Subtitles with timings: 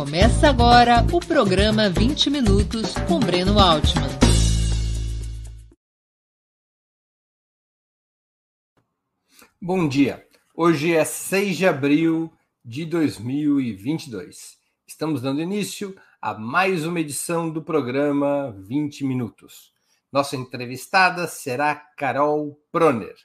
[0.00, 4.08] Começa agora o programa 20 Minutos com Breno Altman.
[9.60, 10.26] Bom dia.
[10.54, 12.32] Hoje é 6 de abril
[12.64, 14.56] de 2022.
[14.86, 19.70] Estamos dando início a mais uma edição do programa 20 Minutos.
[20.10, 23.16] Nossa entrevistada será Carol Proner,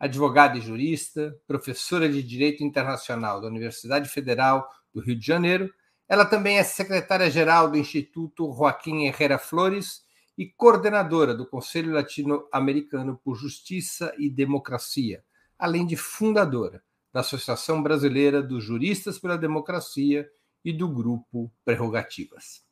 [0.00, 5.70] advogada e jurista, professora de Direito Internacional da Universidade Federal do Rio de Janeiro
[6.12, 10.04] ela também é secretária-geral do Instituto Joaquim Herrera Flores
[10.36, 15.24] e coordenadora do Conselho Latino-Americano por Justiça e Democracia,
[15.58, 20.28] além de fundadora da Associação Brasileira dos Juristas pela Democracia
[20.62, 22.62] e do Grupo Prerrogativas.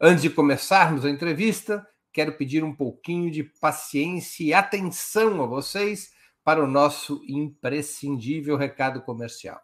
[0.00, 6.10] Antes de começarmos a entrevista, quero pedir um pouquinho de paciência e atenção a vocês
[6.42, 9.60] para o nosso imprescindível recado comercial.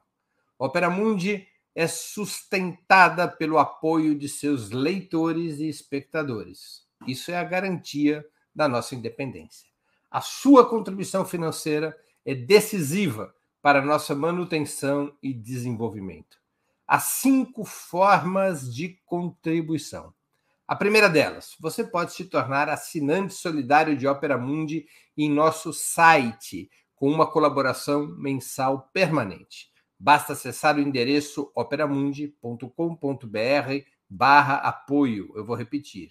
[0.59, 6.85] Opera Mundi é sustentada pelo apoio de seus leitores e espectadores.
[7.07, 9.69] Isso é a garantia da nossa independência.
[10.11, 16.39] A sua contribuição financeira é decisiva para nossa manutenção e desenvolvimento.
[16.87, 20.15] Há cinco formas de contribuição.
[20.69, 24.87] A primeira delas, você pode se tornar assinante solidário de Opera Mundi
[25.17, 29.74] em nosso site, com uma colaboração mensal permanente.
[30.05, 32.69] Basta acessar o endereço operamundi.com.br
[34.07, 35.33] barra apoio.
[35.35, 36.11] Eu vou repetir.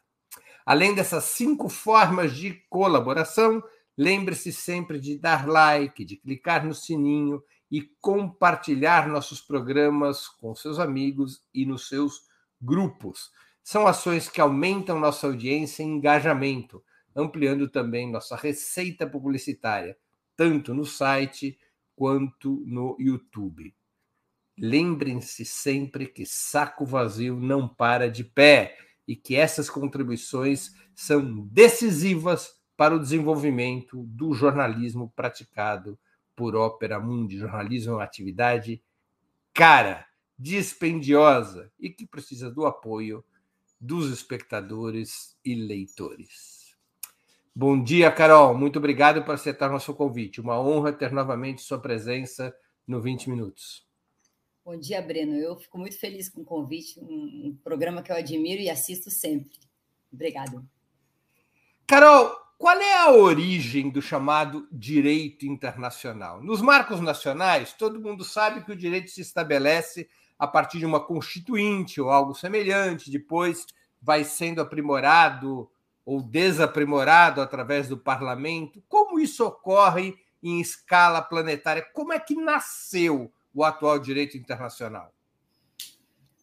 [0.64, 3.62] Além dessas cinco formas de colaboração,
[3.94, 10.78] lembre-se sempre de dar like, de clicar no sininho e compartilhar nossos programas com seus
[10.78, 12.32] amigos e nos seus
[12.64, 13.30] grupos.
[13.62, 16.82] São ações que aumentam nossa audiência e engajamento,
[17.14, 19.96] ampliando também nossa receita publicitária,
[20.36, 21.58] tanto no site
[21.94, 23.74] quanto no YouTube.
[24.58, 28.76] Lembrem-se sempre que saco vazio não para de pé
[29.06, 35.98] e que essas contribuições são decisivas para o desenvolvimento do jornalismo praticado
[36.34, 37.38] por Ópera Mundi.
[37.38, 38.82] Jornalismo é uma atividade
[39.52, 40.06] cara
[40.38, 43.24] dispendiosa e que precisa do apoio
[43.80, 46.74] dos espectadores e leitores.
[47.54, 48.56] Bom dia, Carol.
[48.56, 50.40] Muito obrigado por aceitar nosso convite.
[50.40, 52.54] Uma honra ter novamente sua presença
[52.86, 53.86] no 20 Minutos.
[54.64, 55.34] Bom dia, Breno.
[55.36, 59.58] Eu fico muito feliz com o convite, um programa que eu admiro e assisto sempre.
[60.10, 60.66] Obrigado.
[61.86, 66.42] Carol, qual é a origem do chamado direito internacional?
[66.42, 70.08] Nos marcos nacionais, todo mundo sabe que o direito se estabelece
[70.38, 73.66] a partir de uma constituinte ou algo semelhante, depois
[74.00, 75.70] vai sendo aprimorado
[76.04, 78.82] ou desaprimorado através do parlamento.
[78.88, 81.86] Como isso ocorre em escala planetária?
[81.94, 85.12] Como é que nasceu o atual direito internacional?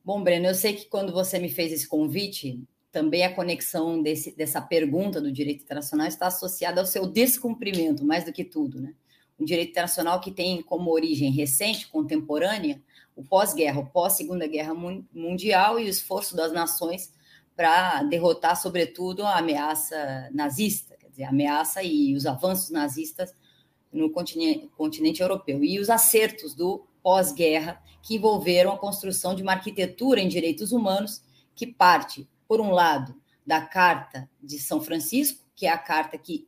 [0.03, 4.35] Bom, Breno, eu sei que quando você me fez esse convite, também a conexão desse,
[4.35, 8.95] dessa pergunta do direito internacional está associada ao seu descumprimento, mais do que tudo, né?
[9.39, 12.81] Um direito internacional que tem como origem recente, contemporânea,
[13.15, 17.13] o pós-guerra, o pós-segunda guerra mundial e o esforço das nações
[17.55, 23.33] para derrotar, sobretudo, a ameaça nazista, quer dizer, a ameaça e os avanços nazistas
[23.91, 29.53] no continente, continente europeu, e os acertos do pós-guerra, que envolveram a construção de uma
[29.53, 31.21] arquitetura em direitos humanos
[31.53, 33.15] que parte, por um lado,
[33.45, 36.47] da Carta de São Francisco, que é a carta que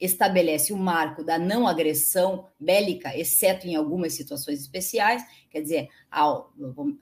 [0.00, 6.44] estabelece o marco da não agressão bélica, exceto em algumas situações especiais, quer dizer, a,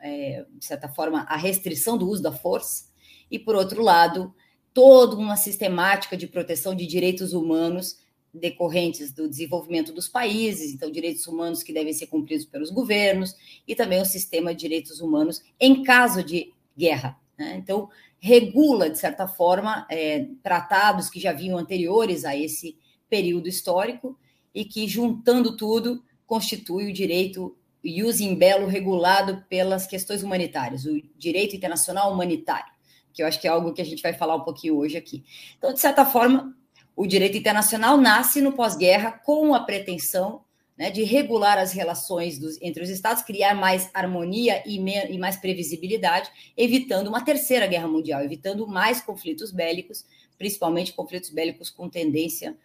[0.00, 2.90] é, de certa forma, a restrição do uso da força,
[3.30, 4.34] e, por outro lado,
[4.74, 7.98] toda uma sistemática de proteção de direitos humanos
[8.32, 13.34] decorrentes do desenvolvimento dos países, então direitos humanos que devem ser cumpridos pelos governos,
[13.66, 17.18] e também o sistema de direitos humanos em caso de guerra.
[17.38, 17.56] Né?
[17.56, 22.76] Então, regula, de certa forma, é, tratados que já vinham anteriores a esse
[23.12, 24.19] período histórico
[24.55, 27.55] e que, juntando tudo, constitui o direito
[27.85, 32.73] ius in bello regulado pelas questões humanitárias, o direito internacional humanitário,
[33.12, 35.23] que eu acho que é algo que a gente vai falar um pouquinho hoje aqui.
[35.59, 36.56] Então, de certa forma,
[36.97, 40.43] o direito internacional nasce no pós-guerra com a pretensão
[40.75, 45.19] né, de regular as relações dos, entre os Estados, criar mais harmonia e, me, e,
[45.19, 50.06] mais previsibilidade, evitando uma terceira guerra mundial, evitando mais conflitos bélicos,
[50.38, 52.56] principalmente conflitos bélicos com tendência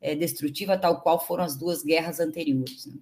[0.00, 2.86] é, destrutiva, tal qual foram as duas guerras anteriores.
[2.86, 2.94] Né?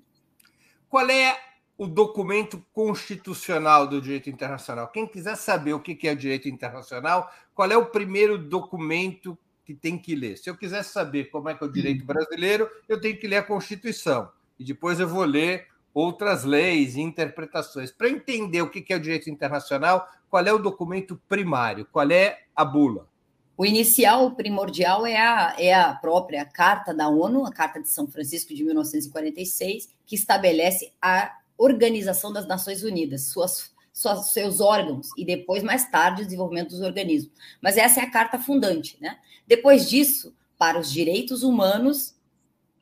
[0.89, 1.37] Qual é
[1.77, 4.89] o documento constitucional do direito internacional?
[4.89, 9.75] Quem quiser saber o que é o direito internacional, qual é o primeiro documento que
[9.75, 10.39] tem que ler?
[10.39, 13.39] Se eu quiser saber como é que é o direito brasileiro, eu tenho que ler
[13.39, 17.91] a Constituição e depois eu vou ler outras leis e interpretações.
[17.91, 22.45] Para entender o que é o direito internacional, qual é o documento primário, qual é
[22.55, 23.09] a bula?
[23.57, 27.89] O inicial, o primordial, é a, é a própria Carta da ONU, a Carta de
[27.89, 35.09] São Francisco de 1946, que estabelece a Organização das Nações Unidas, suas, suas, seus órgãos,
[35.17, 37.33] e depois, mais tarde, o desenvolvimento dos organismos.
[37.63, 38.97] Mas essa é a carta fundante.
[39.01, 39.17] Né?
[39.47, 42.15] Depois disso, para os direitos humanos,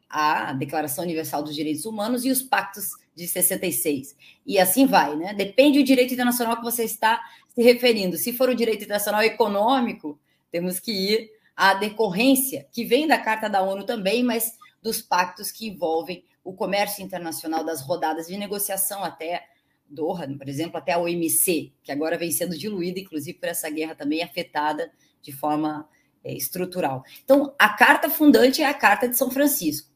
[0.09, 4.17] a Declaração Universal dos Direitos Humanos e os pactos de 66.
[4.47, 5.33] E assim vai, né?
[5.35, 8.17] Depende do direito internacional que você está se referindo.
[8.17, 10.19] Se for o direito internacional econômico,
[10.53, 15.51] temos que ir à decorrência, que vem da Carta da ONU também, mas dos pactos
[15.51, 19.47] que envolvem o comércio internacional, das rodadas de negociação até
[19.89, 23.95] Doha, por exemplo, até a OMC, que agora vem sendo diluída, inclusive por essa guerra
[23.95, 24.91] também afetada
[25.21, 25.89] de forma
[26.25, 27.05] é, estrutural.
[27.25, 29.91] Então, a carta fundante é a Carta de São Francisco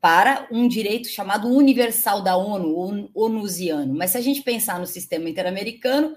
[0.00, 3.94] para um direito chamado universal da ONU, onusiano.
[3.94, 6.16] Mas se a gente pensar no sistema interamericano,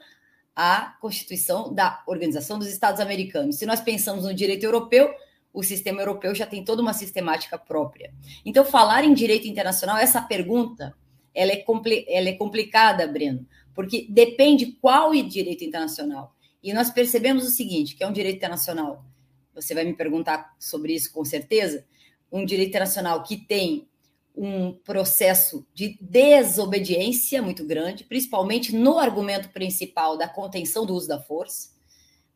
[0.56, 3.58] a Constituição da Organização dos Estados Americanos.
[3.58, 5.14] Se nós pensamos no direito europeu,
[5.54, 8.14] o sistema europeu já tem toda uma sistemática própria.
[8.46, 10.96] Então, falar em direito internacional, essa pergunta,
[11.34, 11.66] ela é,
[12.08, 16.34] ela é complicada, Breno, porque depende qual é direito internacional.
[16.64, 19.06] E nós percebemos o seguinte, que é um direito internacional.
[19.54, 21.86] Você vai me perguntar sobre isso com certeza,
[22.32, 23.88] um direito internacional que tem
[24.38, 31.22] um processo de desobediência muito grande, principalmente no argumento principal da contenção do uso da
[31.22, 31.70] força,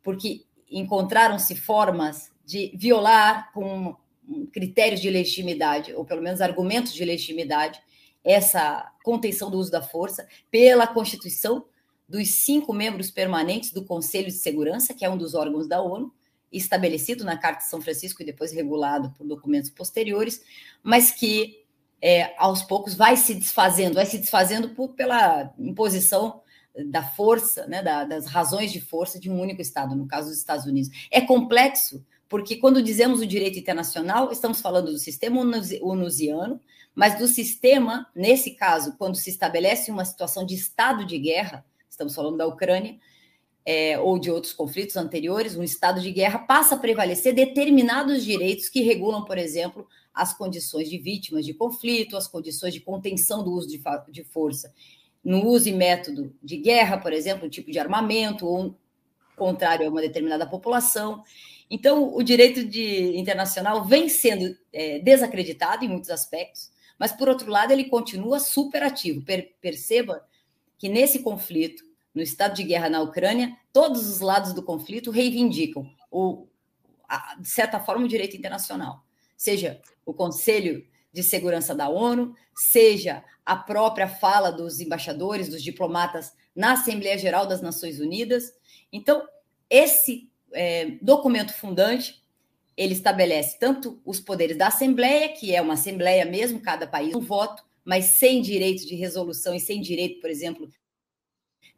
[0.01, 3.95] porque encontraram-se formas de violar com
[4.51, 7.81] critérios de legitimidade, ou pelo menos argumentos de legitimidade,
[8.23, 11.65] essa contenção do uso da força pela Constituição
[12.07, 16.13] dos cinco membros permanentes do Conselho de Segurança, que é um dos órgãos da ONU,
[16.51, 20.41] estabelecido na Carta de São Francisco e depois regulado por documentos posteriores,
[20.81, 21.63] mas que
[22.01, 26.41] é, aos poucos vai se desfazendo, vai se desfazendo por, pela imposição
[26.87, 30.37] da força, né, da, das razões de força de um único Estado, no caso dos
[30.37, 30.89] Estados Unidos.
[31.11, 35.41] É complexo, porque quando dizemos o direito internacional, estamos falando do sistema
[35.81, 36.61] onusiano,
[36.95, 42.15] mas do sistema, nesse caso, quando se estabelece uma situação de estado de guerra, estamos
[42.15, 42.97] falando da Ucrânia,
[43.65, 48.69] é, ou de outros conflitos anteriores, um estado de guerra passa a prevalecer determinados direitos
[48.69, 53.51] que regulam, por exemplo, as condições de vítimas de conflito, as condições de contenção do
[53.51, 54.73] uso de, de força
[55.23, 58.75] no uso e método de guerra, por exemplo, um tipo de armamento, ou
[59.35, 61.23] contrário a uma determinada população.
[61.69, 67.49] Então, o direito de, internacional vem sendo é, desacreditado em muitos aspectos, mas, por outro
[67.49, 69.21] lado, ele continua superativo.
[69.23, 70.25] Per, perceba
[70.77, 71.83] que nesse conflito,
[72.19, 76.47] no estado de guerra na Ucrânia, todos os lados do conflito reivindicam, o,
[77.07, 79.05] a, de certa forma, o direito internacional,
[79.37, 86.33] seja o Conselho de Segurança da ONU, seja a própria fala dos embaixadores, dos diplomatas
[86.53, 88.53] na Assembleia Geral das Nações Unidas.
[88.91, 89.25] Então,
[89.69, 92.21] esse é, documento fundante
[92.75, 97.21] ele estabelece tanto os poderes da Assembleia, que é uma Assembleia mesmo, cada país um
[97.21, 100.69] voto, mas sem direito de resolução e sem direito, por exemplo,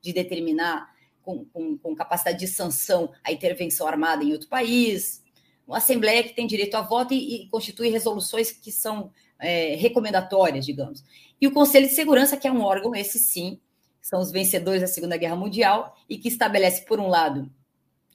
[0.02, 5.24] de determinar com, com, com, capacidade de sanção a intervenção armada em outro país,
[5.68, 10.66] uma Assembleia que tem direito a voto e, e constitui resoluções que são é, recomendatórias,
[10.66, 11.04] digamos.
[11.40, 13.60] E o Conselho de Segurança, que é um órgão, esse sim,
[14.02, 17.52] são os vencedores da Segunda Guerra Mundial e que estabelece, por um lado,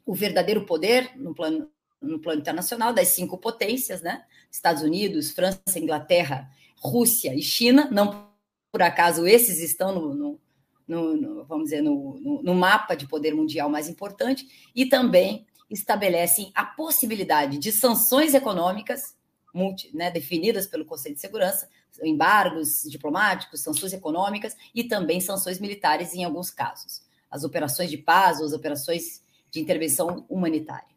[0.05, 1.69] o verdadeiro poder no plano,
[2.01, 4.25] no plano internacional das cinco potências, né?
[4.51, 7.89] Estados Unidos, França, Inglaterra, Rússia e China.
[7.91, 8.29] Não
[8.71, 10.41] por acaso esses estão no, no,
[10.87, 16.53] no, no vamos dizer, no, no mapa de poder mundial mais importante e também estabelecem
[16.55, 19.17] a possibilidade de sanções econômicas
[19.57, 21.69] multi, né, definidas pelo Conselho de Segurança,
[22.03, 27.03] embargos diplomáticos, sanções econômicas e também sanções militares em alguns casos.
[27.31, 30.95] As operações de paz ou as operações de intervenção humanitária.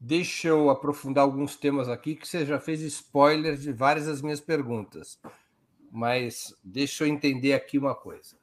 [0.00, 4.40] Deixa eu aprofundar alguns temas aqui, que você já fez spoiler de várias das minhas
[4.40, 5.18] perguntas.
[5.90, 8.37] Mas deixa eu entender aqui uma coisa.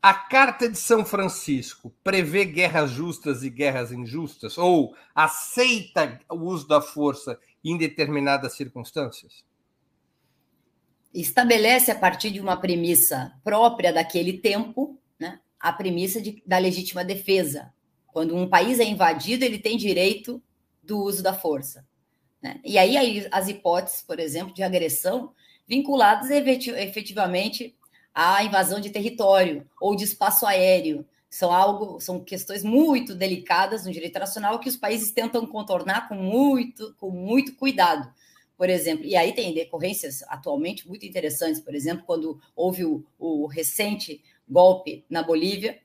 [0.00, 4.56] A Carta de São Francisco prevê guerras justas e guerras injustas?
[4.56, 9.44] Ou aceita o uso da força em determinadas circunstâncias?
[11.12, 17.04] Estabelece, a partir de uma premissa própria daquele tempo, né, a premissa de, da legítima
[17.04, 17.74] defesa.
[18.06, 20.40] Quando um país é invadido, ele tem direito
[20.80, 21.84] do uso da força.
[22.40, 22.60] Né?
[22.64, 25.32] E aí as hipóteses, por exemplo, de agressão
[25.66, 27.76] vinculadas efetivamente
[28.20, 33.92] à invasão de território ou de espaço aéreo, são algo, são questões muito delicadas no
[33.92, 38.12] direito internacional que os países tentam contornar com muito, com muito cuidado.
[38.56, 43.46] Por exemplo, e aí tem decorrências atualmente muito interessantes, por exemplo, quando houve o, o
[43.46, 45.78] recente golpe na Bolívia,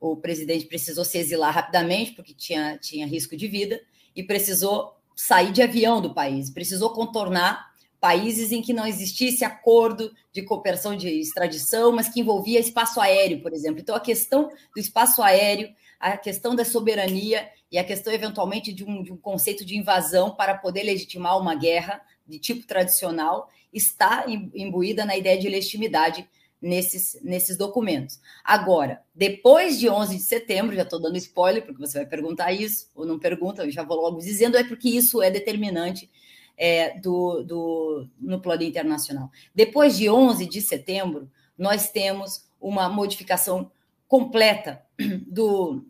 [0.00, 3.78] o presidente precisou se exilar rapidamente porque tinha, tinha risco de vida
[4.16, 7.73] e precisou sair de avião do país, precisou contornar
[8.04, 13.40] países em que não existisse acordo de cooperação de extradição, mas que envolvia espaço aéreo,
[13.40, 13.80] por exemplo.
[13.80, 18.84] Então, a questão do espaço aéreo, a questão da soberania e a questão, eventualmente, de
[18.84, 24.26] um, de um conceito de invasão para poder legitimar uma guerra de tipo tradicional está
[24.28, 26.28] imbuída na ideia de legitimidade
[26.60, 28.20] nesses, nesses documentos.
[28.44, 32.86] Agora, depois de 11 de setembro, já estou dando spoiler, porque você vai perguntar isso,
[32.94, 36.10] ou não pergunta, eu já vou logo dizendo, é porque isso é determinante
[36.56, 39.30] é, do, do, no plano internacional.
[39.54, 43.70] Depois de 11 de setembro, nós temos uma modificação
[44.06, 44.82] completa
[45.26, 45.84] do,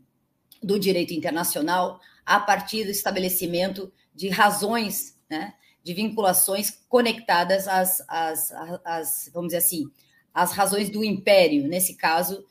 [0.62, 8.52] do direito internacional a partir do estabelecimento de razões, né, de vinculações conectadas às, às,
[8.84, 9.90] às, vamos dizer assim,
[10.32, 12.44] às razões do império, nesse caso,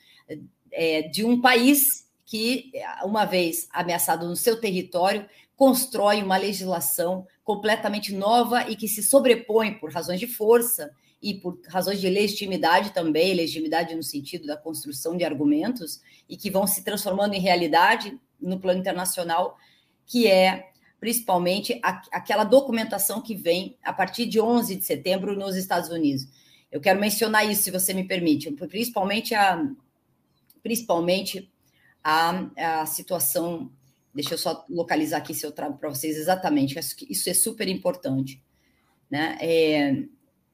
[0.72, 2.72] é, de um país que,
[3.03, 9.73] uma vez ameaçado no seu território, constrói uma legislação completamente nova e que se sobrepõe
[9.73, 15.15] por razões de força e por razões de legitimidade também, legitimidade no sentido da construção
[15.15, 19.57] de argumentos, e que vão se transformando em realidade no plano internacional,
[20.05, 20.69] que é
[21.00, 26.27] principalmente a, aquela documentação que vem a partir de 11 de setembro nos Estados Unidos.
[26.71, 29.65] Eu quero mencionar isso, se você me permite, principalmente a,
[30.62, 31.51] principalmente
[32.03, 33.71] a, a situação
[34.13, 36.77] Deixa eu só localizar aqui se eu trago para vocês exatamente.
[37.10, 38.41] Isso é super importante.
[39.10, 39.38] Né?
[39.41, 40.03] É,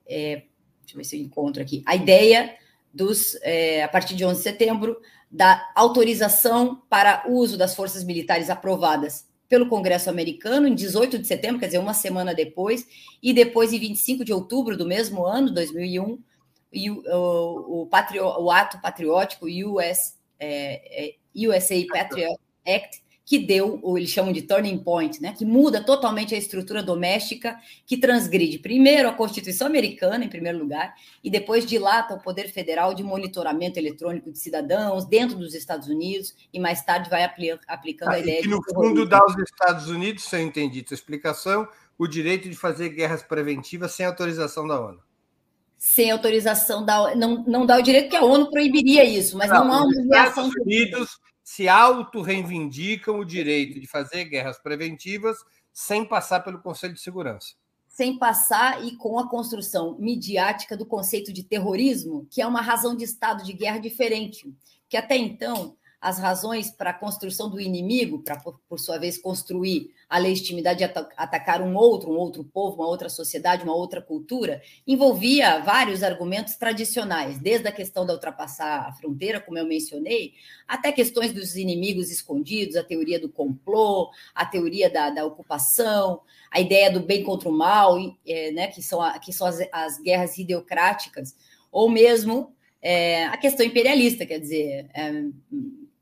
[0.08, 0.36] é,
[0.82, 1.84] deixa eu ver se eu encontro aqui.
[1.86, 2.56] A ideia
[2.94, 8.50] dos, é, a partir de 11 de setembro, da autorização para uso das forças militares
[8.50, 12.88] aprovadas pelo Congresso americano em 18 de setembro, quer dizer, uma semana depois,
[13.22, 16.20] e depois em 25 de outubro do mesmo ano, 2001,
[16.72, 23.38] e o, o, o, patrio, o ato patriótico US, é, é, USA Patriot Act, que
[23.38, 27.96] deu, ou eles chamam de turning point, né, que muda totalmente a estrutura doméstica, que
[27.96, 33.04] transgride primeiro a Constituição americana, em primeiro lugar, e depois dilata o poder federal de
[33.04, 38.16] monitoramento eletrônico de cidadãos dentro dos Estados Unidos, e mais tarde vai apli aplicando ah,
[38.16, 38.40] a ideia.
[38.40, 41.68] E que, no fundo, dá aos Estados Unidos, se eu entendi tua explicação,
[42.00, 45.00] o direito de fazer guerras preventivas sem autorização da ONU
[45.78, 49.64] sem autorização da não, não dá o direito que a ONU proibiria isso, mas não,
[49.64, 50.50] não há uma reação.
[50.50, 51.20] Estados Unidos
[51.50, 55.36] se auto-reivindicam o direito de fazer guerras preventivas
[55.74, 57.56] sem passar pelo Conselho de Segurança.
[57.88, 62.96] Sem passar e com a construção midiática do conceito de terrorismo, que é uma razão
[62.96, 64.54] de estado de guerra diferente,
[64.88, 69.18] que até então as razões para a construção do inimigo, para, por, por, sua vez,
[69.18, 74.02] construir a legitimidade de atacar um outro, um outro povo, uma outra sociedade, uma outra
[74.02, 80.34] cultura, envolvia vários argumentos tradicionais, desde a questão da ultrapassar a fronteira, como eu mencionei,
[80.66, 86.62] até questões dos inimigos escondidos, a teoria do complô, a teoria da, da ocupação, a
[86.62, 90.00] ideia do bem contra o mal, é, né, que são, a, que são as, as
[90.00, 91.36] guerras ideocráticas,
[91.70, 95.24] ou mesmo é, a questão imperialista, quer dizer, é,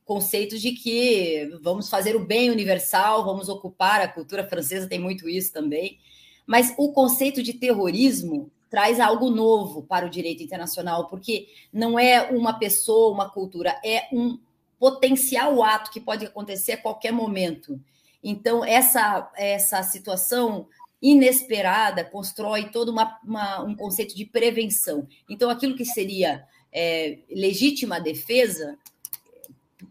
[0.08, 5.30] conceitos de que vamos fazer o bem universal, vamos ocupar, a cultura francesa tem muito
[5.30, 6.00] isso também,
[6.48, 12.32] Mas o conceito de terrorismo traz algo novo para o direito internacional, porque não é
[12.32, 14.40] uma pessoa, uma cultura, é um
[14.80, 17.78] potencial ato que pode acontecer a qualquer momento.
[18.24, 20.68] Então, essa, essa situação
[21.02, 25.06] inesperada constrói todo uma, uma, um conceito de prevenção.
[25.30, 28.78] Então, aquilo que seria é, legítima defesa,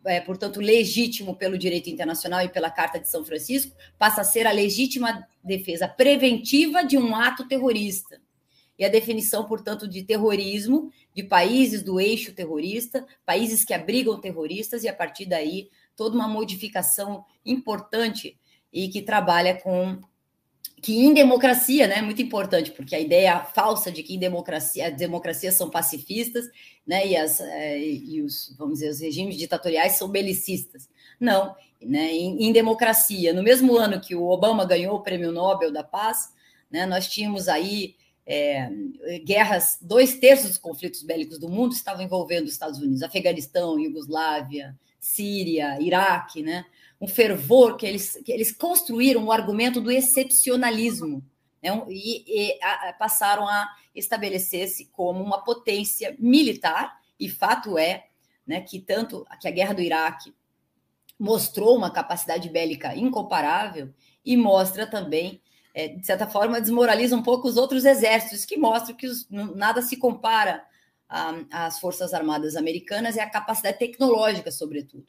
[0.05, 4.47] é, portanto, legítimo pelo direito internacional e pela Carta de São Francisco, passa a ser
[4.47, 8.21] a legítima defesa preventiva de um ato terrorista.
[8.79, 14.85] E a definição, portanto, de terrorismo, de países do eixo terrorista, países que abrigam terroristas,
[14.85, 18.37] e a partir daí toda uma modificação importante
[18.73, 19.99] e que trabalha com
[20.81, 24.97] que em democracia, né, muito importante, porque a ideia falsa de que em democracia, as
[24.97, 26.47] democracias são pacifistas,
[26.87, 30.89] né, e, as, é, e os, vamos dizer, os regimes ditatoriais são belicistas.
[31.19, 35.73] Não, né, em, em, democracia, no mesmo ano que o Obama ganhou o Prêmio Nobel
[35.73, 36.33] da Paz,
[36.71, 38.69] né, nós tínhamos aí é,
[39.25, 44.77] guerras, dois terços dos conflitos bélicos do mundo estavam envolvendo os Estados Unidos, Afeganistão, Iugoslávia,
[44.99, 46.65] Síria, Iraque, né?
[47.01, 51.23] Um fervor que eles, que eles construíram o argumento do excepcionalismo
[51.63, 51.71] né?
[51.89, 58.07] e, e a, passaram a estabelecer-se como uma potência militar, e fato é
[58.47, 60.35] né, que tanto que a guerra do Iraque
[61.19, 63.93] mostrou uma capacidade bélica incomparável
[64.25, 65.41] e mostra também,
[65.73, 69.81] é, de certa forma, desmoraliza um pouco os outros exércitos, que mostram que os, nada
[69.81, 70.65] se compara
[71.51, 75.07] às Forças Armadas Americanas e à capacidade tecnológica, sobretudo.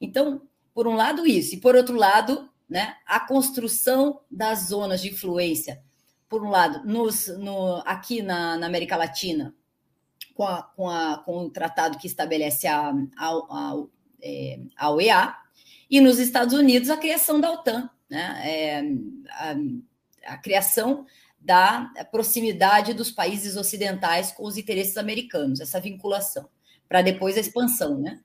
[0.00, 0.42] Então,
[0.78, 5.82] por um lado, isso, e por outro lado, né, a construção das zonas de influência.
[6.28, 9.52] Por um lado, nos, no, aqui na, na América Latina,
[10.36, 13.74] com, a, com, a, com, o tratado que estabelece a, a, a,
[14.22, 15.34] é, a OEA,
[15.90, 18.80] e nos Estados Unidos, a criação da OTAN, né, é,
[19.30, 21.04] a, a criação
[21.40, 26.48] da proximidade dos países ocidentais com os interesses americanos, essa vinculação,
[26.88, 28.20] para depois a expansão, né?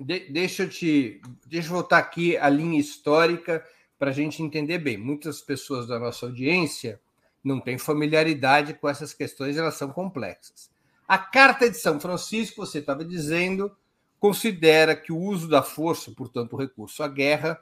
[0.00, 1.20] De, deixa eu te.
[1.46, 3.64] Deixa eu voltar aqui a linha histórica
[3.98, 4.96] para a gente entender bem.
[4.96, 7.00] Muitas pessoas da nossa audiência
[7.44, 10.70] não têm familiaridade com essas questões, elas são complexas.
[11.06, 13.76] A Carta de São Francisco, você estava dizendo,
[14.18, 17.60] considera que o uso da força, portanto, o recurso à guerra,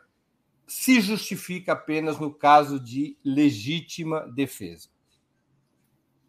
[0.67, 4.89] se justifica apenas no caso de legítima defesa.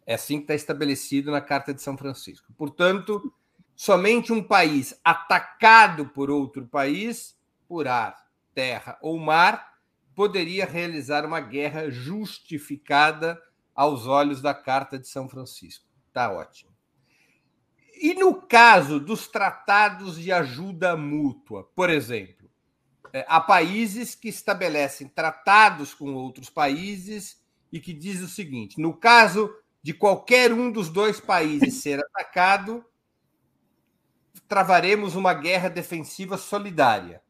[0.06, 2.52] É assim que está estabelecido na Carta de São Francisco.
[2.56, 3.32] Portanto,
[3.80, 7.34] somente um país atacado por outro país,
[7.66, 8.14] por ar,
[8.54, 9.72] terra ou mar,
[10.14, 13.40] poderia realizar uma guerra justificada
[13.74, 15.86] aos olhos da Carta de São Francisco.
[16.12, 16.70] Tá ótimo.
[18.02, 22.50] E no caso dos tratados de ajuda mútua, por exemplo,
[23.14, 28.92] é, há países que estabelecem tratados com outros países e que diz o seguinte: no
[28.92, 29.50] caso
[29.82, 32.84] de qualquer um dos dois países ser atacado,
[34.50, 37.22] travaremos uma guerra defensiva solidária.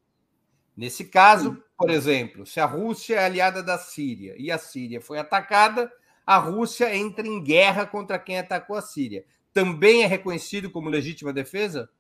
[0.75, 5.19] Nesse caso, por exemplo, se a Rússia é aliada da Síria e a Síria foi
[5.19, 5.93] atacada,
[6.25, 9.27] a Rússia entra em guerra contra quem atacou a Síria.
[9.53, 11.91] Também é reconhecido como legítima defesa?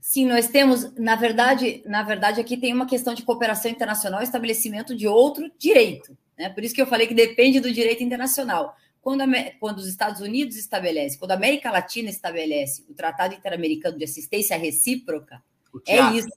[0.00, 4.94] Sim, nós temos, na verdade, na verdade, aqui tem uma questão de cooperação internacional, estabelecimento
[4.94, 6.16] de outro direito.
[6.38, 6.48] Né?
[6.50, 8.76] Por isso que eu falei que depende do direito internacional.
[9.00, 9.26] Quando, a,
[9.58, 14.56] quando, os Estados Unidos estabelecem, quando a América Latina estabelece o Tratado Interamericano de Assistência
[14.56, 15.42] Recíproca,
[15.86, 16.28] é isso,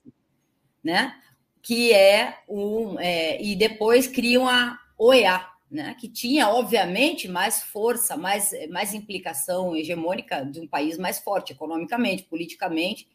[0.82, 1.14] né?
[1.60, 2.98] Que é um.
[2.98, 5.96] É, e depois criam a OEA, né?
[5.98, 12.24] Que tinha, obviamente, mais força, mais, mais implicação hegemônica de um país mais forte, economicamente,
[12.24, 13.08] politicamente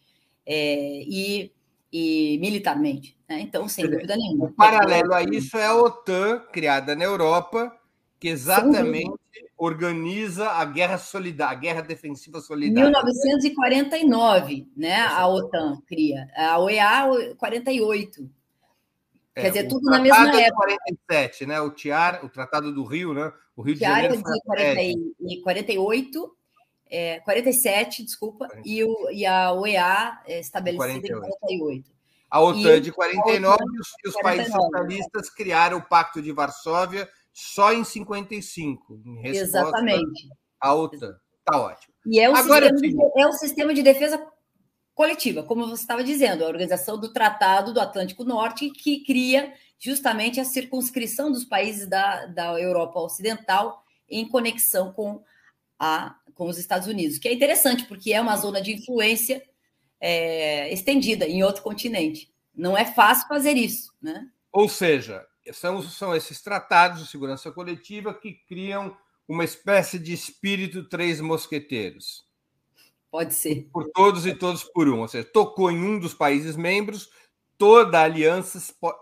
[0.46, 1.52] é, e,
[1.92, 3.18] e militarmente.
[3.28, 3.42] Né?
[3.42, 4.46] Então, sem dúvida nenhuma.
[4.46, 7.76] O paralelo a isso é a OTAN, criada na Europa,
[8.20, 9.14] que exatamente
[9.58, 12.92] organiza a guerra solidária, a guerra defensiva solidária.
[12.92, 15.02] 1949, né?
[15.02, 16.28] A OTAN cria.
[16.36, 18.30] A OEA 48.
[19.36, 20.66] É, Quer dizer, tudo na mesma época.
[20.88, 21.60] 47, né?
[21.60, 23.32] O TIAR, o Tratado do Rio, né?
[23.56, 24.14] O Rio de Janeiro.
[24.14, 24.82] É de 40,
[25.22, 26.38] e 48,
[26.90, 31.16] é, 47, desculpa, e, o, e a OEA é estabelecida 48.
[31.16, 31.98] em 48.
[32.30, 37.10] A OTAN é de 49 e os, os países socialistas criaram o Pacto de Varsóvia
[37.40, 40.28] só em 55, em Exatamente.
[40.60, 41.16] A OTAN.
[41.46, 41.94] Tá ótimo.
[42.08, 44.28] E é o, Agora, sistema de, é o sistema de defesa
[44.96, 50.40] coletiva, como você estava dizendo, a organização do Tratado do Atlântico Norte, que cria justamente
[50.40, 55.24] a circunscrição dos países da, da Europa Ocidental em conexão com,
[55.78, 59.44] a, com os Estados Unidos, que é interessante, porque é uma zona de influência
[60.02, 62.34] é, estendida em outro continente.
[62.56, 64.28] Não é fácil fazer isso, né?
[64.52, 68.96] Ou seja, são, são esses tratados de segurança coletiva que criam
[69.28, 72.26] uma espécie de espírito três mosqueteiros.
[73.12, 73.68] Pode ser.
[73.72, 75.02] Por todos e todos por um.
[75.02, 77.10] Ou seja, tocou em um dos países membros,
[77.58, 78.60] toda a aliança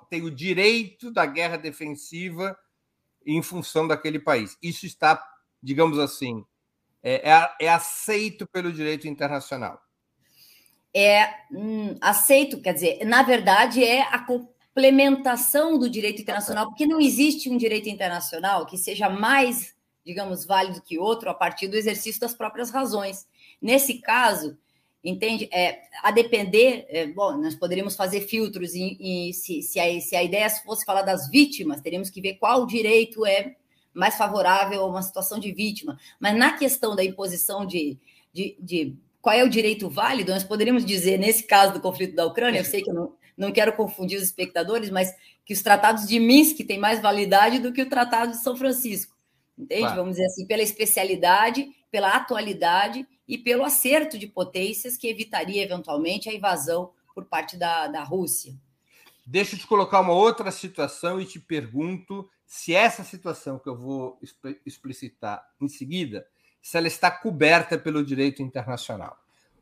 [0.10, 2.58] tem o direito da guerra defensiva
[3.25, 4.58] em função daquele país.
[4.62, 5.23] Isso está,
[5.62, 6.45] digamos assim,
[7.03, 9.81] é, é, é aceito pelo direito internacional.
[10.93, 14.19] É hum, aceito, quer dizer, na verdade é a
[14.76, 19.74] complementação do direito internacional, porque não existe um direito internacional que seja mais,
[20.06, 23.26] digamos, válido que outro a partir do exercício das próprias razões.
[23.62, 24.58] Nesse caso,
[25.02, 25.48] entende?
[25.50, 30.22] É, a depender, é, bom, nós poderíamos fazer filtros e, se, se, a, se a
[30.22, 33.56] ideia fosse falar das vítimas, teríamos que ver qual direito é
[33.94, 35.98] mais favorável a uma situação de vítima.
[36.20, 37.98] Mas na questão da imposição de,
[38.34, 42.26] de, de qual é o direito válido, nós poderíamos dizer, nesse caso do conflito da
[42.26, 45.13] Ucrânia, eu sei que eu não, não quero confundir os espectadores, mas
[45.45, 49.15] que os tratados de Minsk têm mais validade do que o Tratado de São Francisco.
[49.58, 49.82] Entende?
[49.82, 49.95] Claro.
[49.98, 56.30] Vamos dizer assim, pela especialidade, pela atualidade e pelo acerto de potências que evitaria eventualmente
[56.30, 58.54] a invasão por parte da, da Rússia.
[59.26, 63.76] Deixa eu te colocar uma outra situação e te pergunto se essa situação que eu
[63.76, 64.19] vou
[64.65, 66.28] explicitar em seguida,
[66.62, 69.17] se ela está coberta pelo direito internacional.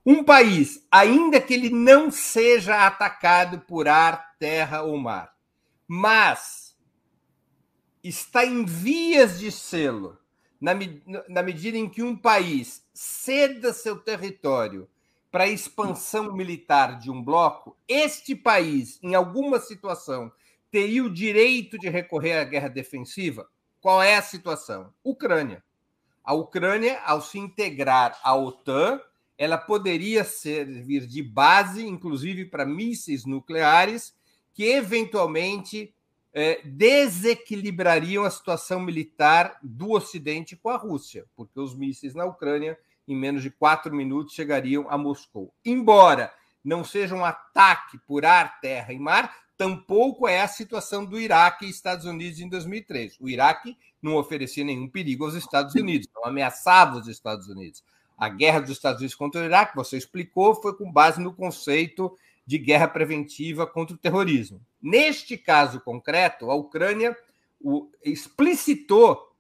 [0.06, 5.34] Um país, ainda que ele não seja atacado por ar, terra ou mar,
[5.88, 6.78] mas
[8.04, 10.18] está em vias de selo
[10.60, 10.72] na,
[11.30, 14.90] na medida em que um país ceda seu território
[15.32, 20.32] para a expansão militar de um bloco, este país, em alguma situação,
[20.70, 23.50] teria o direito de recorrer à guerra defensiva?
[23.82, 24.94] Qual é a situação?
[25.04, 25.64] Ucrânia.
[26.24, 29.02] A Ucrânia, ao se integrar à OTAN,
[29.38, 34.14] ela poderia servir de base, inclusive para mísseis nucleares,
[34.54, 35.94] que eventualmente
[36.34, 42.78] é, desequilibrariam a situação militar do Ocidente com a Rússia, porque os mísseis na Ucrânia,
[43.08, 45.54] em menos de quatro minutos, chegariam a Moscou.
[45.66, 51.20] Embora não seja um ataque por ar, terra e mar, tampouco é a situação do
[51.20, 53.18] Iraque e Estados Unidos em 2003.
[53.20, 57.84] O Iraque não oferecia nenhum perigo aos Estados Unidos, não ameaçava os Estados Unidos.
[58.18, 62.16] A guerra dos Estados Unidos contra o Iraque, você explicou, foi com base no conceito
[62.46, 64.62] de guerra preventiva contra o terrorismo.
[64.82, 67.16] Neste caso concreto, a Ucrânia
[68.04, 69.34] explicitou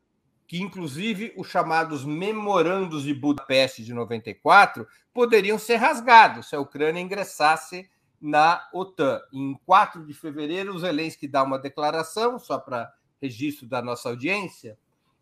[0.48, 7.02] que, inclusive, os chamados memorandos de Budapeste de 94 poderiam ser rasgados se a Ucrânia
[7.02, 7.90] ingressasse
[8.22, 9.20] na OTAN.
[9.34, 14.78] Em 4 de fevereiro, o Zelensky dá uma declaração, só para registro da nossa audiência,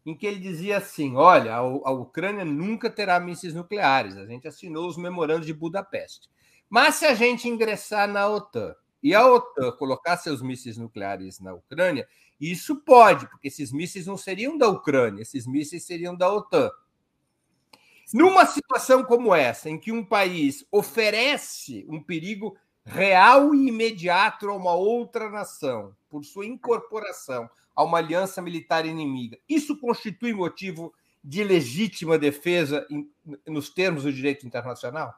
[0.05, 4.87] em que ele dizia assim: olha, a, Ucrânia nunca terá mísseis nucleares, a gente assinou
[4.87, 6.29] os memorandos de Budapeste.
[6.69, 11.53] Mas se a gente ingressar na OTAN e a OTAN colocar seus mísseis nucleares na
[11.53, 12.07] Ucrânia,
[12.39, 16.71] isso pode, porque esses mísseis não seriam da Ucrânia, esses mísseis seriam da OTAN.
[18.13, 24.55] Numa situação como essa, em que um país oferece um perigo real e imediato a
[24.55, 31.43] uma outra nação, por sua incorporação a uma aliança militar inimiga, isso constitui motivo de
[31.43, 32.85] legítima defesa
[33.47, 35.13] nos termos do direito internacional?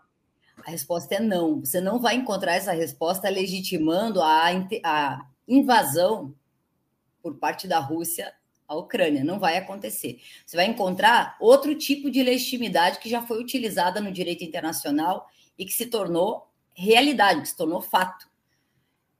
[0.66, 1.62] A resposta é não.
[1.62, 4.50] Você não vai encontrar essa resposta legitimando a,
[4.84, 6.36] a invasão
[7.22, 8.34] por parte da Rússia
[8.68, 9.24] à Ucrânia.
[9.24, 10.20] Não vai acontecer.
[10.46, 15.66] Você vai encontrar outro tipo de legitimidade que já foi utilizada no direito internacional e
[15.66, 18.28] que se tornou realidade, que se tornou fato.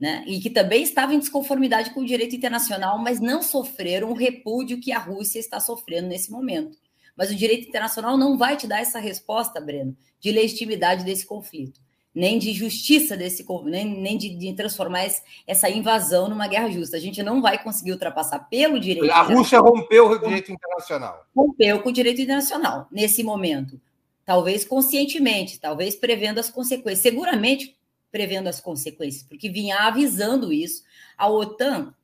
[0.04, 0.22] Né?
[0.28, 4.82] E que também estava em desconformidade com o direito internacional, mas não sofreram o repúdio
[4.82, 6.78] que a Rússia está sofrendo nesse momento.
[7.16, 11.80] Mas o direito internacional não vai te dar essa resposta, Breno, de legitimidade desse conflito,
[12.14, 15.06] nem de justiça desse nem, nem de, de transformar
[15.48, 16.98] essa invasão numa guerra justa.
[16.98, 19.10] A gente não vai conseguir ultrapassar pelo direito.
[19.10, 21.26] A Rússia rompeu o direito internacional.
[21.34, 23.80] Rompeu com o direito internacional nesse momento.
[24.26, 27.00] Talvez conscientemente, talvez prevendo as consequências.
[27.00, 27.74] Seguramente
[28.14, 30.84] prevendo as consequências, porque vinha avisando isso.
[31.18, 31.96] A OTAN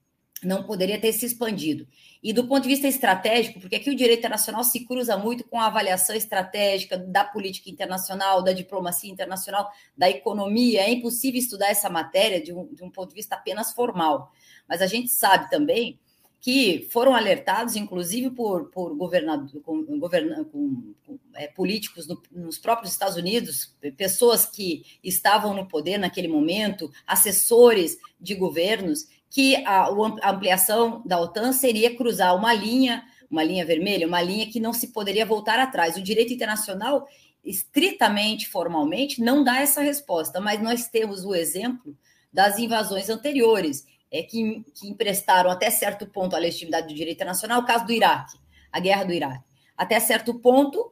[0.44, 1.88] não poderia ter se expandido.
[2.24, 5.60] E do ponto de vista estratégico, porque aqui o direito internacional se cruza muito com
[5.60, 10.82] a avaliação estratégica da política internacional, da diplomacia internacional, da economia.
[10.82, 14.32] É impossível estudar essa matéria de um, de um ponto de vista apenas formal.
[14.68, 16.00] Mas a gente sabe também
[16.42, 20.00] que foram alertados, inclusive por, por governador, com, com,
[20.46, 26.90] com é, políticos no, nos próprios Estados Unidos, pessoas que estavam no poder naquele momento,
[27.06, 29.88] assessores de governos, que a,
[30.22, 34.74] a ampliação da OTAN seria cruzar uma linha, uma linha vermelha, uma linha que não
[34.74, 35.98] se poderia voltar atrás.
[35.98, 37.08] O direito internacional,
[37.44, 41.96] estritamente, formalmente, não dá essa resposta, mas nós temos o exemplo
[42.32, 47.62] das invasões anteriores, é, que, que emprestaram até certo ponto a legitimidade do direito internacional,
[47.62, 48.38] o caso do Iraque,
[48.72, 49.44] a guerra do Iraque.
[49.78, 50.92] Até certo ponto,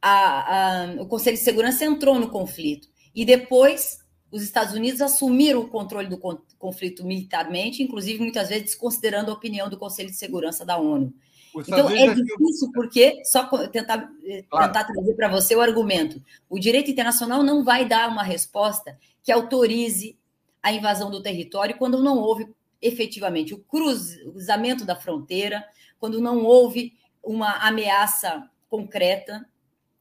[0.00, 2.88] a, a, o Conselho de Segurança entrou no conflito.
[3.14, 3.98] E depois,
[4.30, 6.18] os Estados Unidos assumiram o controle do
[6.58, 11.12] conflito militarmente, inclusive muitas vezes desconsiderando a opinião do Conselho de Segurança da ONU.
[11.56, 14.66] Então, é difícil porque, só tentar, eh, claro.
[14.66, 19.32] tentar trazer para você o argumento, o direito internacional não vai dar uma resposta que
[19.32, 20.16] autorize
[20.62, 22.48] a invasão do território quando não houve
[22.80, 25.64] efetivamente o cruzamento da fronteira,
[25.98, 29.46] quando não houve uma ameaça concreta.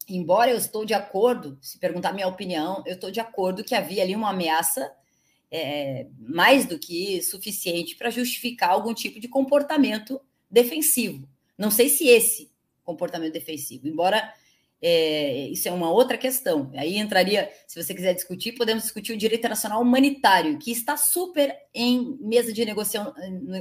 [0.08, 4.02] Embora eu estou de acordo, se perguntar minha opinião, eu estou de acordo que havia
[4.02, 4.91] ali uma ameaça
[5.52, 10.19] é, mais do que suficiente para justificar algum tipo de comportamento
[10.50, 11.28] defensivo.
[11.58, 12.52] Não sei se esse
[12.84, 14.34] comportamento defensivo, embora
[14.82, 16.72] é, isso é uma outra questão.
[16.76, 21.56] Aí entraria, se você quiser discutir, podemos discutir o direito internacional humanitário, que está super
[21.74, 23.13] em mesa de negociação,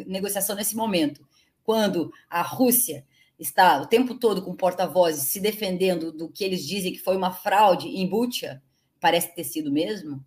[0.07, 1.27] negociação nesse momento.
[1.65, 3.05] Quando a Rússia
[3.39, 7.33] está o tempo todo com porta-vozes se defendendo do que eles dizem que foi uma
[7.33, 8.63] fraude em Bucha,
[9.01, 10.25] parece ter sido mesmo,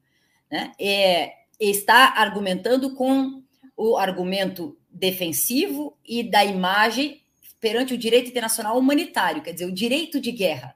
[0.50, 0.72] né?
[0.80, 3.44] É, está argumentando com
[3.76, 7.22] o argumento defensivo e da imagem
[7.60, 10.76] perante o direito internacional humanitário, quer dizer, o direito de guerra.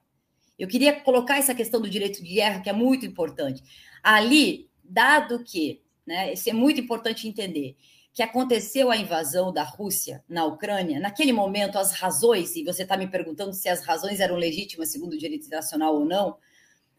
[0.57, 3.61] Eu queria colocar essa questão do direito de guerra, que é muito importante.
[4.01, 7.75] Ali, dado que, né, isso é muito importante entender,
[8.13, 12.95] que aconteceu a invasão da Rússia na Ucrânia, naquele momento, as razões, e você está
[12.95, 16.37] me perguntando se as razões eram legítimas segundo o direito internacional ou não,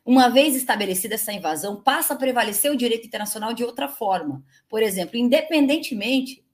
[0.05, 4.45] uma vez estabelecida essa invasão, passa a prevalecer o direito internacional de outra forma.
[4.69, 6.46] Por exemplo, independentemente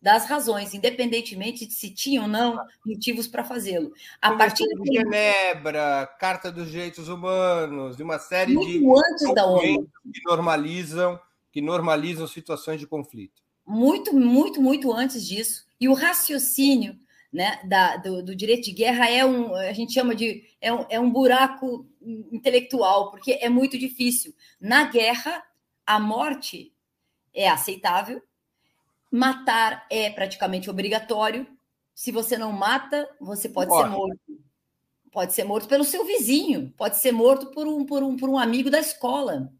[0.00, 3.92] das razões, independentemente de se tinham ou não motivos para fazê-lo.
[4.20, 9.44] A partir de Genebra, Carta dos Direitos Humanos, de uma série muito de antes da
[9.44, 11.20] ONU que normalizam,
[11.52, 13.42] que normalizam situações de conflito.
[13.66, 15.66] Muito, muito, muito antes disso.
[15.78, 16.98] E o raciocínio
[17.32, 20.86] né, da, do, do, direito de guerra é um, a gente chama de é um,
[20.88, 21.86] é um buraco
[22.32, 24.34] intelectual, porque é muito difícil.
[24.60, 25.44] Na guerra,
[25.86, 26.72] a morte
[27.32, 28.20] é aceitável,
[29.10, 31.46] Matar é praticamente obrigatório.
[31.94, 33.82] Se você não mata, você pode Morre.
[33.82, 34.20] ser morto.
[35.12, 38.38] Pode ser morto pelo seu vizinho, pode ser morto por um, por um, por um
[38.38, 39.52] amigo da escola,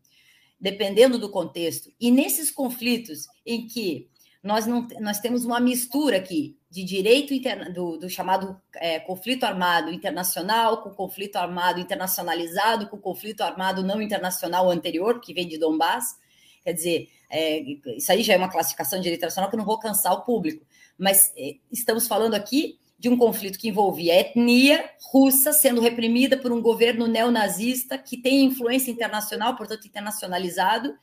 [0.61, 1.91] dependendo do contexto.
[1.99, 4.09] E nesses conflitos em que
[4.43, 9.45] nós, não, nós temos uma mistura aqui de direito interna, do, do chamado é, conflito
[9.45, 15.59] armado internacional, com conflito armado internacionalizado, com conflito armado não internacional anterior, que vem de
[15.59, 16.17] Donbass.
[16.62, 17.61] Quer dizer, é,
[17.96, 20.23] isso aí já é uma classificação de direito internacional que eu não vou cansar o
[20.23, 20.64] público,
[20.99, 26.37] mas é, estamos falando aqui de um conflito que envolvia a etnia russa sendo reprimida
[26.37, 30.94] por um governo neonazista que tem influência internacional, portanto internacionalizado,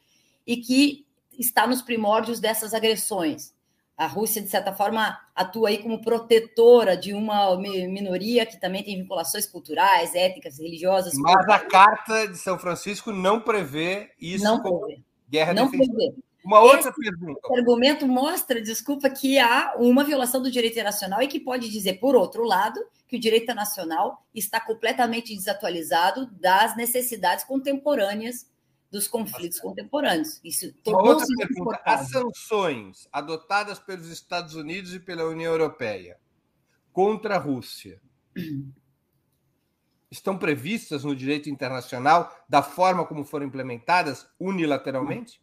[0.45, 1.07] e que
[1.39, 3.51] está nos primórdios dessas agressões.
[3.97, 8.95] A Rússia, de certa forma, atua aí como protetora de uma minoria que também tem
[8.95, 11.13] vinculações culturais, étnicas, religiosas.
[11.15, 15.06] Mas a Carta de São Francisco não prevê isso não como prevê.
[15.29, 16.15] Guerra não defensiva.
[16.43, 17.41] Uma outra Esse pergunta.
[17.51, 22.15] argumento mostra, desculpa, que há uma violação do direito internacional e que pode dizer, por
[22.15, 28.49] outro lado, que o direito internacional está completamente desatualizado das necessidades contemporâneas
[28.89, 29.69] dos conflitos Nossa.
[29.69, 30.39] contemporâneos.
[30.43, 31.81] Isso Uma outra pergunta.
[31.83, 36.17] As sanções adotadas pelos Estados Unidos e pela União Europeia
[36.93, 38.01] contra a Rússia
[40.11, 45.41] estão previstas no direito internacional da forma como foram implementadas unilateralmente?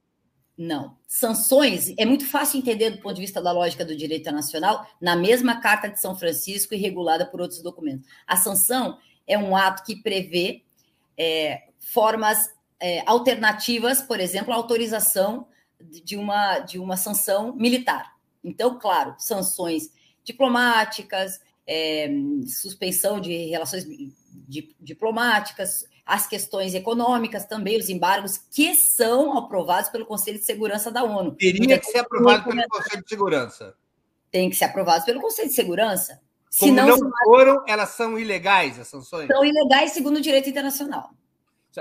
[0.56, 0.96] Não.
[1.06, 5.16] Sanções é muito fácil entender do ponto de vista da lógica do direito internacional na
[5.16, 8.08] mesma Carta de São Francisco e regulada por outros documentos.
[8.26, 10.62] A sanção é um ato que prevê
[11.18, 15.48] é, formas é, alternativas, por exemplo, a autorização
[15.80, 18.14] de uma, de uma sanção militar.
[18.42, 19.90] Então, claro, sanções
[20.22, 22.08] diplomáticas, é,
[22.46, 23.84] suspensão de relações
[24.80, 31.02] diplomáticas, as questões econômicas também, os embargos, que são aprovados pelo Conselho de Segurança da
[31.02, 31.32] ONU.
[31.32, 33.74] Teria que ser aprovado pelo Conselho de Segurança.
[34.30, 36.20] Tem que ser aprovado pelo Conselho de Segurança.
[36.58, 39.26] Como Senão, não foram, elas são ilegais, as sanções?
[39.26, 41.10] São ilegais segundo o direito internacional.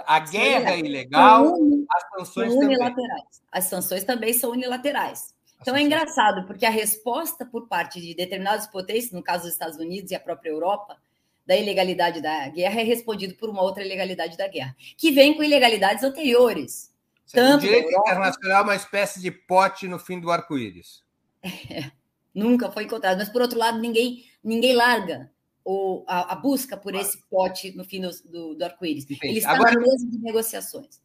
[0.08, 1.54] A guerra é ilegal,
[1.92, 2.96] as sanções unilaterais.
[2.96, 3.48] Também.
[3.52, 5.36] As sanções também são unilaterais.
[5.62, 9.78] Então é engraçado, porque a resposta por parte de determinadas potências, no caso dos Estados
[9.78, 10.98] Unidos e a própria Europa,
[11.46, 15.44] da ilegalidade da guerra é respondido por uma outra ilegalidade da guerra, que vem com
[15.44, 16.94] ilegalidades anteriores.
[17.32, 21.04] Tanto o direito Europa, internacional é uma espécie de pote no fim do arco-íris.
[21.70, 21.92] É,
[22.34, 25.30] nunca foi encontrado, mas por outro lado, ninguém, ninguém larga
[25.66, 29.06] o, a, a busca por esse pote no fim do, do, do arco-íris.
[29.22, 31.02] Ele está Agora, na mesa de negociações.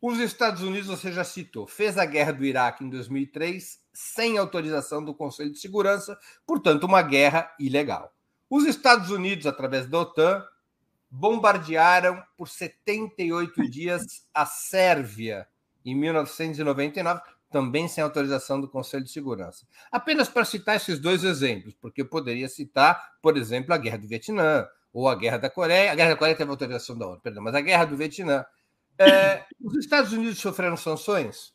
[0.00, 5.02] Os Estados Unidos, você já citou, fez a guerra do Iraque em 2003 sem autorização
[5.02, 8.12] do Conselho de Segurança, portanto, uma guerra ilegal.
[8.48, 10.44] Os Estados Unidos, através da OTAN,
[11.10, 15.46] bombardearam por 78 dias a Sérvia
[15.84, 19.66] em 1999, também sem autorização do Conselho de Segurança.
[19.90, 24.08] Apenas para citar esses dois exemplos, porque eu poderia citar, por exemplo, a Guerra do
[24.08, 25.92] Vietnã ou a Guerra da Coreia.
[25.92, 28.44] A Guerra da Coreia teve autorização da ONU, perdão, mas a Guerra do Vietnã.
[28.98, 31.54] É, os Estados Unidos sofreram sanções?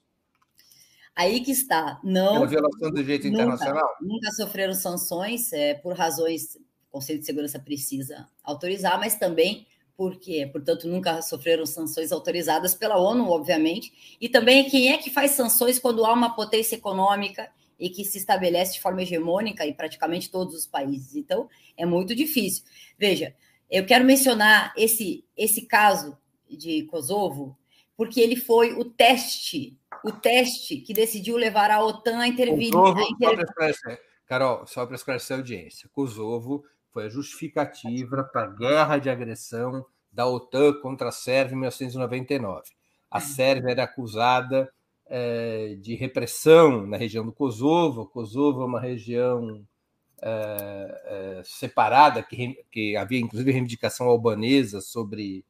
[1.15, 1.99] Aí que está.
[2.03, 2.33] Não.
[2.33, 3.95] Pela violação do direito nunca, internacional?
[4.01, 6.57] Nunca sofreram sanções é, por razões
[6.91, 13.29] Conselho de Segurança precisa autorizar, mas também porque, portanto, nunca sofreram sanções autorizadas pela ONU,
[13.29, 17.49] obviamente, e também quem é que faz sanções quando há uma potência econômica
[17.79, 21.15] e que se estabelece de forma hegemônica em praticamente todos os países.
[21.15, 22.63] Então, é muito difícil.
[22.97, 23.35] Veja,
[23.69, 26.17] eu quero mencionar esse, esse caso
[26.49, 27.55] de Kosovo,
[27.95, 32.71] porque ele foi o teste, o teste que decidiu levar a OTAN a intervir.
[32.71, 33.47] Kosovo, a inter...
[34.25, 39.85] Carol, só para esclarecer a audiência, Kosovo foi a justificativa para a guerra de agressão
[40.11, 42.63] da OTAN contra a Sérvia em 1999.
[43.09, 43.23] A uhum.
[43.23, 44.71] Sérvia era acusada
[45.07, 48.05] é, de repressão na região do Kosovo.
[48.07, 49.65] Kosovo é uma região
[50.21, 55.43] é, é, separada, que, que havia inclusive reivindicação albanesa sobre,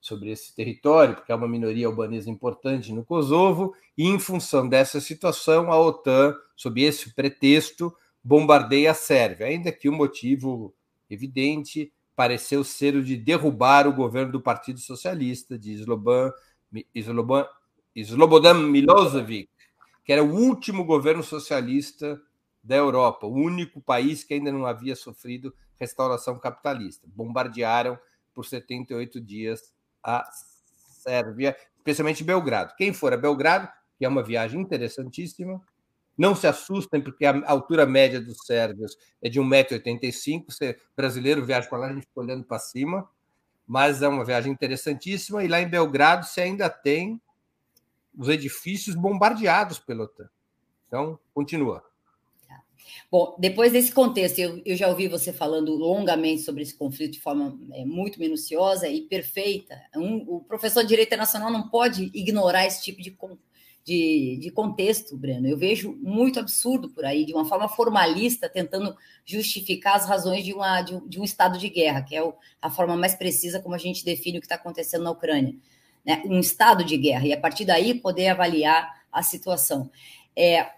[0.00, 5.00] sobre esse território, porque é uma minoria albanesa importante no Kosovo, e em função dessa
[5.00, 10.74] situação, a OTAN, sob esse pretexto, bombardeia a Sérvia, ainda que o motivo
[11.10, 16.32] evidente pareceu ser o de derrubar o governo do Partido Socialista de Sloban,
[16.94, 17.46] Sloban,
[17.94, 19.48] Slobodan Milosevic,
[20.04, 22.20] que era o último governo socialista
[22.62, 27.06] da Europa, o único país que ainda não havia sofrido restauração capitalista.
[27.14, 27.98] Bombardearam
[28.34, 30.28] por 78 dias a
[31.02, 32.74] Sérvia, especialmente Belgrado.
[32.76, 35.60] Quem for a Belgrado, que é uma viagem interessantíssima,
[36.18, 40.44] não se assustem, porque a altura média dos sérvios é de 1,85m.
[40.48, 43.08] Você brasileiro viaja para lá, a gente fica olhando para cima.
[43.64, 45.44] Mas é uma viagem interessantíssima.
[45.44, 47.20] E lá em Belgrado você ainda tem
[48.18, 50.28] os edifícios bombardeados pela OTAN.
[50.88, 51.84] Então, continua.
[52.48, 52.60] Tá.
[53.08, 57.20] Bom, depois desse contexto, eu, eu, já ouvi você falando longamente sobre esse conflito de
[57.20, 59.80] forma é, muito minuciosa e perfeita.
[59.94, 63.16] Um, o professor de Direito Internacional não pode ignorar esse tipo de,
[63.88, 65.48] de, de contexto, Breno.
[65.48, 70.52] Eu vejo muito absurdo por aí, de uma forma formalista, tentando justificar as razões de,
[70.52, 73.74] uma, de, de um estado de guerra, que é o, a forma mais precisa como
[73.74, 75.54] a gente define o que está acontecendo na Ucrânia.
[76.04, 76.22] Né?
[76.26, 79.90] Um estado de guerra, e a partir daí poder avaliar a situação.
[80.36, 80.68] É,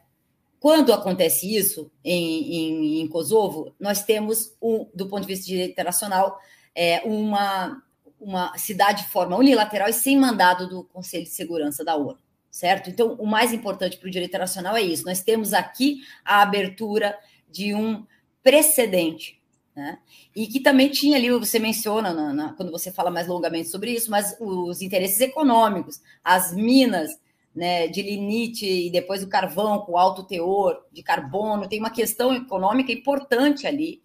[0.60, 6.38] quando acontece isso em, em, em, Kosovo, nós temos, um, do ponto de vista internacional,
[6.76, 7.82] é, uma,
[8.20, 12.90] uma cidade de forma unilateral e sem mandado do Conselho de Segurança da ONU certo?
[12.90, 15.04] Então, o mais importante para o direito internacional é isso.
[15.04, 17.16] Nós temos aqui a abertura
[17.48, 18.04] de um
[18.42, 19.40] precedente,
[19.74, 19.98] né?
[20.34, 23.92] E que também tinha ali, você menciona na, na, quando você fala mais longamente sobre
[23.92, 27.10] isso, mas os interesses econômicos, as minas
[27.54, 32.34] né, de linite e depois o carvão com alto teor de carbono, tem uma questão
[32.34, 34.00] econômica importante ali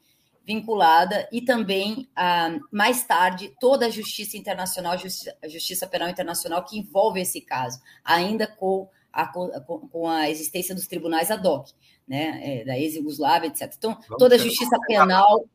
[0.45, 6.77] vinculada e também, ah, mais tarde, toda a justiça internacional, a justiça penal internacional que
[6.77, 11.69] envolve esse caso, ainda com a, com a existência dos tribunais ad hoc,
[12.07, 13.73] né, é, da ex-Yugoslávia, etc.
[13.77, 15.45] Então, toda a justiça penal,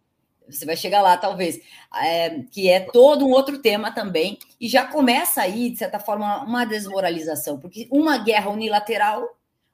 [0.49, 1.61] você vai chegar lá, talvez,
[2.03, 6.43] é, que é todo um outro tema também, e já começa aí, de certa forma,
[6.43, 9.29] uma desmoralização, porque uma guerra unilateral,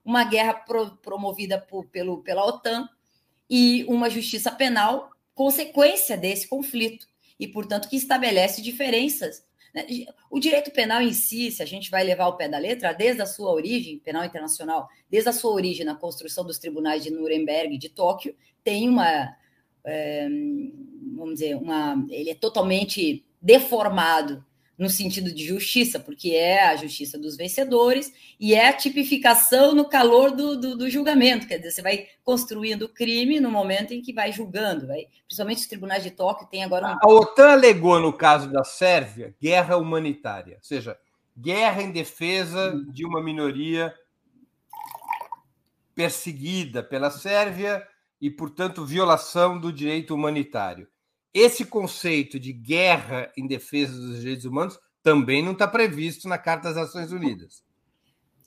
[0.04, 2.88] uma guerra pro, promovida por, pelo, pela OTAN,
[3.48, 7.06] e uma justiça penal consequência desse conflito
[7.38, 9.44] e, portanto, que estabelece diferenças.
[9.74, 9.86] Né?
[10.30, 13.20] O direito penal em si, se a gente vai levar o pé da letra, desde
[13.20, 17.74] a sua origem, penal internacional, desde a sua origem na construção dos tribunais de Nuremberg
[17.74, 19.36] e de Tóquio, tem uma,
[19.84, 20.26] é,
[21.14, 24.44] vamos dizer, uma, ele é totalmente deformado
[24.78, 29.88] no sentido de justiça, porque é a justiça dos vencedores e é a tipificação no
[29.88, 31.46] calor do, do, do julgamento.
[31.46, 34.86] Quer dizer, você vai construindo o crime no momento em que vai julgando.
[34.86, 36.92] Vai, principalmente os tribunais de Tóquio têm agora.
[36.92, 36.98] Um...
[37.00, 40.98] A OTAN alegou, no caso da Sérvia, guerra humanitária, ou seja,
[41.36, 43.94] guerra em defesa de uma minoria
[45.94, 47.86] perseguida pela Sérvia
[48.20, 50.86] e, portanto, violação do direito humanitário.
[51.38, 56.72] Esse conceito de guerra em defesa dos direitos humanos também não está previsto na Carta
[56.72, 57.62] das Nações Unidas.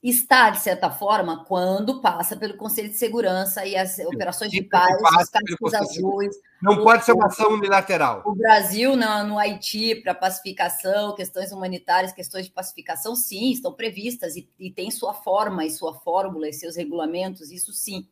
[0.01, 4.91] está, de certa forma, quando passa pelo Conselho de Segurança e as operações de paz,
[4.99, 6.35] os cascos azuis.
[6.63, 8.23] Não pode ser uma ação unilateral.
[8.25, 14.35] O Brasil, no, no Haiti, para pacificação, questões humanitárias, questões de pacificação, sim, estão previstas
[14.35, 18.07] e, e tem sua forma e sua fórmula e seus regulamentos, isso sim.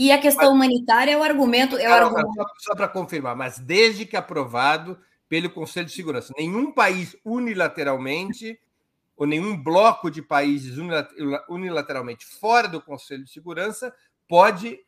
[0.00, 1.76] E a questão mas, humanitária é o argumento.
[1.76, 2.32] É o argumento...
[2.32, 4.98] Só, só para confirmar, mas desde que aprovado
[5.28, 8.58] pelo Conselho de Segurança, nenhum país unilateralmente
[9.14, 10.78] ou nenhum bloco de países
[11.50, 13.94] unilateralmente fora do Conselho de Segurança
[14.26, 14.78] pode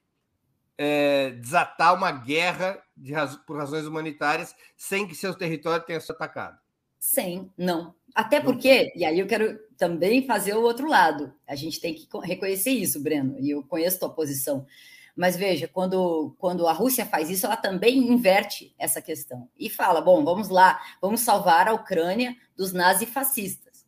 [0.78, 3.36] é, desatar uma guerra raz...
[3.36, 6.58] por razões humanitárias sem que seu território tenha sido atacado.
[6.98, 7.94] Sim, não.
[8.14, 11.34] Até porque, e aí eu quero também fazer o outro lado.
[11.46, 14.66] A gente tem que reconhecer isso, Breno, e eu conheço tua posição.
[15.14, 20.00] Mas veja, quando, quando a Rússia faz isso, ela também inverte essa questão e fala:
[20.00, 23.84] bom, vamos lá, vamos salvar a Ucrânia dos nazifascistas.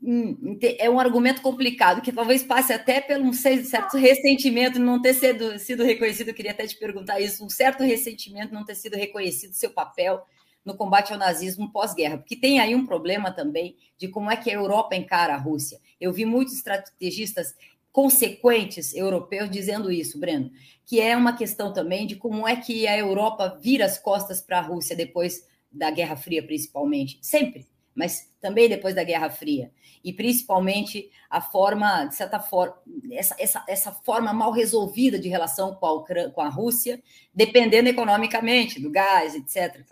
[0.00, 5.14] Hum, é um argumento complicado, que talvez passe até pelo um certo ressentimento não ter
[5.14, 6.28] sido, sido reconhecido.
[6.28, 10.22] Eu queria até te perguntar isso: um certo ressentimento não ter sido reconhecido seu papel
[10.64, 14.50] no combate ao nazismo pós-guerra, porque tem aí um problema também de como é que
[14.50, 15.78] a Europa encara a Rússia.
[16.00, 17.54] Eu vi muitos estrategistas
[17.94, 20.50] consequentes europeus dizendo isso, Breno,
[20.84, 24.58] que é uma questão também de como é que a Europa vira as costas para
[24.58, 27.18] a Rússia depois da Guerra Fria, principalmente.
[27.22, 29.70] Sempre mas também depois da Guerra Fria.
[30.02, 32.76] E principalmente a forma, de certa forma,
[33.12, 37.00] essa, essa, essa forma mal resolvida de relação com a, Ucrânia, com a Rússia,
[37.32, 39.86] dependendo economicamente do gás, etc.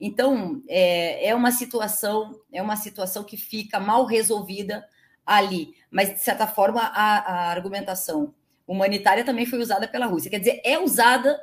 [0.00, 4.86] Então, é, é uma situação, é uma situação que fica mal resolvida
[5.26, 5.74] ali.
[5.90, 8.34] Mas, de certa forma, a, a argumentação
[8.66, 10.30] humanitária também foi usada pela Rússia.
[10.30, 11.38] Quer dizer, é usada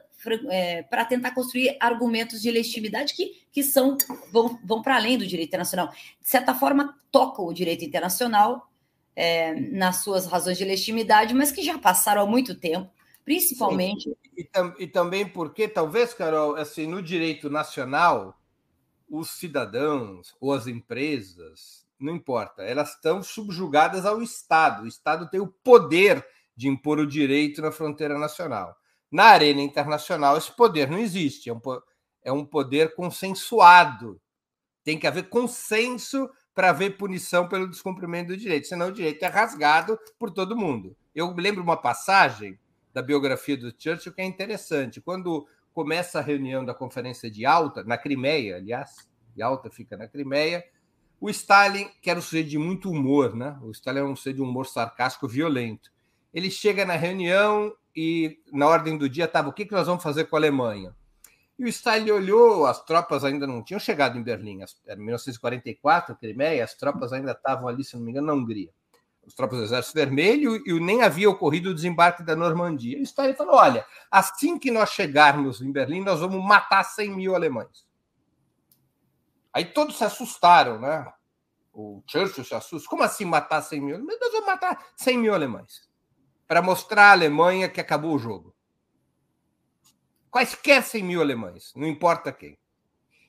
[0.50, 3.98] é, para tentar construir argumentos de legitimidade que, que são
[4.32, 5.90] vão, vão para além do direito internacional.
[5.90, 8.70] De certa forma, tocam o direito internacional
[9.16, 12.90] é, nas suas razões de legitimidade, mas que já passaram há muito tempo,
[13.24, 14.10] principalmente.
[14.36, 18.40] E, e, e, também porque, talvez, Carol, assim, no direito nacional,
[19.10, 24.84] os cidadãos ou as empresas, não importa, elas estão subjugadas ao Estado.
[24.84, 26.26] O Estado tem o poder
[26.56, 28.76] de impor o direito na fronteira nacional.
[29.12, 31.62] Na arena internacional, esse poder não existe, é um,
[32.24, 34.22] é um poder consensuado.
[34.84, 39.28] Tem que haver consenso para haver punição pelo descumprimento do direito, senão o direito é
[39.28, 40.96] rasgado por todo mundo.
[41.16, 42.60] Eu lembro uma passagem
[42.94, 45.02] da biografia do Churchill que é interessante.
[45.02, 50.08] Quando começa a reunião da Conferência de Alta, na Crimeia, aliás, de Alta fica na
[50.08, 50.64] Crimeia,
[51.20, 53.58] o Stalin, que era um sujeito de muito humor, né?
[53.62, 55.92] O Stalin era um sujeito de humor sarcástico violento.
[56.34, 60.04] Ele chega na reunião e na ordem do dia estava o que, que nós vamos
[60.04, 60.96] fazer com a Alemanha.
[61.58, 66.64] E o Stalin olhou, as tropas ainda não tinham chegado em Berlim, era 1944, Crimeia,
[66.64, 68.70] as tropas ainda estavam ali, se não me engano, na Hungria.
[69.28, 72.98] As tropas do Exército Vermelho e nem havia ocorrido o desembarque da Normandia.
[72.98, 77.16] E o Stalin falou: olha, assim que nós chegarmos em Berlim, nós vamos matar 100
[77.16, 77.89] mil alemães.
[79.60, 81.12] Aí todos se assustaram, né?
[81.74, 82.88] O Churchill se assusta.
[82.88, 84.06] Como assim matar 100 mil?
[84.06, 85.86] Mas nós vamos matar 100 mil alemães
[86.48, 88.56] para mostrar à Alemanha que acabou o jogo.
[90.32, 92.58] Quaisquer 100 mil alemães, não importa quem.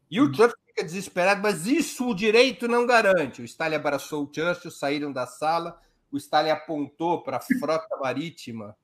[0.09, 0.33] E o hum.
[0.33, 3.43] Churchill fica desesperado, mas isso o direito não garante.
[3.43, 5.81] O Stalin abraçou o Churchill, saíram da sala.
[6.12, 8.78] O Stalin apontou para a frota marítima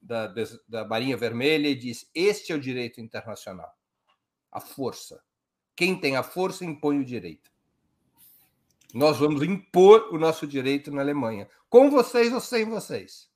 [0.00, 0.32] da,
[0.68, 3.76] da Marinha Vermelha e disse: Este é o direito internacional.
[4.52, 5.20] A força.
[5.76, 7.50] Quem tem a força impõe o direito.
[8.92, 13.28] Nós vamos impor o nosso direito na Alemanha, com vocês ou sem vocês.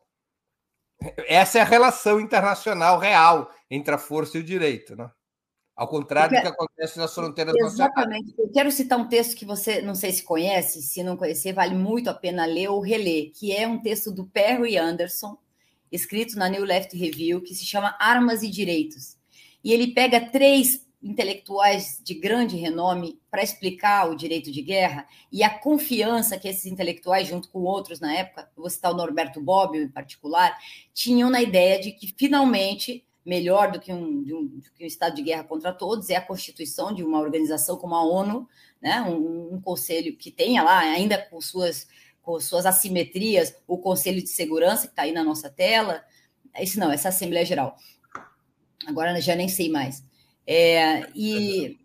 [1.27, 5.11] Essa é a relação internacional real entre a força e o direito, né?
[5.75, 8.27] Ao contrário do que acontece nas fronteiras Exatamente.
[8.27, 8.39] Nacionais.
[8.39, 11.77] Eu quero citar um texto que você, não sei se conhece, se não conhecer, vale
[11.77, 15.39] muito a pena ler ou reler, que é um texto do Perry Anderson,
[15.91, 19.17] escrito na New Left Review, que se chama Armas e Direitos.
[19.63, 25.45] E ele pega três intelectuais de grande renome para explicar o direito de guerra e
[25.45, 29.83] a confiança que esses intelectuais, junto com outros na época, vou citar o Norberto Bobbio
[29.83, 30.59] em particular,
[30.93, 35.15] tinham na ideia de que finalmente melhor do que um, um, do que um estado
[35.15, 38.49] de guerra contra todos é a constituição de uma organização como a ONU,
[38.81, 41.87] né, um, um conselho que tenha lá ainda com suas
[42.23, 46.05] com suas assimetrias o Conselho de Segurança que está aí na nossa tela,
[46.57, 47.77] esse não, essa Assembleia Geral.
[48.87, 50.05] Agora já nem sei mais
[50.51, 51.79] é, e,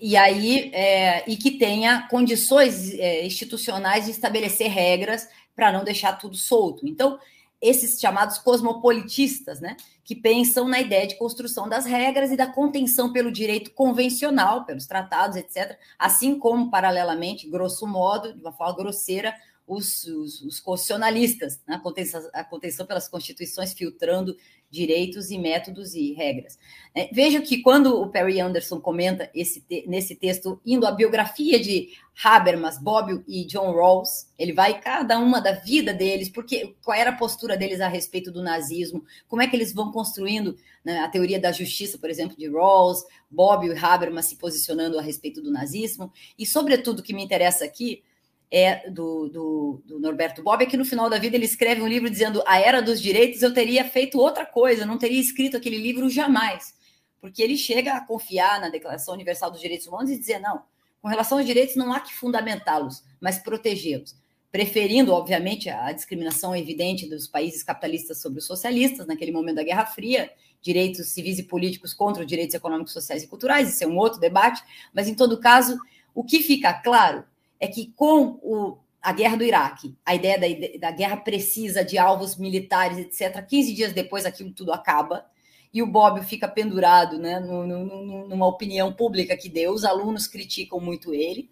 [0.00, 6.12] e aí é, e que tenha condições é, institucionais de estabelecer regras para não deixar
[6.12, 6.86] tudo solto.
[6.86, 7.18] Então,
[7.60, 13.12] esses chamados cosmopolitistas, né, que pensam na ideia de construção das regras e da contenção
[13.12, 19.34] pelo direito convencional, pelos tratados, etc., assim como, paralelamente, grosso modo, de uma forma grosseira,
[19.68, 21.76] os, os, os constitucionalistas, né?
[21.76, 24.34] a, contenção, a contenção pelas constituições filtrando
[24.70, 26.58] direitos e métodos e regras.
[26.94, 31.90] É, veja que quando o Perry Anderson comenta esse nesse texto, indo à biografia de
[32.22, 37.10] Habermas, Bobbio e John Rawls, ele vai cada uma da vida deles, porque qual era
[37.10, 41.08] a postura deles a respeito do nazismo, como é que eles vão construindo né, a
[41.08, 45.50] teoria da justiça, por exemplo, de Rawls, Bobbio e Habermas se posicionando a respeito do
[45.50, 48.02] nazismo, e sobretudo o que me interessa aqui
[48.50, 51.86] é do, do, do, Norberto Bob, é que no final da vida ele escreve um
[51.86, 55.76] livro dizendo a era dos direitos eu teria feito outra coisa, não teria escrito aquele
[55.76, 56.74] livro jamais.
[57.20, 60.62] Porque ele chega a confiar na Declaração Universal dos Direitos Humanos e dizer, não,
[61.02, 64.16] com relação aos direitos não há que fundamentá-los, mas protegê-los.
[64.50, 69.84] Preferindo, obviamente, a discriminação evidente dos países capitalistas sobre os socialistas, naquele momento da Guerra
[69.84, 70.30] Fria,
[70.62, 74.18] direitos civis e políticos contra os direitos econômicos, sociais e culturais, isso é um outro
[74.18, 74.62] debate,
[74.94, 75.78] mas em todo caso,
[76.14, 77.24] o que fica claro
[77.60, 81.98] é que com o, a guerra do Iraque, a ideia da, da guerra precisa de
[81.98, 85.26] alvos militares, etc., 15 dias depois aquilo tudo acaba
[85.72, 91.12] e o Bob fica pendurado né, numa opinião pública que deu, os alunos criticam muito
[91.12, 91.50] ele,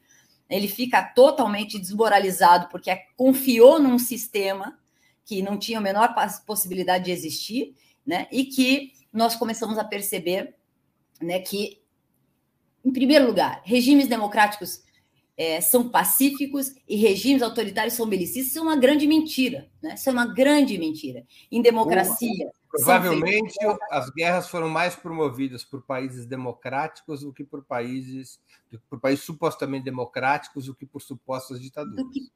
[0.49, 4.79] ele fica totalmente desmoralizado porque confiou num sistema
[5.25, 6.15] que não tinha a menor
[6.47, 7.75] possibilidade de existir,
[8.07, 10.55] né, e que nós começamos a perceber
[11.21, 11.83] né, que,
[12.85, 14.86] em primeiro lugar, regimes democráticos
[15.37, 19.69] é, são pacíficos e regimes autoritários são belicistas, isso é uma grande mentira.
[19.83, 19.95] Né?
[19.95, 21.25] Isso é uma grande mentira.
[21.53, 22.51] Em democracia.
[22.71, 23.55] Provavelmente
[23.91, 28.41] as guerras foram mais promovidas por países democráticos do que por países,
[28.89, 32.05] por países supostamente democráticos do que por supostas ditaduras.
[32.13, 32.31] Que,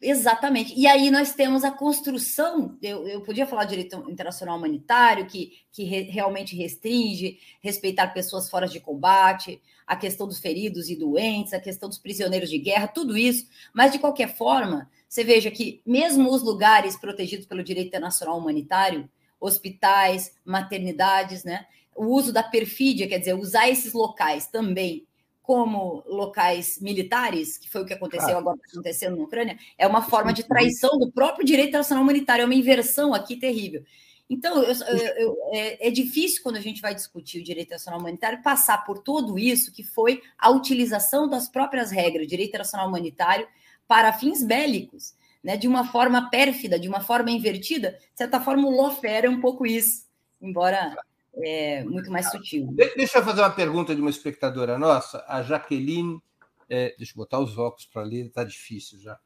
[0.00, 0.74] exatamente.
[0.76, 2.76] E aí nós temos a construção.
[2.82, 8.50] Eu, eu podia falar de direito internacional humanitário, que, que re, realmente restringe, respeitar pessoas
[8.50, 12.88] fora de combate, a questão dos feridos e doentes, a questão dos prisioneiros de guerra,
[12.88, 13.46] tudo isso.
[13.72, 19.08] Mas, de qualquer forma, você veja que, mesmo os lugares protegidos pelo direito internacional humanitário,
[19.38, 21.66] hospitais, maternidades, né?
[21.94, 25.06] O uso da perfídia, quer dizer, usar esses locais também
[25.42, 30.32] como locais militares, que foi o que aconteceu agora acontecendo na Ucrânia, é uma forma
[30.32, 33.84] de traição do próprio direito internacional humanitário, é uma inversão aqui terrível.
[34.28, 38.00] Então, eu, eu, eu, é, é, difícil quando a gente vai discutir o direito internacional
[38.00, 43.46] humanitário passar por tudo isso que foi a utilização das próprias regras, direito internacional humanitário,
[43.86, 47.90] para fins bélicos, né, de uma forma pérfida, de uma forma invertida.
[47.90, 50.06] De certa forma, o lawfare é um pouco isso,
[50.40, 50.96] embora
[51.36, 52.68] é, muito mais sutil.
[52.96, 56.18] Deixa eu fazer uma pergunta de uma espectadora nossa, a Jaqueline.
[56.68, 59.18] É, deixa eu botar os óculos para ler, está difícil já.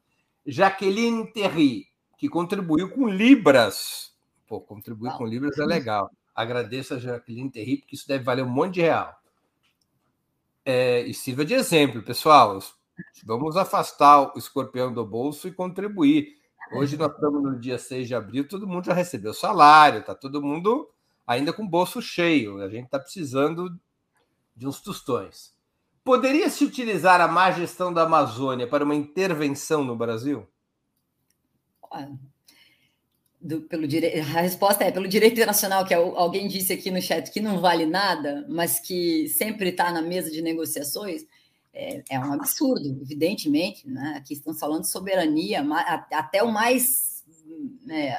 [0.44, 1.86] Jaqueline Terry,
[2.18, 4.17] que contribuiu com Libras
[4.48, 6.10] Pô, contribuir com Libras é legal.
[6.34, 9.14] Agradeço a Jacqueline Terry, porque isso deve valer um monte de real.
[10.64, 12.58] É, e sirva de exemplo, pessoal.
[13.24, 16.38] Vamos afastar o escorpião do bolso e contribuir.
[16.72, 20.42] Hoje nós estamos no dia 6 de abril, todo mundo já recebeu salário, está todo
[20.42, 20.88] mundo
[21.26, 22.62] ainda com o bolso cheio.
[22.62, 23.78] A gente está precisando
[24.56, 25.54] de uns tostões.
[26.02, 30.46] Poderia se utilizar a má gestão da Amazônia para uma intervenção no Brasil?
[33.40, 34.20] Do, pelo dire...
[34.20, 37.60] a resposta é pelo direito internacional, que é alguém disse aqui no chat que não
[37.60, 41.24] vale nada, mas que sempre está na mesa de negociações,
[41.72, 43.88] é, é, um absurdo, evidentemente.
[43.88, 44.14] Né?
[44.16, 45.64] Aqui estamos falando de soberania,
[46.12, 47.24] até o mais,
[47.84, 48.16] né,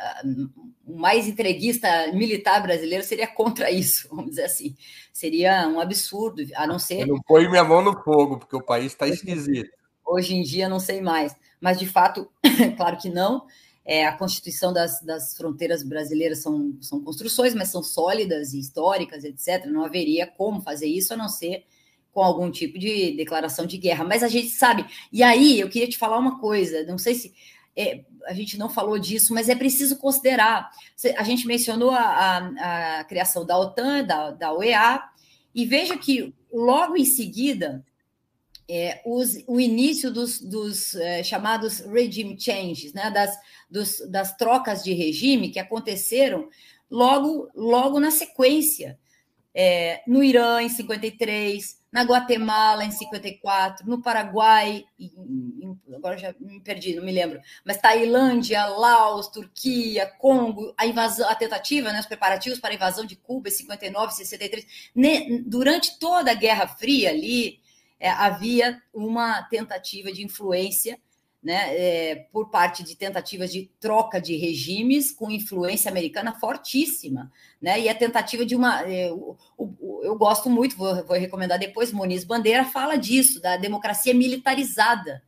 [0.85, 4.75] o mais entreguista militar brasileiro seria contra isso, vamos dizer assim.
[5.11, 7.01] Seria um absurdo, a não ser.
[7.01, 9.69] Eu não põe minha mão no fogo, porque o país está esquisito.
[10.05, 11.35] Hoje em dia, não sei mais.
[11.59, 12.27] Mas, de fato,
[12.77, 13.45] claro que não.
[13.85, 19.23] É, a constituição das, das fronteiras brasileiras são, são construções, mas são sólidas e históricas,
[19.23, 19.65] etc.
[19.65, 21.65] Não haveria como fazer isso a não ser
[22.11, 24.03] com algum tipo de declaração de guerra.
[24.03, 24.85] Mas a gente sabe.
[25.11, 27.33] E aí, eu queria te falar uma coisa, não sei se.
[27.75, 30.69] É, a gente não falou disso, mas é preciso considerar.
[31.17, 35.01] A gente mencionou a, a, a criação da OTAN, da, da OEA,
[35.55, 37.85] e veja que logo em seguida
[38.69, 43.35] é, os, o início dos, dos é, chamados regime changes, né, das,
[43.67, 46.47] dos, das trocas de regime que aconteceram
[46.89, 48.99] logo, logo na sequência.
[49.51, 56.61] É, no Irã, em 53, na Guatemala, em 54, no Paraguai, em, agora já me
[56.61, 62.05] perdi, não me lembro, mas Tailândia, Laos, Turquia, Congo, a invasão, a tentativa, né, os
[62.05, 67.09] preparativos para a invasão de Cuba em 59, 63, ne, durante toda a Guerra Fria
[67.09, 67.59] ali,
[67.99, 70.99] é, havia uma tentativa de influência
[71.41, 77.31] né, é, por parte de tentativas de troca de regimes com influência americana fortíssima,
[77.61, 81.57] né, e a tentativa de uma, é, o, o, eu gosto muito, vou, vou, recomendar
[81.57, 85.23] depois, Moniz Bandeira fala disso, da democracia militarizada,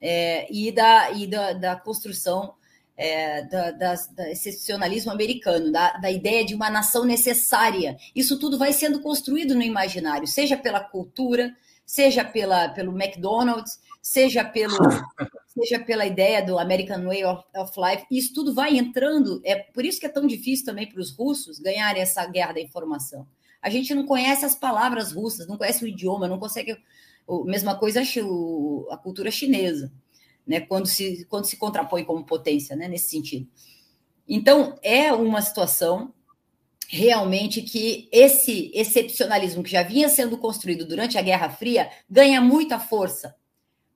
[0.00, 2.54] é, e, da, e da, da construção
[2.94, 7.96] é, da, da, da, excepcionalismo americano, da, da ideia de uma nação necessária.
[8.14, 11.56] Isso tudo vai sendo construído no imaginário, seja pela cultura,
[11.86, 14.76] seja pela, pelo McDonald's, seja pelo
[15.54, 19.40] seja pela ideia do American Way of, of, Life, isso tudo vai entrando.
[19.44, 22.60] É por isso que é tão difícil também para os russos ganharem essa guerra da
[22.60, 23.26] informação.
[23.62, 26.72] A gente não conhece as palavras russas, não conhece o idioma, não consegue.
[27.26, 28.02] A mesma coisa
[28.90, 29.90] a cultura chinesa,
[30.46, 30.60] né?
[30.60, 32.88] Quando se, quando se contrapõe como potência, né?
[32.88, 33.48] Nesse sentido.
[34.28, 36.12] Então, é uma situação
[36.88, 42.78] realmente que esse excepcionalismo que já vinha sendo construído durante a Guerra Fria ganha muita
[42.78, 43.34] força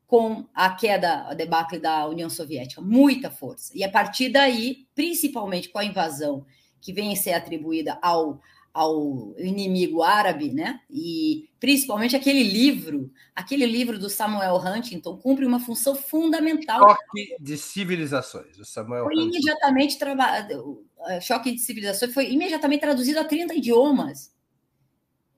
[0.07, 3.73] com a queda, a debacle da União Soviética, muita força.
[3.75, 6.47] E a partir daí, principalmente com a invasão
[6.81, 8.41] que vem ser atribuída ao,
[8.79, 10.81] ao inimigo árabe, né?
[10.89, 16.91] E principalmente aquele livro, aquele livro do Samuel Huntington cumpre uma função fundamental.
[16.91, 18.57] Choque de civilizações.
[18.57, 19.37] O Samuel foi Huntington.
[19.37, 20.85] imediatamente trabalhado.
[21.21, 24.33] Choque de civilizações foi imediatamente traduzido a 30 idiomas.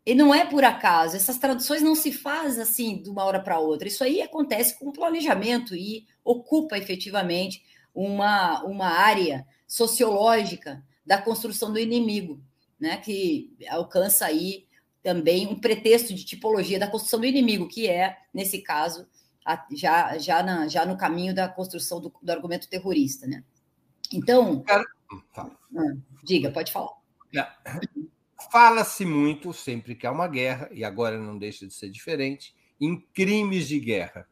[0.05, 3.59] E não é por acaso, essas traduções não se fazem assim de uma hora para
[3.59, 3.89] outra.
[3.89, 7.63] Isso aí acontece com planejamento e ocupa efetivamente
[7.95, 12.39] uma, uma área sociológica da construção do inimigo,
[12.81, 12.97] né?
[12.97, 14.67] Que alcança aí
[15.03, 19.07] também um pretexto de tipologia da construção do inimigo, que é, nesse caso,
[19.45, 23.45] a, já, já, na, já no caminho da construção do, do argumento terrorista, né?
[24.13, 24.53] Então.
[24.57, 24.65] Hum,
[25.37, 26.93] ah, diga, pode falar.
[28.51, 32.99] Fala-se muito, sempre que há uma guerra, e agora não deixa de ser diferente, em
[32.99, 34.27] crimes de guerra.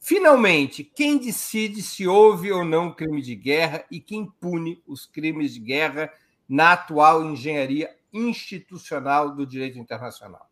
[0.00, 5.54] Finalmente, quem decide se houve ou não crime de guerra e quem pune os crimes
[5.54, 6.10] de guerra
[6.48, 10.48] na atual engenharia institucional do direito internacional?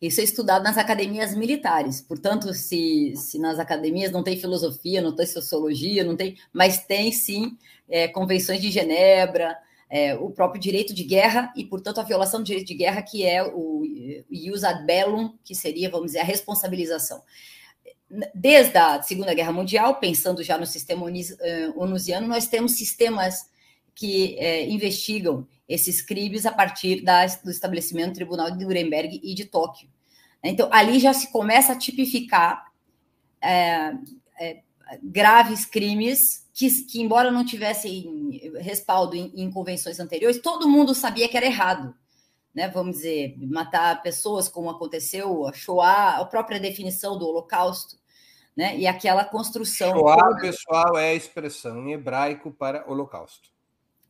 [0.00, 2.00] Isso é estudado nas academias militares.
[2.00, 7.12] Portanto, se, se nas academias não tem filosofia, não tem sociologia, não tem, mas tem
[7.12, 7.56] sim
[7.88, 9.56] é, convenções de Genebra,
[9.88, 13.24] é, o próprio direito de guerra e, portanto, a violação do direito de guerra, que
[13.24, 13.82] é o
[14.30, 17.22] ius ad bellum, que seria, vamos dizer, a responsabilização.
[18.34, 23.48] Desde a Segunda Guerra Mundial, pensando já no sistema eh, onusiano, nós temos sistemas
[23.94, 29.34] que é, investigam esses crimes a partir da, do estabelecimento do Tribunal de Nuremberg e
[29.34, 29.88] de Tóquio.
[30.42, 32.66] Então, ali já se começa a tipificar
[33.40, 33.92] é,
[34.38, 34.60] é,
[35.02, 41.28] graves crimes que, que, embora não tivessem respaldo em, em, convenções anteriores, todo mundo sabia
[41.28, 41.94] que era errado.
[42.54, 42.68] Né?
[42.68, 47.96] Vamos dizer, matar pessoas, como aconteceu, a Shoah, a própria definição do Holocausto,
[48.54, 48.76] né?
[48.76, 49.92] e aquela construção.
[49.92, 53.53] Shoah, pessoal, é a expressão em hebraico para Holocausto.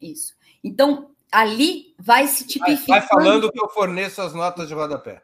[0.04, 0.34] Isso.
[0.62, 2.86] Então, ali vai se tipificando.
[2.86, 5.22] Vai, falando que eu forneço as notas de rodapé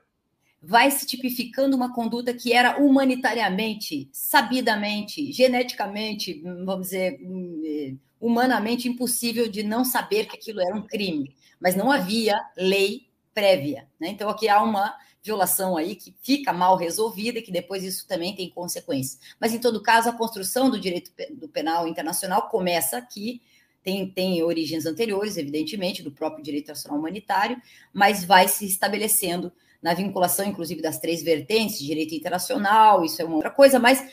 [0.63, 9.49] vai se tipificando uma conduta que era humanitariamente, sabidamente, geneticamente, vamos dizer, hum, humanamente impossível
[9.49, 13.89] de não saber que aquilo era um crime, mas não havia lei prévia.
[13.99, 14.09] Né?
[14.09, 18.35] Então, aqui há uma violação aí que fica mal resolvida e que depois isso também
[18.35, 19.19] tem consequências.
[19.41, 23.41] Mas, em todo caso, a construção do direito do penal internacional começa aqui,
[23.83, 27.61] tem, tem origens anteriores, evidentemente, do próprio direito internacional humanitário,
[27.93, 29.53] mas vai se estabelecendo
[29.83, 34.05] na vinculação, inclusive, das três vertentes, direito internacional, isso é uma outra coisa, mas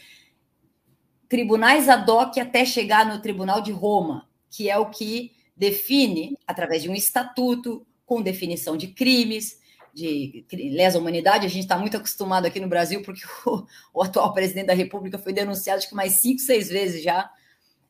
[1.28, 6.84] tribunais ad hoc até chegar no Tribunal de Roma, que é o que define, através
[6.84, 9.59] de um estatuto, com definição de crimes,
[9.93, 14.32] de lesa humanidade, a gente está muito acostumado aqui no Brasil, porque o, o, atual
[14.34, 17.30] presidente da República foi denunciado acho que mais cinco, seis vezes já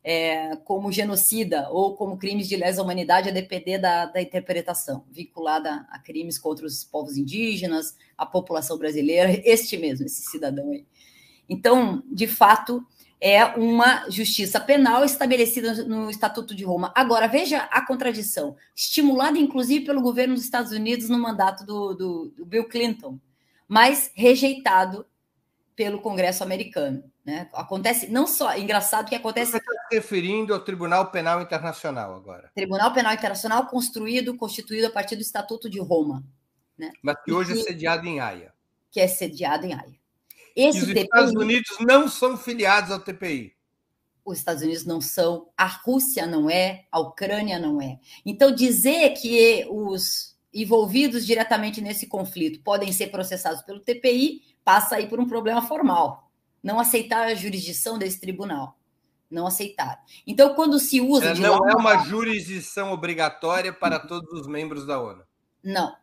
[0.10, 5.86] é, como genocida ou como crimes de lesa humanidade, a depender da, da interpretação, vinculada
[5.90, 10.86] a crimes contra os povos indígenas, a população brasileira, este mesmo, esse cidadão aí.
[11.50, 12.82] Então, de fato,
[13.20, 16.90] é uma justiça penal estabelecida no Estatuto de Roma.
[16.96, 22.30] Agora, veja a contradição, estimulada inclusive pelo governo dos Estados Unidos no mandato do, do,
[22.30, 23.20] do Bill Clinton,
[23.68, 25.06] mas rejeitado
[25.78, 27.04] pelo Congresso americano.
[27.24, 27.48] Né?
[27.54, 29.52] Acontece, não só, é engraçado que acontece.
[29.52, 32.52] Você está se referindo ao Tribunal Penal Internacional agora.
[32.56, 36.26] Tribunal Penal Internacional construído, constituído a partir do Estatuto de Roma.
[36.76, 36.92] Né?
[37.02, 38.54] Mas que hoje é que, é sediado em Haia.
[38.92, 39.96] Que é sediado em Haia.
[40.56, 43.56] Esse os TPI, Estados Unidos não são filiados ao TPI.
[44.26, 48.00] Os Estados Unidos não são, a Rússia não é, a Ucrânia não é.
[48.26, 55.08] Então, dizer que os envolvidos diretamente nesse conflito podem ser processados pelo TPI passa aí
[55.08, 56.30] por um problema formal.
[56.62, 58.78] Não aceitar a jurisdição desse tribunal.
[59.30, 60.04] Não aceitar.
[60.26, 61.34] Então, quando se usa.
[61.36, 65.24] Não é uma jurisdição obrigatória para todos os membros da ONU.
[65.64, 65.96] Não.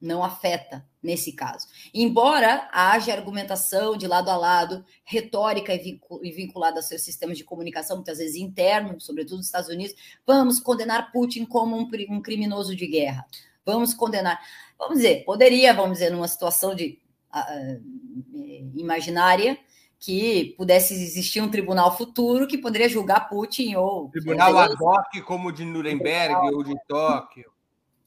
[0.00, 1.66] não afeta nesse caso.
[1.94, 7.96] Embora haja argumentação de lado a lado, retórica e vinculada aos seus sistemas de comunicação,
[7.96, 9.94] muitas vezes internos, sobretudo nos Estados Unidos,
[10.26, 13.26] vamos condenar Putin como um, um criminoso de guerra.
[13.72, 14.40] Vamos condenar.
[14.78, 16.98] Vamos dizer, poderia, vamos dizer, numa situação de
[17.34, 19.58] uh, imaginária,
[19.98, 24.08] que pudesse existir um tribunal futuro que poderia julgar Putin ou.
[24.10, 27.58] Tribunal ad hoc, como de Nuremberg ou de Tóquio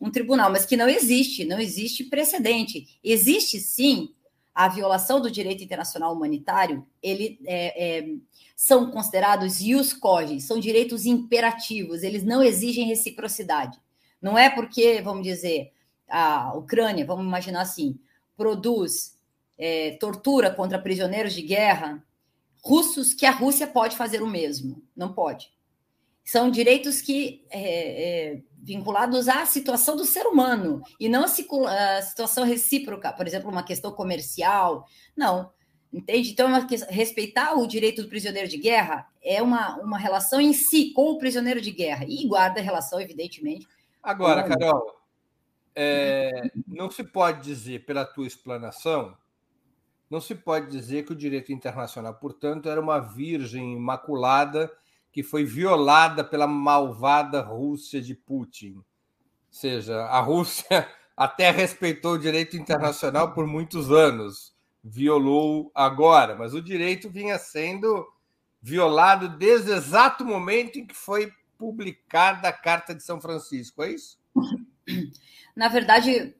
[0.01, 2.97] um tribunal, mas que não existe, não existe precedente.
[3.03, 4.09] Existe sim
[4.53, 8.05] a violação do direito internacional humanitário, ele é, é,
[8.55, 13.79] são considerados ius cogens, são direitos imperativos, eles não exigem reciprocidade.
[14.21, 15.71] Não é porque, vamos dizer,
[16.07, 17.99] a Ucrânia, vamos imaginar assim,
[18.37, 19.17] produz
[19.57, 22.03] é, tortura contra prisioneiros de guerra
[22.63, 24.83] russos que a Rússia pode fazer o mesmo.
[24.95, 25.51] Não pode.
[26.23, 32.43] São direitos que é, é, vinculados à situação do ser humano e não a, situação
[32.43, 34.85] recíproca, por exemplo, uma questão comercial.
[35.17, 35.51] Não,
[35.91, 36.29] entende?
[36.29, 40.91] Então, é respeitar o direito do prisioneiro de guerra é uma, uma relação em si
[40.93, 43.67] com o prisioneiro de guerra e guarda relação, evidentemente.
[44.03, 45.01] Agora, Carol,
[45.75, 49.15] é, não se pode dizer, pela tua explanação,
[50.09, 54.71] não se pode dizer que o direito internacional, portanto, era uma virgem imaculada
[55.11, 58.75] que foi violada pela malvada Rússia de Putin.
[58.75, 58.83] Ou
[59.49, 66.61] seja, a Rússia até respeitou o direito internacional por muitos anos, violou agora, mas o
[66.61, 68.07] direito vinha sendo
[68.61, 71.31] violado desde o exato momento em que foi
[71.61, 74.17] publicada a Carta de São Francisco, é isso?
[75.55, 76.33] Na verdade,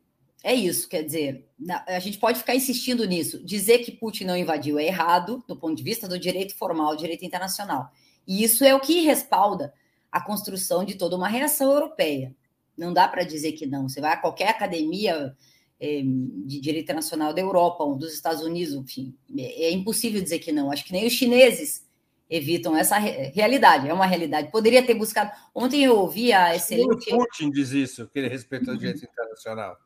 [0.44, 1.48] é isso, quer dizer,
[1.86, 3.46] a gente pode ficar insistindo nisso.
[3.46, 7.24] Dizer que Putin não invadiu é errado do ponto de vista do direito formal, direito
[7.24, 7.92] internacional.
[8.28, 9.72] E isso é o que respalda
[10.12, 12.36] a construção de toda uma reação europeia.
[12.76, 13.88] Não dá para dizer que não.
[13.88, 15.36] Você vai a qualquer academia
[15.80, 20.40] é, de direito internacional da Europa, ou dos Estados Unidos, enfim, é, é, impossível dizer
[20.40, 20.72] que não.
[20.72, 21.86] Acho que nem os chineses
[22.32, 23.90] evitam essa re realidade.
[23.90, 24.50] É uma realidade.
[24.50, 25.32] Poderia ter buscado.
[25.54, 27.14] Ontem eu ouvi a excelente.
[27.14, 29.78] O Putin diz isso, que ele respeita o direito internacional.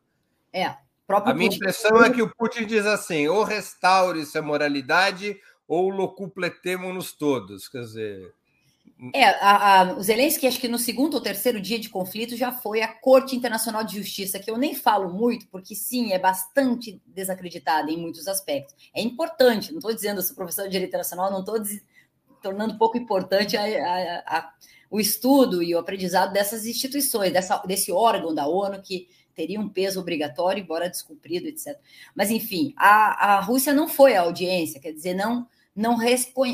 [0.52, 0.64] É.
[0.64, 1.56] a minha Putin...
[1.56, 5.36] impressão é que o Putin diz assim: ou restaure-se a moralidade,
[5.66, 7.68] ou locupletemo-nos todos.
[7.68, 8.32] Quer dizer.
[9.12, 12.50] É, a, a, o Zelensky, acho que no segundo ou terceiro dia de conflito, já
[12.50, 17.02] foi à Corte Internacional de Justiça, que eu nem falo muito, porque sim, é bastante
[17.04, 18.74] desacreditada em muitos aspectos.
[18.94, 21.58] É importante, não estou dizendo, eu sou professor de Direito Internacional, não estou
[22.42, 24.52] tornando pouco importante a, a,
[24.90, 29.68] o estudo e o aprendizado dessas instituições, dessa, desse órgão da ONU que teria um
[29.68, 31.78] peso obrigatório, embora descumprido, etc.
[32.14, 35.98] Mas, enfim, a, a Rússia não foi à audiência, quer dizer, não não,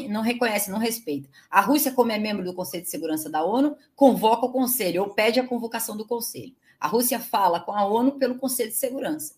[0.09, 1.29] não reconhece, não respeita.
[1.49, 5.11] A Rússia, como é membro do Conselho de Segurança da ONU, convoca o Conselho ou
[5.11, 6.53] pede a convocação do Conselho.
[6.81, 9.37] A Rússia fala com a ONU pelo Conselho de Segurança.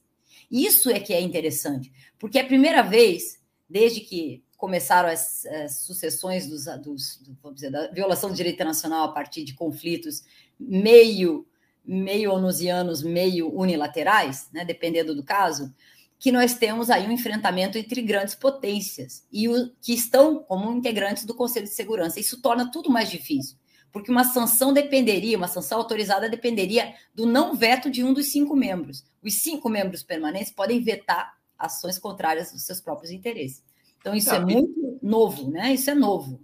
[0.50, 5.78] Isso é que é interessante, porque é a primeira vez, desde que começaram as, as
[5.78, 10.22] sucessões dos, dos vamos dizer, da violação do direito internacional a partir de conflitos
[10.58, 11.46] meio
[11.84, 15.72] meio onusianos, meio unilaterais, né, dependendo do caso,
[16.18, 21.26] que nós temos aí um enfrentamento entre grandes potências e o, que estão como integrantes
[21.26, 22.18] do Conselho de Segurança.
[22.18, 23.58] Isso torna tudo mais difícil,
[23.92, 28.56] porque uma sanção dependeria, uma sanção autorizada dependeria do não veto de um dos cinco
[28.56, 29.04] membros.
[29.22, 33.62] Os cinco membros permanentes podem vetar ações contrárias aos seus próprios interesses.
[34.04, 35.72] Então, isso é muito novo, né?
[35.72, 36.38] Isso é novo.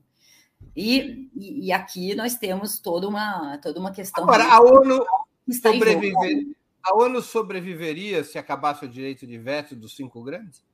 [0.75, 4.25] E, e, aqui nós temos toda uma, toda uma questão.
[4.25, 5.05] Agora, a ONU
[5.53, 6.47] sobreviver
[6.83, 10.65] a ONU sobreviveria se acabasse o direito de veto dos cinco grandes?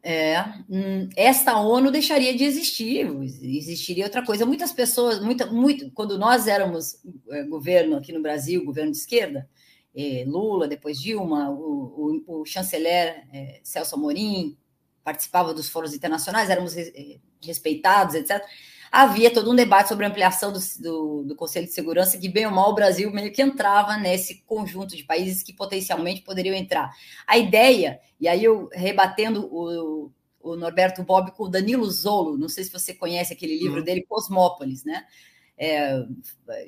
[0.00, 0.40] É,
[0.70, 3.10] hum, esta ONU deixaria de existir,
[3.42, 4.46] existiria outra coisa.
[4.46, 9.50] Muitas pessoas, muita, muito, quando nós éramos é, governo aqui no Brasil, governo de esquerda,
[9.92, 14.56] é, Lula, depois Dilma, o, o, o chanceler é, Celso Amorim
[15.04, 16.74] participava dos fóruns internacionais, éramos
[17.40, 18.42] respeitados, etc
[18.90, 22.46] havia todo um debate sobre a ampliação do, do, do, Conselho de Segurança, que bem
[22.46, 26.90] ou mal o Brasil meio que entrava nesse conjunto de países que potencialmente poderiam entrar.
[27.26, 32.48] A ideia, e aí eu rebatendo o, o Norberto Bob com o Danilo Zolo, não
[32.48, 33.84] sei se você conhece aquele livro uhum.
[33.84, 35.04] dele, Cosmópolis, né?
[35.56, 36.04] É,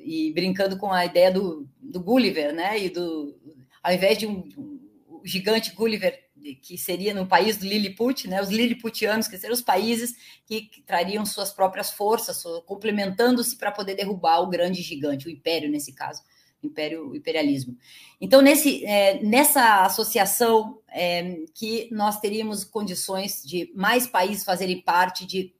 [0.03, 2.79] e brincando com a ideia do, do Gulliver, né?
[2.79, 3.35] E do,
[3.81, 6.22] ao invés de um, um gigante Gulliver
[6.61, 10.15] que seria no país do Lilliput, né, os Lilliputianos, que seriam os países
[10.45, 15.93] que, trariam suas próprias forças, complementando-se para poder derrubar o grande gigante, o império nesse
[15.93, 16.21] caso,
[16.61, 17.77] o império, o imperialismo.
[18.19, 25.25] Então, nesse, é, nessa associação é, que nós teríamos condições de mais países fazerem parte
[25.25, 25.53] de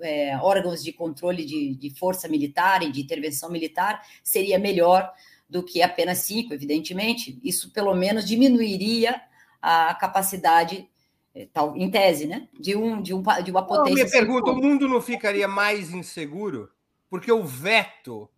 [0.00, 5.12] é, órgãos de controle de, de força militar e de intervenção militar, seria melhor
[5.48, 7.38] do que apenas cinco, evidentemente.
[7.42, 9.20] Isso, pelo menos, diminuiria
[9.60, 10.88] a capacidade,
[11.34, 13.84] eh, tal, em tese, né, de, um, de, um, de uma potência.
[13.84, 16.70] Não, minha pergunta: o mundo não ficaria mais inseguro?
[17.10, 18.28] Porque o veto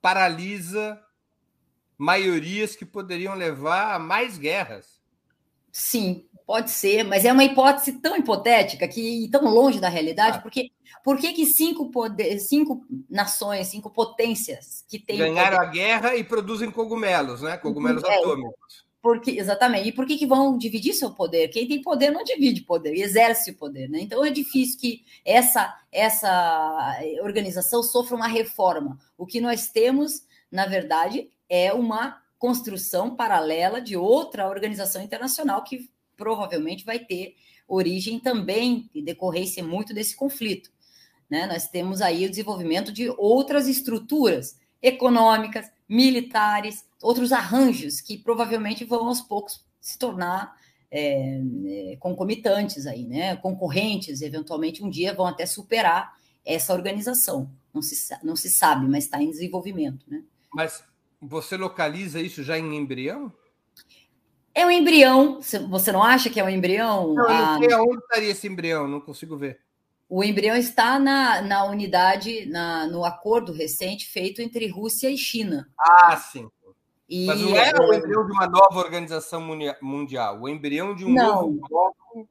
[0.00, 1.00] paralisa
[1.96, 5.00] maiorias que poderiam levar a mais guerras.
[5.70, 10.40] Sim, pode ser, mas é uma hipótese tão hipotética que tão longe da realidade, ah.
[10.40, 10.70] porque
[11.02, 15.18] por que, que cinco, poder, cinco nações, cinco potências que têm.
[15.18, 15.68] Ganharam poder...
[15.68, 17.56] a guerra e produzem cogumelos, né?
[17.56, 18.83] Cogumelos é, atômicos.
[19.04, 19.90] Porque, exatamente.
[19.90, 21.48] E por que, que vão dividir seu poder?
[21.48, 23.86] Quem tem poder não divide poder, exerce o poder.
[23.86, 24.00] Né?
[24.00, 28.98] Então é difícil que essa, essa organização sofra uma reforma.
[29.18, 35.90] O que nós temos, na verdade, é uma construção paralela de outra organização internacional que
[36.16, 37.36] provavelmente vai ter
[37.68, 40.70] origem também e decorrência muito desse conflito.
[41.28, 41.46] Né?
[41.46, 49.06] Nós temos aí o desenvolvimento de outras estruturas econômicas, militares, outros arranjos que provavelmente vão
[49.06, 50.56] aos poucos se tornar
[50.90, 53.36] é, é, concomitantes aí, né?
[53.36, 57.50] Concorrentes, eventualmente um dia vão até superar essa organização.
[57.72, 60.22] Não se, não se sabe, mas está em desenvolvimento, né?
[60.52, 60.84] Mas
[61.20, 63.32] você localiza isso já em embrião?
[64.54, 65.40] É um embrião.
[65.68, 67.12] Você não acha que é um embrião?
[67.12, 69.63] Não, eu não sei aonde estaria esse embrião, não consigo ver.
[70.16, 75.68] O embrião está na, na unidade, na, no acordo recente feito entre Rússia e China.
[75.76, 76.48] Ah, sim.
[77.08, 77.26] E...
[77.26, 79.42] Mas não era o embrião de uma nova organização
[79.82, 81.50] mundial, o embrião de um não.
[81.50, 82.28] novo bloco.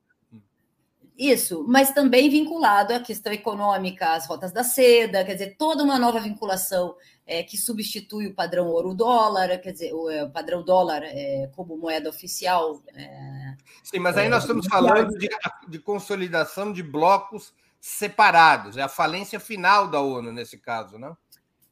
[1.18, 6.00] Isso, mas também vinculado à questão econômica, às rotas da seda, quer dizer, toda uma
[6.00, 6.96] nova vinculação
[7.28, 11.78] é, que substitui o padrão ouro-dólar, quer dizer, o, é, o padrão dólar é, como
[11.78, 12.82] moeda oficial.
[12.96, 15.28] É, Sim, mas aí nós estamos falando de,
[15.68, 17.52] de consolidação de blocos
[17.84, 18.78] separados.
[18.78, 21.18] É a falência final da ONU nesse caso, não?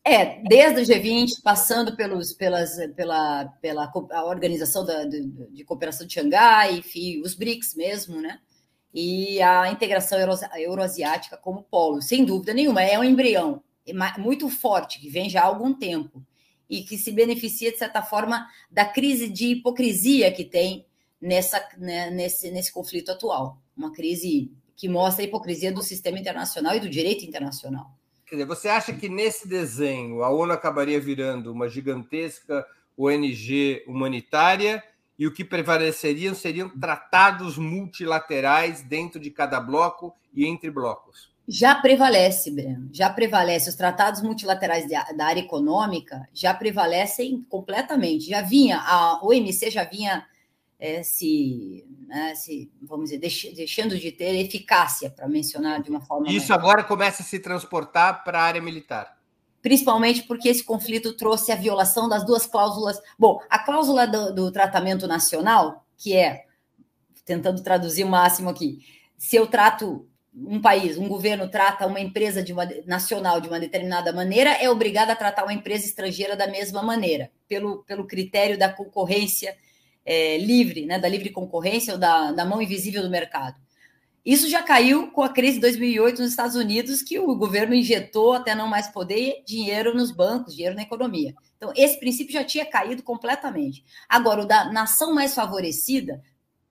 [0.03, 3.89] É, desde o G20, passando pelos, pelas, pela, pela
[4.25, 8.41] organização da, de, de, cooperação de Xangai, enfim, os BRICS mesmo, né?
[8.93, 10.19] E a integração
[10.57, 13.63] euroasiática como polo, sem dúvida nenhuma, é um embrião
[14.17, 16.21] muito forte, que vem já há algum tempo,
[16.69, 20.85] e que se beneficia, de certa forma, da crise de hipocrisia que tem
[21.21, 23.61] nessa, né, nesse, nesse conflito atual.
[23.77, 24.51] Uma crise
[24.81, 27.91] que mostra a hipocrisia do sistema internacional e do direito internacional.
[28.25, 32.65] Quer dizer, você acha que nesse desenho a ONU acabaria virando uma gigantesca
[32.97, 34.83] ONG humanitária
[35.19, 41.29] e o que prevaleceriam seriam tratados multilaterais dentro de cada bloco e entre blocos?
[41.47, 43.69] Já prevalece, Breno, já prevalece.
[43.69, 48.29] Os tratados multilaterais da área econômica já prevalecem completamente.
[48.29, 50.25] Já vinha, a OMC já vinha
[50.81, 56.01] é, se, né, se, vamos dizer, deix, deixando de ter eficácia, para mencionar de uma
[56.01, 56.27] forma.
[56.27, 59.15] Isso agora começa a se transportar para a área militar.
[59.61, 62.99] Principalmente porque esse conflito trouxe a violação das duas cláusulas.
[63.17, 66.45] Bom, a cláusula do, do tratamento nacional, que é,
[67.23, 68.79] tentando traduzir o máximo aqui,
[69.15, 73.59] se eu trato um país, um governo trata uma empresa de uma, nacional de uma
[73.59, 78.57] determinada maneira, é obrigado a tratar uma empresa estrangeira da mesma maneira, pelo, pelo critério
[78.57, 79.55] da concorrência
[80.05, 83.55] é, livre, né, da livre concorrência ou da, da mão invisível do mercado.
[84.23, 88.33] Isso já caiu com a crise de 2008 nos Estados Unidos, que o governo injetou
[88.33, 91.33] até não mais poder dinheiro nos bancos, dinheiro na economia.
[91.57, 93.83] Então, esse princípio já tinha caído completamente.
[94.07, 96.21] Agora, o da nação mais favorecida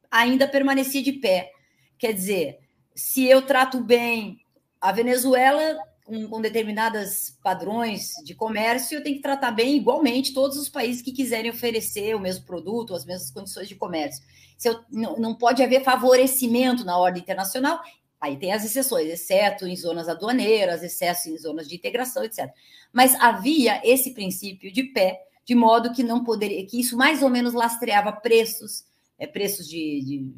[0.09, 1.51] ainda permanecia de pé.
[1.99, 2.59] Quer dizer,
[2.95, 4.41] se eu trato bem
[4.81, 5.76] a Venezuela,
[6.11, 11.00] com, com determinados padrões de comércio, eu tenho que tratar bem igualmente todos os países
[11.00, 14.26] que quiserem oferecer o mesmo produto, as mesmas condições de comércio.
[14.58, 17.80] Se eu, não, não pode haver favorecimento na ordem internacional,
[18.20, 22.50] aí tem as exceções, exceto em zonas aduaneiras, exceto em zonas de integração, etc.
[22.92, 27.30] Mas havia esse princípio de pé, de modo que não poderia, que isso mais ou
[27.30, 28.84] menos lastreava preços,
[29.16, 30.34] é, preços de, de,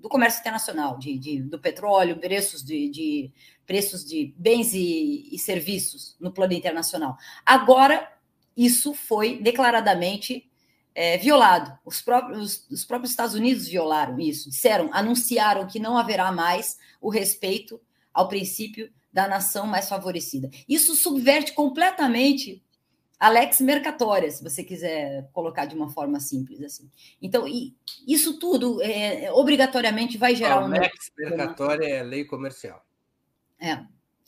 [0.00, 3.32] do comércio internacional, de, de do petróleo, preços de, de,
[3.70, 7.16] preços de bens e, e serviços no plano internacional.
[7.46, 8.12] Agora,
[8.56, 10.50] isso foi declaradamente
[10.92, 11.78] é, violado.
[11.84, 17.08] Os próprios, os próprios Estados Unidos violaram isso, disseram, anunciaram que não haverá mais o
[17.08, 17.80] respeito
[18.12, 20.50] ao princípio da nação mais favorecida.
[20.68, 22.60] Isso subverte completamente
[23.20, 26.90] Alex Mercatória, se você quiser colocar de uma forma simples assim.
[27.22, 27.44] Então,
[28.04, 30.74] isso tudo é, obrigatoriamente vai gerar Alex um.
[30.74, 32.84] Alex Mercatória é lei comercial.
[33.60, 33.78] É,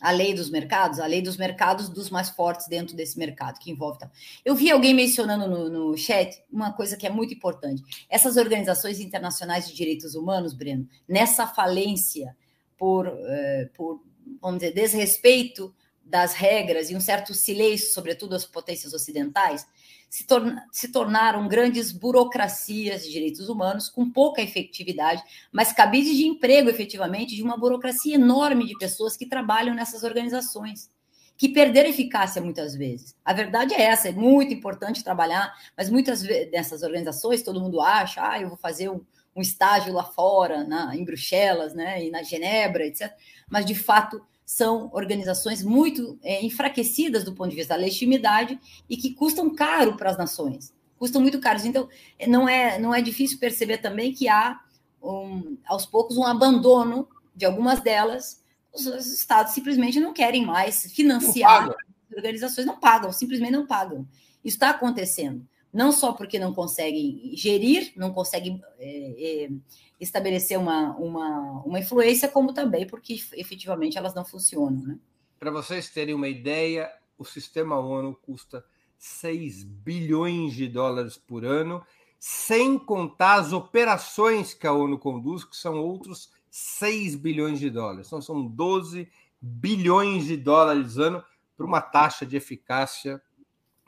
[0.02, 3.70] a lei dos mercados, a lei dos mercados dos mais fortes dentro desse mercado que
[3.70, 4.00] envolve.
[4.00, 4.10] Tal.
[4.44, 7.82] Eu vi alguém mencionando no, no chat uma coisa que é muito importante.
[8.10, 12.36] Essas organizações internacionais de direitos humanos, Breno, nessa falência
[12.76, 14.02] por, uh, por
[14.40, 15.72] vamos dizer, desrespeito
[16.04, 19.64] das regras e um certo silêncio, sobretudo as potências ocidentais,
[20.12, 26.26] se, torna, se tornaram grandes burocracias de direitos humanos com pouca efetividade, mas cabides de
[26.26, 30.90] emprego efetivamente de uma burocracia enorme de pessoas que trabalham nessas organizações,
[31.34, 33.16] que perderam eficácia muitas vezes.
[33.24, 38.32] A verdade é essa, é muito importante trabalhar, mas muitas nessas organizações todo mundo acha,
[38.32, 39.00] ah, eu vou fazer um,
[39.34, 43.10] um estágio lá fora, na, em Bruxelas, né, e na Genebra, etc.
[43.48, 48.96] Mas de fato são organizações muito é, enfraquecidas do ponto de vista da legitimidade e
[48.96, 51.64] que custam caro para as nações, custam muito caros.
[51.64, 51.88] Então,
[52.18, 54.60] é, não é, não é difícil perceber também que há,
[55.02, 58.42] um, aos poucos, um abandono de algumas delas.
[58.72, 61.74] Os, os estados simplesmente não querem mais financiar não
[62.16, 64.06] organizações, não pagam, simplesmente não pagam.
[64.44, 65.46] Isso está acontecendo.
[65.72, 69.50] Não só porque não conseguem gerir, não conseguem é, é,
[69.98, 74.82] estabelecer uma, uma, uma influência, como também porque efetivamente elas não funcionam.
[74.82, 74.98] Né?
[75.38, 78.64] Para vocês terem uma ideia, o sistema ONU custa
[78.98, 81.82] 6 bilhões de dólares por ano,
[82.18, 88.06] sem contar as operações que a ONU conduz, que são outros 6 bilhões de dólares.
[88.06, 89.08] Então, são 12
[89.40, 91.24] bilhões de dólares ano
[91.56, 93.20] para uma taxa de eficácia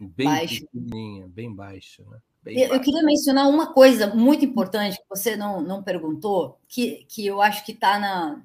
[0.05, 2.03] bem pequenininha, bem baixa.
[2.05, 2.19] Né?
[2.47, 7.27] Eu, eu, queria mencionar uma coisa muito importante que você não, não perguntou, que, que
[7.27, 8.43] eu acho que está na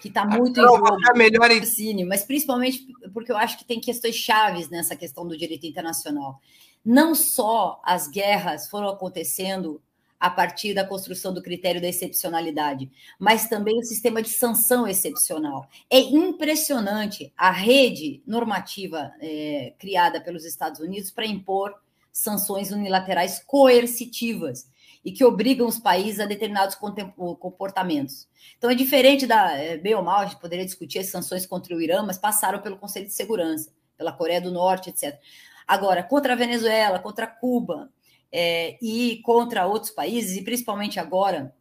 [0.00, 2.04] que está muito não, em jogo, é melhor em...
[2.04, 6.40] mas principalmente porque eu acho que tem questões chaves nessa questão do direito internacional.
[6.84, 9.80] Não só as guerras foram acontecendo
[10.18, 15.68] a partir da construção do critério da excepcionalidade, mas também o sistema de sanção excepcional.
[15.90, 21.74] É impressionante a rede normativa é, criada pelos Estados Unidos para impor
[22.10, 24.70] sanções unilaterais coercitivas
[25.04, 28.26] e que obrigam os países a determinados comportamentos.
[28.58, 29.52] Então, é diferente da.
[29.52, 32.60] É, bem ou mal, a gente poderia discutir as sanções contra o Irã, mas passaram
[32.60, 35.16] pelo Conselho de Segurança, pela Coreia do Norte, etc.
[35.64, 37.88] Agora, contra a Venezuela, contra Cuba
[38.32, 41.54] é, e contra outros países, e principalmente agora,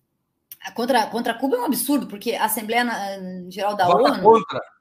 [0.76, 2.86] contra, contra Cuba é um absurdo, porque a Assembleia
[3.50, 4.22] Geral da Vota ONU.
[4.22, 4.76] Contra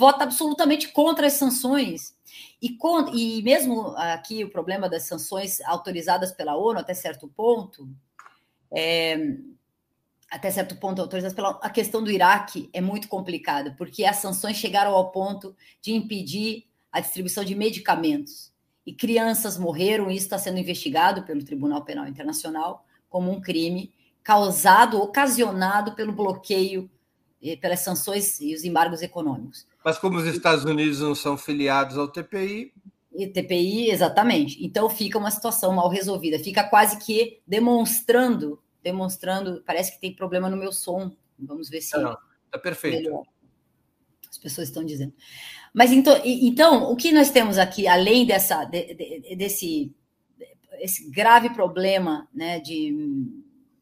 [0.00, 2.16] vota absolutamente contra as sanções.
[2.60, 7.86] E, com, e mesmo aqui o problema das sanções autorizadas pela ONU até certo ponto,
[8.72, 9.36] é,
[10.30, 14.56] até certo ponto autorizadas pela a questão do Iraque é muito complicada, porque as sanções
[14.56, 18.49] chegaram ao ponto de impedir a distribuição de medicamentos.
[18.90, 23.92] E crianças morreram, e isso está sendo investigado pelo Tribunal Penal Internacional como um crime
[24.20, 26.90] causado, ocasionado pelo bloqueio,
[27.40, 29.64] eh, pelas sanções e os embargos econômicos.
[29.84, 32.74] Mas como os Estados Unidos não são filiados ao TPI.
[33.14, 34.58] E TPI, exatamente.
[34.60, 36.36] Então fica uma situação mal resolvida.
[36.40, 39.62] Fica quase que demonstrando, demonstrando.
[39.64, 41.12] Parece que tem problema no meu som.
[41.38, 41.96] Vamos ver se.
[41.96, 42.18] Não,
[42.50, 43.04] tá perfeito.
[43.04, 43.22] Melhor.
[44.28, 45.12] As pessoas estão dizendo.
[45.72, 49.94] Mas então, então, o que nós temos aqui, além dessa, de, de, desse
[50.80, 52.94] esse grave problema né, de,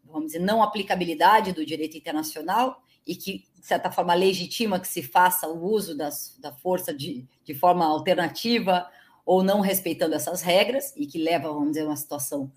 [0.05, 5.03] vamos dizer, não aplicabilidade do direito internacional, e que, de certa forma, legitima que se
[5.03, 8.87] faça o uso das, da força de, de forma alternativa
[9.25, 12.53] ou não respeitando essas regras, e que leva, vamos dizer, uma situação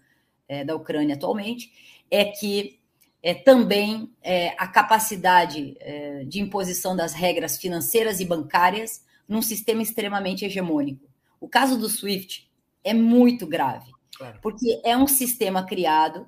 [0.48, 1.72] é, da Ucrânia atualmente,
[2.10, 2.80] é que
[3.24, 9.82] é, também é, a capacidade é, de imposição das regras financeiras e bancárias num sistema
[9.82, 11.10] extremamente hegemônico.
[11.40, 12.52] O caso do SWIFT
[12.84, 14.40] é muito grave, claro.
[14.42, 16.28] porque é um sistema criado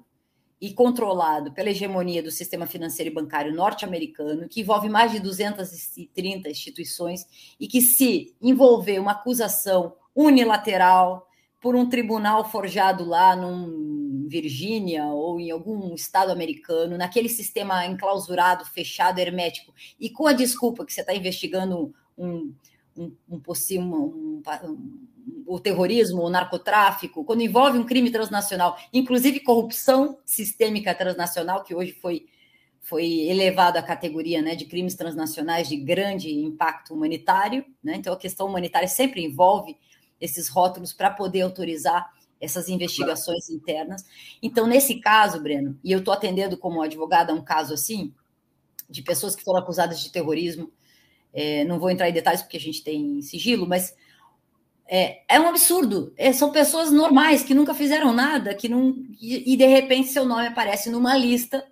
[0.61, 6.49] e controlado pela hegemonia do sistema financeiro e bancário norte-americano, que envolve mais de 230
[6.49, 7.27] instituições
[7.59, 11.27] e que, se envolver uma acusação unilateral
[11.61, 18.63] por um tribunal forjado lá num Virgínia ou em algum estado americano, naquele sistema enclausurado,
[18.63, 22.53] fechado, hermético, e com a desculpa que você está investigando um,
[22.97, 23.41] um, um,
[23.79, 25.07] um, um
[25.45, 31.93] o terrorismo, o narcotráfico, quando envolve um crime transnacional, inclusive corrupção sistêmica transnacional, que hoje
[31.93, 32.25] foi,
[32.81, 37.65] foi elevado à categoria né, de crimes transnacionais de grande impacto humanitário.
[37.83, 37.95] Né?
[37.95, 39.77] Então, a questão humanitária sempre envolve
[40.19, 44.03] esses rótulos para poder autorizar essas investigações internas.
[44.41, 48.13] Então, nesse caso, Breno, e eu estou atendendo como advogada um caso assim,
[48.89, 50.69] de pessoas que foram acusadas de terrorismo,
[51.33, 53.95] é, não vou entrar em detalhes porque a gente tem sigilo, mas
[54.85, 56.13] é, é um absurdo.
[56.15, 60.25] É, são pessoas normais que nunca fizeram nada, que não e, e, de repente seu
[60.25, 61.65] nome aparece numa lista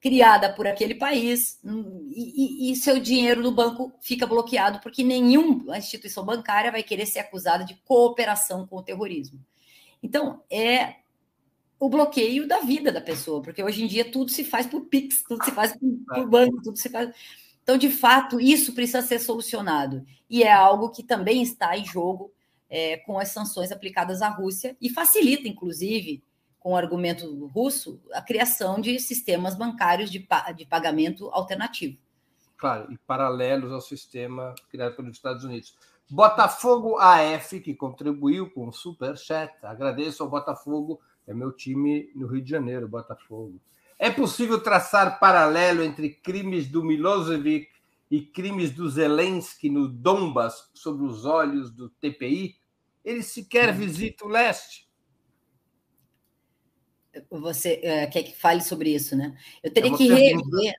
[0.00, 5.76] criada por aquele país e, e, e, seu dinheiro no banco fica bloqueado porque nenhuma
[5.76, 9.38] instituição bancária vai querer ser acusada de cooperação com o terrorismo.
[10.02, 10.96] Então é
[11.78, 15.22] o bloqueio da vida da pessoa, porque hoje em dia tudo se faz por Pix,
[15.22, 17.10] tudo se faz por, por banco, tudo se faz
[17.70, 20.04] Então, de fato, isso precisa ser solucionado.
[20.28, 22.32] E é algo que também está em jogo
[22.68, 26.20] é, com as sanções aplicadas à Rússia e facilita, inclusive,
[26.58, 31.96] com o argumento russo, a criação de sistemas bancários de, de pagamento alternativo.
[32.56, 35.72] Claro, e paralelos ao sistema criado pelos Estados Unidos.
[36.10, 39.54] Botafogo AF, que contribuiu com o Super Chat.
[39.62, 43.60] Agradeço ao Botafogo, é meu time no Rio de Janeiro, Botafogo.
[44.02, 47.68] É possível traçar paralelo entre crimes do Milosevic
[48.10, 52.56] e crimes do Zelensky no Donbas sob os olhos do TPI?
[53.04, 54.88] Ele sequer visita o leste.
[57.30, 59.36] Você é, quer que fale sobre isso, né?
[59.62, 60.74] Eu teria é que rever.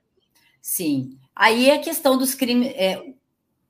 [0.60, 1.16] Sim.
[1.32, 3.14] Aí é a questão dos crimes, é,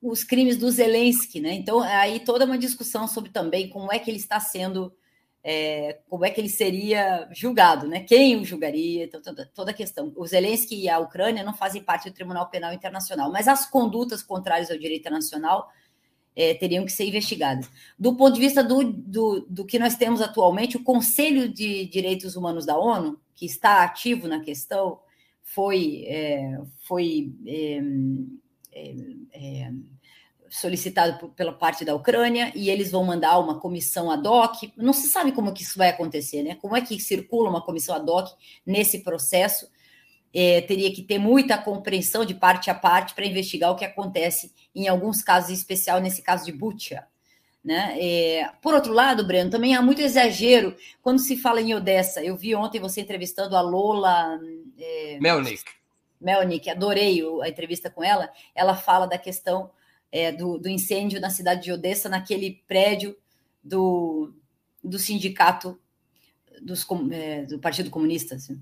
[0.00, 1.52] os crimes do Zelensky, né?
[1.52, 4.96] Então, aí toda uma discussão sobre também como é que ele está sendo,
[5.44, 8.00] é, como é que ele seria julgado, né?
[8.00, 10.12] Quem o julgaria, então, toda, toda a questão.
[10.16, 14.22] O Zelensky e a Ucrânia não fazem parte do Tribunal Penal Internacional, mas as condutas
[14.22, 15.70] contrárias ao direito internacional
[16.36, 17.68] é, teriam que ser investigadas.
[17.98, 22.36] Do ponto de vista do, do, do que nós temos atualmente, o Conselho de Direitos
[22.36, 25.00] Humanos da ONU, que está ativo na questão,
[25.42, 27.82] foi, é, foi é,
[28.72, 28.94] é,
[29.32, 29.72] é,
[30.52, 34.70] solicitado por, pela parte da Ucrânia e eles vão mandar uma comissão ad hoc.
[34.76, 36.56] Não se sabe como que isso vai acontecer, né?
[36.56, 38.28] Como é que circula uma comissão ad hoc
[38.66, 39.66] nesse processo?
[40.34, 44.52] É, teria que ter muita compreensão de parte a parte para investigar o que acontece
[44.74, 47.06] em alguns casos, em especial nesse caso de Butia.
[47.64, 47.96] Né?
[47.98, 52.22] É, por outro lado, Breno, também há muito exagero quando se fala em Odessa.
[52.22, 54.38] Eu vi ontem você entrevistando a Lola
[54.78, 55.64] é, Melnik.
[56.20, 58.30] Melnik, adorei a entrevista com ela.
[58.54, 59.70] Ela fala da questão
[60.12, 63.16] é, do, do, incêndio na cidade de Odessa, naquele prédio
[63.64, 64.34] do,
[64.84, 65.80] do sindicato
[66.60, 68.34] dos, é, do Partido Comunista.
[68.34, 68.60] Assim.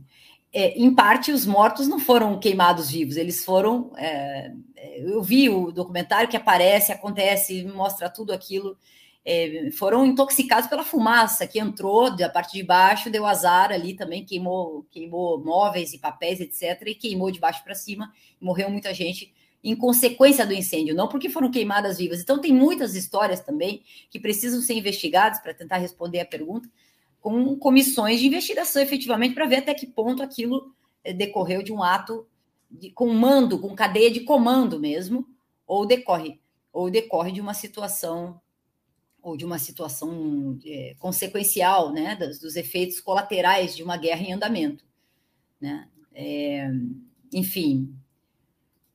[0.53, 3.93] É, em parte, os mortos não foram queimados vivos, eles foram.
[3.97, 8.79] É, é, eu vi o documentário que aparece, acontece, mostra tudo aquilo.
[9.25, 14.25] É, foram intoxicados pela fumaça que entrou da parte de baixo, deu azar ali também,
[14.25, 19.35] queimou, queimou móveis e papéis, etc., e queimou de baixo para cima, morreu muita gente
[19.63, 22.21] em consequência do incêndio, não porque foram queimadas vivas.
[22.21, 26.69] Então, tem muitas histórias também que precisam ser investigadas para tentar responder a pergunta
[27.21, 31.83] com comissões de investigação efetivamente para ver até que ponto aquilo eh, decorreu de um
[31.83, 32.27] ato
[32.71, 35.27] de comando, com cadeia de comando mesmo,
[35.67, 36.41] ou decorre,
[36.73, 38.41] ou decorre de uma situação
[39.23, 44.33] ou de uma situação é, consequencial, né, dos, dos, efeitos colaterais de uma guerra em
[44.33, 44.83] andamento,
[45.61, 45.87] né?
[46.15, 46.71] É,
[47.31, 47.95] enfim,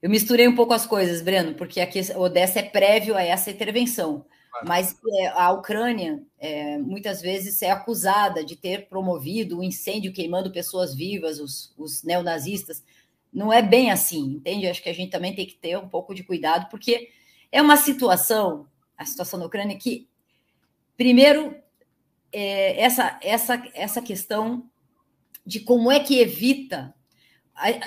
[0.06, 4.24] eu misturei um pouco as coisas, Breno, porque aqui Odessa é prévio a essa intervenção.
[4.64, 10.14] Mas é, a Ucrânia é, muitas vezes é acusada de ter promovido o um incêndio
[10.14, 12.84] queimando pessoas vivas, os, os neonazistas.
[13.34, 14.68] Não é bem assim, entende?
[14.68, 17.10] Acho que a gente também tem que ter um pouco de cuidado, porque
[17.52, 20.08] é uma situação, a situação da Ucrânia, que,
[20.96, 21.56] primeiro,
[22.32, 24.70] é, essa, essa, essa questão
[25.44, 26.94] de como é que evita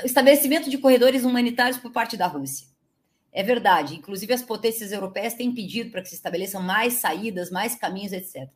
[0.05, 2.67] estabelecimento de corredores humanitários por parte da Rússia.
[3.33, 3.97] É verdade.
[3.97, 8.49] Inclusive, as potências europeias têm pedido para que se estabeleçam mais saídas, mais caminhos, etc.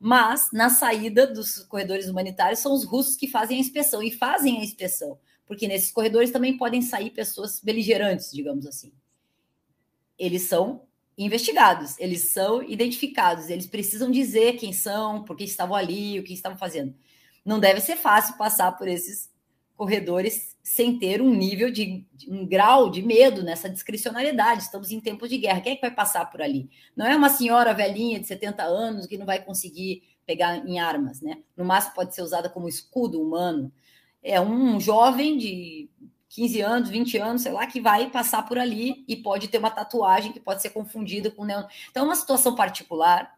[0.00, 4.58] Mas, na saída dos corredores humanitários, são os russos que fazem a inspeção e fazem
[4.58, 8.92] a inspeção, porque nesses corredores também podem sair pessoas beligerantes, digamos assim.
[10.18, 10.82] Eles são
[11.16, 16.34] investigados, eles são identificados, eles precisam dizer quem são, por que estavam ali, o que
[16.34, 16.94] estavam fazendo.
[17.44, 19.30] Não deve ser fácil passar por esses
[19.76, 24.62] corredores sem ter um nível de, um grau de medo nessa discricionariedade.
[24.62, 25.60] Estamos em tempos de guerra.
[25.60, 26.70] Quem é que vai passar por ali?
[26.96, 31.20] Não é uma senhora velhinha de 70 anos que não vai conseguir pegar em armas,
[31.20, 31.42] né?
[31.54, 33.70] No máximo pode ser usada como escudo humano.
[34.22, 35.90] É um jovem de
[36.30, 39.70] 15 anos, 20 anos, sei lá, que vai passar por ali e pode ter uma
[39.70, 41.64] tatuagem que pode ser confundida com neon.
[41.90, 43.34] Então, é uma situação particular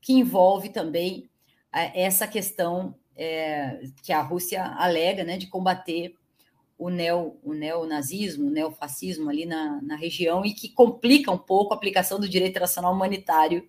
[0.00, 1.28] que envolve também
[1.70, 6.14] é, essa questão é, que a Rússia alega, né, de combater
[6.80, 11.74] o, neo, o neonazismo, o neofascismo ali na, na região e que complica um pouco
[11.74, 13.68] a aplicação do direito internacional humanitário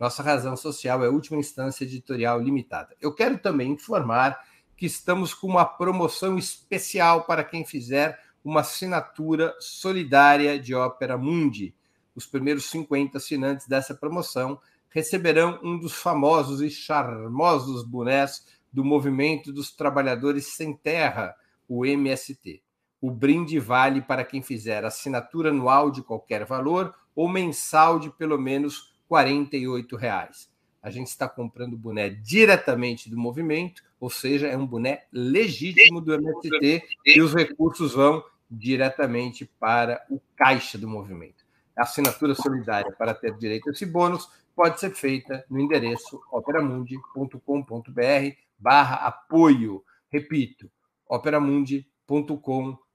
[0.00, 2.96] Nossa razão social é última instância editorial limitada.
[3.00, 4.40] Eu quero também informar
[4.74, 11.74] que estamos com uma promoção especial para quem fizer uma assinatura solidária de Opera Mundi.
[12.14, 14.58] Os primeiros 50 assinantes dessa promoção
[14.88, 21.36] receberão um dos famosos e charmosos bonés do Movimento dos Trabalhadores Sem Terra,
[21.68, 22.62] o MST.
[23.00, 28.36] O brinde vale para quem fizer assinatura anual de qualquer valor ou mensal de pelo
[28.36, 30.50] menos 48 reais.
[30.82, 36.14] A gente está comprando boné diretamente do movimento, ou seja, é um boné legítimo do
[36.14, 41.46] MST e os recursos vão diretamente para o caixa do movimento.
[41.76, 48.36] A assinatura solidária para ter direito a esse bônus pode ser feita no endereço operamundi.com.br
[48.58, 49.84] barra apoio.
[50.10, 50.68] Repito,
[51.08, 52.87] operamundi.com.br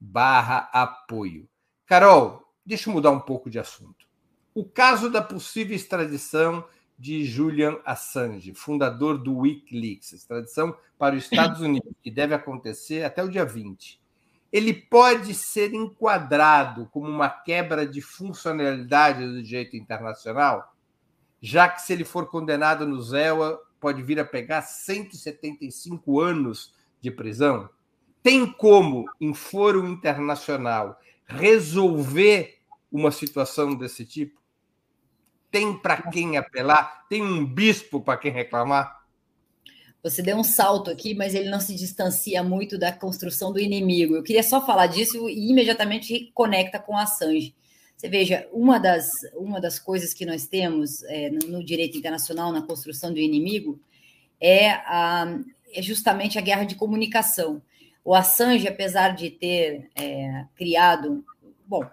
[0.00, 1.48] barra apoio.
[1.86, 4.06] Carol, deixa eu mudar um pouco de assunto.
[4.54, 6.64] O caso da possível extradição
[6.98, 13.22] de Julian Assange, fundador do Wikileaks, extradição para os Estados Unidos, que deve acontecer até
[13.22, 14.00] o dia 20
[14.52, 20.74] ele pode ser enquadrado como uma quebra de funcionalidade do direito internacional,
[21.40, 27.10] já que se ele for condenado no ZEUA, pode vir a pegar 175 anos de
[27.10, 27.68] prisão?
[28.26, 32.58] Tem como, em foro internacional, resolver
[32.90, 34.42] uma situação desse tipo?
[35.48, 37.06] Tem para quem apelar?
[37.08, 39.06] Tem um bispo para quem reclamar?
[40.02, 44.16] Você deu um salto aqui, mas ele não se distancia muito da construção do inimigo.
[44.16, 47.54] Eu queria só falar disso e imediatamente conecta com a Assange.
[47.96, 52.50] Você veja, uma das, uma das coisas que nós temos é, no, no, direito internacional,
[52.50, 53.78] na construção do inimigo,
[54.40, 55.38] é, a,
[55.72, 57.62] é justamente a guerra de comunicação.
[58.06, 61.24] O Assange, apesar de ter é, criado.
[61.66, 61.84] Bom,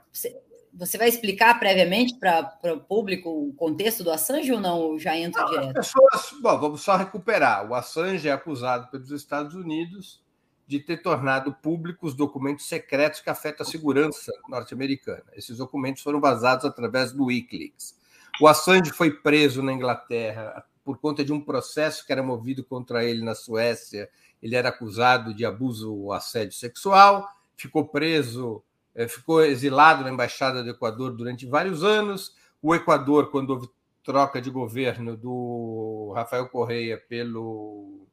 [0.72, 5.00] você vai explicar previamente para o público o contexto do Assange ou não?
[5.00, 5.74] Já entra direto?
[5.74, 7.68] Pessoas, bom, vamos só recuperar.
[7.68, 10.22] O Assange é acusado pelos Estados Unidos
[10.68, 15.26] de ter tornado públicos documentos secretos que afetam a segurança norte-americana.
[15.34, 17.98] Esses documentos foram vazados através do Wikileaks.
[18.40, 23.04] O Assange foi preso na Inglaterra por conta de um processo que era movido contra
[23.04, 24.08] ele na Suécia.
[24.44, 28.64] Ele era acusado de abuso ou assédio sexual, ficou preso
[28.96, 32.36] é, ficou exilado na Embaixada do Equador durante vários anos.
[32.62, 33.68] O Equador, quando houve
[34.04, 38.06] troca de governo do Rafael Correia pelo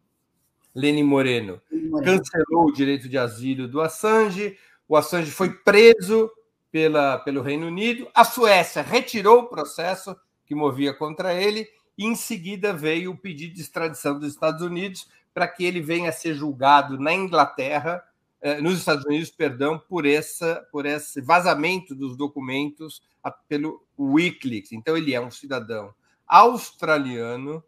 [0.74, 1.61] Lenin Moreno,
[2.05, 4.57] cancelou o direito de asilo do Assange.
[4.89, 6.31] O Assange foi preso
[6.73, 8.09] pela, pelo Reino Unido.
[8.15, 10.16] A Suécia retirou o processo
[10.47, 11.69] que movia contra ele.
[11.98, 16.11] E em seguida veio o pedido de extradição dos Estados Unidos para que ele venha
[16.11, 18.02] a ser julgado na Inglaterra
[18.40, 23.02] eh, nos Estados Unidos, perdão, por, essa, por esse vazamento dos documentos
[23.48, 24.73] pelo Wikileaks.
[24.73, 25.94] Então, ele é um cidadão
[26.27, 27.62] australiano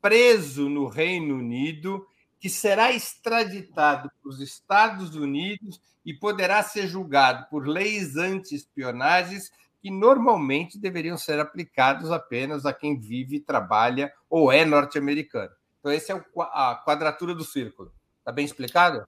[0.00, 2.06] preso no Reino Unido
[2.38, 9.50] que será extraditado para os Estados Unidos e poderá ser julgado por leis anti-espionagens
[9.82, 15.52] que normalmente deveriam ser aplicados apenas a quem vive, trabalha ou é norte-americano.
[15.80, 17.92] Então, essa é a quadratura do círculo.
[18.18, 19.04] Está bem explicado?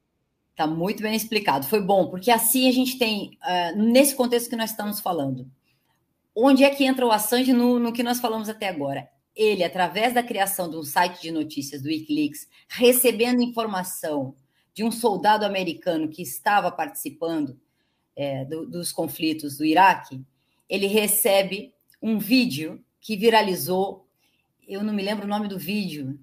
[0.51, 1.67] Está muito bem explicado.
[1.67, 5.49] Foi bom, porque assim a gente tem, uh, nesse contexto que nós estamos falando,
[6.35, 9.09] onde é que entra o Assange no, no que nós falamos até agora?
[9.35, 14.35] Ele, através da criação de um site de notícias do Wikileaks, recebendo informação
[14.75, 17.59] de um soldado americano que estava participando
[18.17, 20.23] é, do, dos conflitos do Iraque,
[20.69, 24.07] ele recebe um vídeo que viralizou.
[24.67, 26.19] Eu não me lembro o nome do vídeo,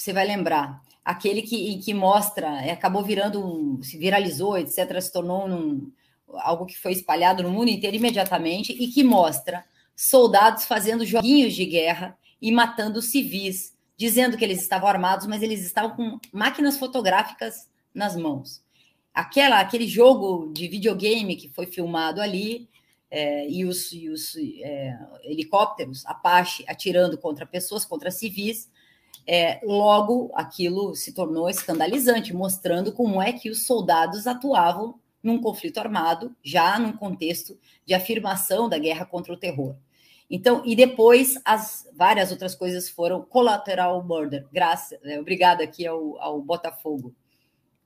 [0.00, 5.12] você vai lembrar aquele que, que mostra, é, acabou virando um, se viralizou, etc., se
[5.12, 5.46] tornou
[6.36, 9.62] algo que foi espalhado no mundo inteiro imediatamente e que mostra
[9.94, 15.62] soldados fazendo joguinhos de guerra e matando civis, dizendo que eles estavam armados, mas eles
[15.62, 18.62] estavam com máquinas fotográficas nas mãos.
[19.12, 22.70] Aquela, aquele jogo de videogame que foi filmado ali
[23.10, 28.70] é, e os, e os é, helicópteros Apache atirando contra pessoas, contra civis,
[29.32, 35.78] é, logo, aquilo se tornou escandalizante, mostrando como é que os soldados atuavam num conflito
[35.78, 39.76] armado, já num contexto de afirmação da guerra contra o terror.
[40.28, 44.48] Então, e depois as várias outras coisas foram collateral murder.
[44.52, 47.14] Graças, é, obrigado aqui ao, ao Botafogo,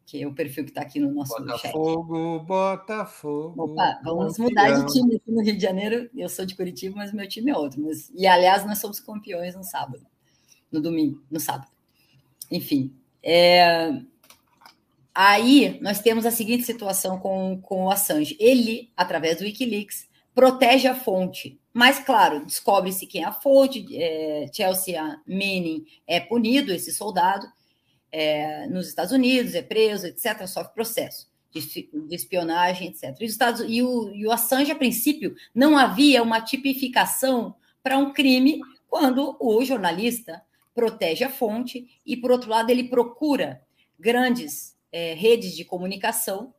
[0.06, 1.72] que é o perfil que está aqui no nosso Botafogo, chat.
[1.74, 3.64] Botafogo, Botafogo.
[3.64, 6.08] Opa, vamos mudar de time aqui no Rio de Janeiro.
[6.16, 7.82] Eu sou de Curitiba, mas meu time é outro.
[7.82, 10.06] Mas, e aliás, nós somos campeões no sábado
[10.74, 11.70] no domingo, no sábado.
[12.50, 12.92] enfim.
[13.22, 13.92] É...
[15.14, 18.36] Aí nós temos a seguinte situação com, com o Assange.
[18.40, 21.58] Ele, através do Wikileaks, protege a fonte.
[21.72, 23.86] Mas, claro, descobre-se quem é a fonte.
[23.96, 27.46] É, Chelsea Manning é punido, esse soldado,
[28.10, 33.16] é, nos Estados Unidos, é preso, etc., sofre processo de, de espionagem, etc.
[33.20, 38.12] E, Estados, e, o, e o Assange, a princípio, não havia uma tipificação para um
[38.12, 40.42] crime quando o jornalista
[40.74, 43.62] protege a fonte e, por outro lado, ele procura
[43.98, 46.52] grandes é, redes de comunicação,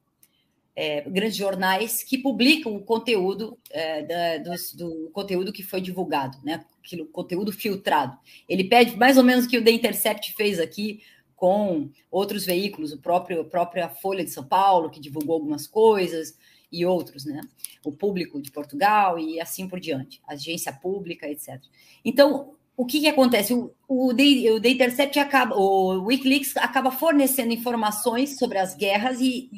[0.76, 6.38] é, grandes jornais que publicam o conteúdo é, da, do, do, conteúdo que foi divulgado,
[6.44, 6.66] né?
[6.84, 8.18] Aquilo, conteúdo filtrado.
[8.48, 11.02] Ele pede mais ou menos o que o The Intercept fez aqui
[11.36, 16.38] com outros veículos, o próprio a própria Folha de São Paulo, que divulgou algumas coisas,
[16.72, 17.42] e outros, né?
[17.84, 21.62] O público de Portugal e assim por diante, agência pública, etc.
[22.04, 23.54] Então, o que, que acontece?
[23.54, 29.50] O, o, o acaba, o Wikileaks acaba fornecendo informações sobre as guerras e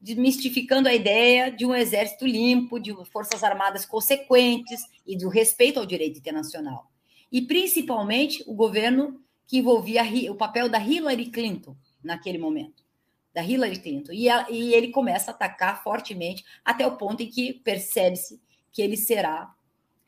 [0.00, 5.86] desmistificando a ideia de um exército limpo, de forças armadas consequentes e do respeito ao
[5.86, 6.90] direito internacional.
[7.30, 12.84] E principalmente o governo que envolvia o papel da Hillary Clinton naquele momento.
[13.32, 14.12] Da Hillary Clinton.
[14.12, 18.40] E, a, e ele começa a atacar fortemente até o ponto em que percebe-se
[18.72, 19.52] que ele será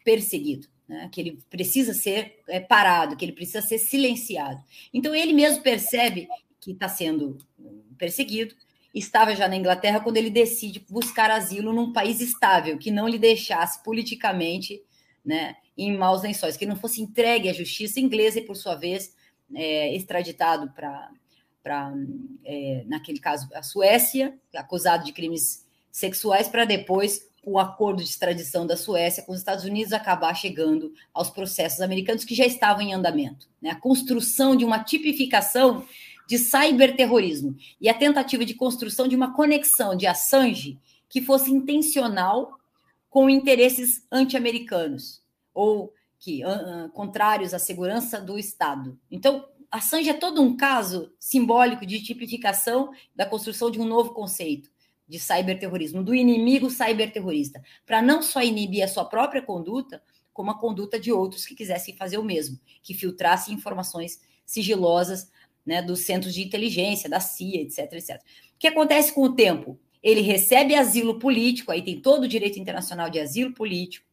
[0.04, 0.68] perseguido.
[0.88, 4.62] Né, que ele precisa ser é, parado, que ele precisa ser silenciado.
[4.94, 6.28] Então, ele mesmo percebe
[6.60, 7.38] que está sendo
[7.98, 8.54] perseguido,
[8.94, 13.18] estava já na Inglaterra quando ele decide buscar asilo num país estável, que não lhe
[13.18, 14.82] deixasse politicamente
[15.24, 19.14] né, em maus lençóis, que não fosse entregue à justiça inglesa e, por sua vez,
[19.54, 21.92] é, extraditado para,
[22.44, 28.66] é, naquele caso, a Suécia, acusado de crimes sexuais, para depois o acordo de extradição
[28.66, 32.92] da Suécia com os Estados Unidos acabar chegando aos processos americanos que já estavam em
[32.92, 33.48] andamento.
[33.62, 33.70] Né?
[33.70, 35.86] A construção de uma tipificação
[36.28, 42.58] de cyberterrorismo e a tentativa de construção de uma conexão de Assange que fosse intencional
[43.08, 45.22] com interesses anti-americanos
[45.54, 48.98] ou que uh, contrários à segurança do Estado.
[49.08, 54.68] Então, Assange é todo um caso simbólico de tipificação da construção de um novo conceito
[55.08, 60.02] de cyberterrorismo, do inimigo cyberterrorista, para não só inibir a sua própria conduta,
[60.32, 65.30] como a conduta de outros que quisessem fazer o mesmo, que filtrassem informações sigilosas
[65.64, 68.20] né, dos centros de inteligência, da CIA, etc, etc.
[68.54, 69.78] O que acontece com o tempo?
[70.02, 74.06] Ele recebe asilo político, aí tem todo o direito internacional de asilo político,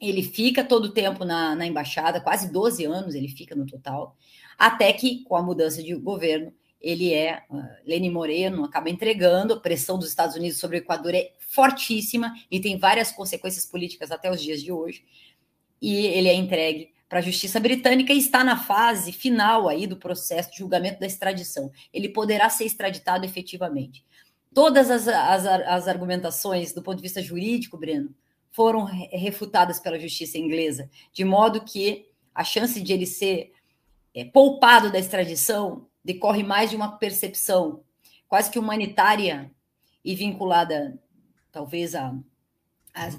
[0.00, 4.14] ele fica todo o tempo na, na embaixada, quase 12 anos ele fica no total,
[4.58, 6.52] até que, com a mudança de governo,
[6.86, 11.16] ele é, uh, Lenin Moreno acaba entregando, a pressão dos Estados Unidos sobre o Equador
[11.16, 15.04] é fortíssima e tem várias consequências políticas até os dias de hoje,
[15.82, 19.96] e ele é entregue para a justiça britânica e está na fase final aí do
[19.96, 21.72] processo de julgamento da extradição.
[21.92, 24.04] Ele poderá ser extraditado efetivamente.
[24.54, 28.14] Todas as, as, as argumentações do ponto de vista jurídico, Breno,
[28.50, 33.52] foram refutadas pela justiça inglesa, de modo que a chance de ele ser
[34.14, 37.82] é, poupado da extradição decorre mais de uma percepção
[38.28, 39.50] quase que humanitária
[40.04, 40.96] e vinculada,
[41.50, 41.94] talvez,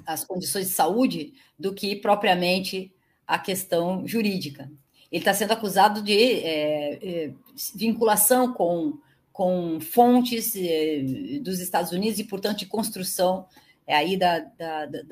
[0.06, 2.90] às condições de saúde, do que propriamente
[3.26, 4.70] a questão jurídica.
[5.12, 7.32] Ele está sendo acusado de é, é,
[7.74, 8.98] vinculação com,
[9.32, 11.02] com fontes é,
[11.42, 13.46] dos Estados Unidos e, portanto, de construção
[13.86, 15.02] é aí da, da, da,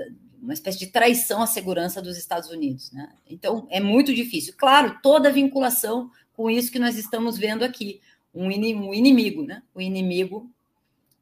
[0.41, 2.93] uma espécie de traição à segurança dos Estados Unidos.
[2.93, 3.11] Né?
[3.29, 4.55] Então, é muito difícil.
[4.57, 8.03] Claro, toda vinculação com isso que nós estamos vendo aqui,
[8.35, 9.63] um, inimigo, né?
[9.75, 10.51] o inimigo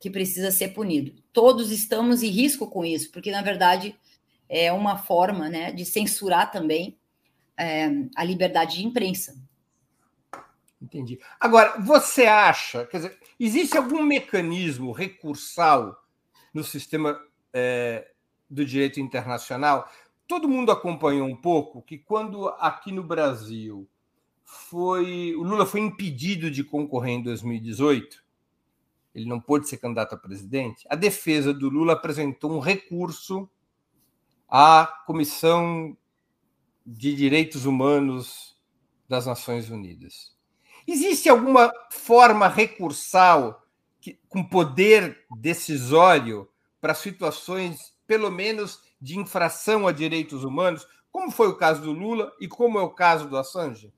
[0.00, 1.14] que precisa ser punido.
[1.32, 3.96] Todos estamos em risco com isso, porque, na verdade,
[4.48, 6.98] é uma forma né, de censurar também
[7.56, 9.40] é, a liberdade de imprensa.
[10.82, 11.18] Entendi.
[11.38, 15.96] Agora, você acha, quer dizer, existe algum mecanismo recursal
[16.52, 17.18] no sistema
[17.52, 18.10] é,
[18.50, 19.88] do direito internacional,
[20.26, 23.88] todo mundo acompanhou um pouco que quando aqui no Brasil
[24.54, 28.22] foi o Lula foi impedido de concorrer em 2018,
[29.14, 33.48] ele não pôde ser candidato a presidente, a defesa do Lula apresentou um recurso
[34.48, 35.96] à Comissão
[36.84, 38.56] de Direitos Humanos
[39.08, 40.34] das Nações Unidas.
[40.86, 43.64] Existe alguma forma recursal
[44.00, 46.48] que, com poder decisório
[46.80, 52.32] para situações, pelo menos, de infração a direitos humanos, como foi o caso do Lula
[52.40, 53.92] e como é o caso do Assange?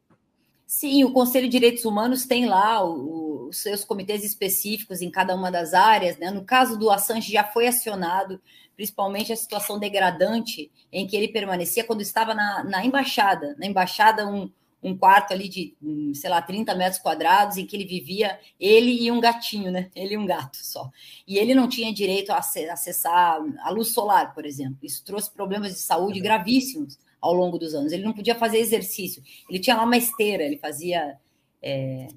[0.67, 5.51] Sim, o Conselho de Direitos Humanos tem lá os seus comitês específicos em cada uma
[5.51, 6.19] das áreas.
[6.19, 6.31] Né?
[6.31, 8.41] No caso do Assange, já foi acionado,
[8.75, 13.55] principalmente a situação degradante em que ele permanecia quando estava na, na embaixada.
[13.61, 14.51] Na embaixada, um,
[14.83, 15.77] um quarto ali de,
[16.15, 19.89] sei lá, 30 metros quadrados, em que ele vivia, ele e um gatinho, né?
[19.95, 20.91] Ele e um gato só.
[21.29, 24.79] E ele não tinha direito a acessar a luz solar, por exemplo.
[24.83, 27.93] Isso trouxe problemas de saúde gravíssimos ao longo dos anos.
[27.93, 29.23] Ele não podia fazer exercício.
[29.49, 31.19] Ele tinha lá uma esteira, ele fazia.
[31.63, 32.09] É,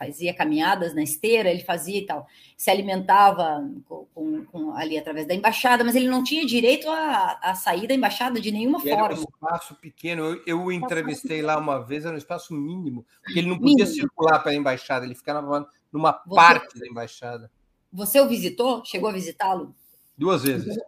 [0.00, 2.26] fazia caminhadas na esteira, ele fazia e tal,
[2.56, 7.38] se alimentava com, com, com, ali através da embaixada, mas ele não tinha direito a,
[7.42, 9.04] a sair da embaixada de nenhuma e forma.
[9.04, 10.24] Era um espaço pequeno.
[10.24, 13.84] Eu, eu o entrevistei lá uma vez, era um espaço mínimo, porque ele não podia
[13.84, 13.94] mínimo.
[13.94, 17.50] circular para a embaixada, ele ficava numa você, parte da embaixada.
[17.92, 18.82] Você o visitou?
[18.86, 19.74] Chegou a visitá-lo?
[20.16, 20.78] Duas vezes.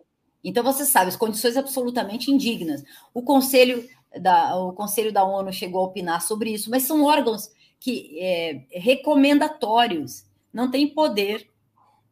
[0.45, 2.83] Então você sabe, as condições absolutamente indignas.
[3.15, 3.89] O conselho
[4.21, 8.65] da, o conselho da ONU chegou a opinar sobre isso, mas são órgãos que é,
[8.71, 11.49] recomendatórios, não tem poder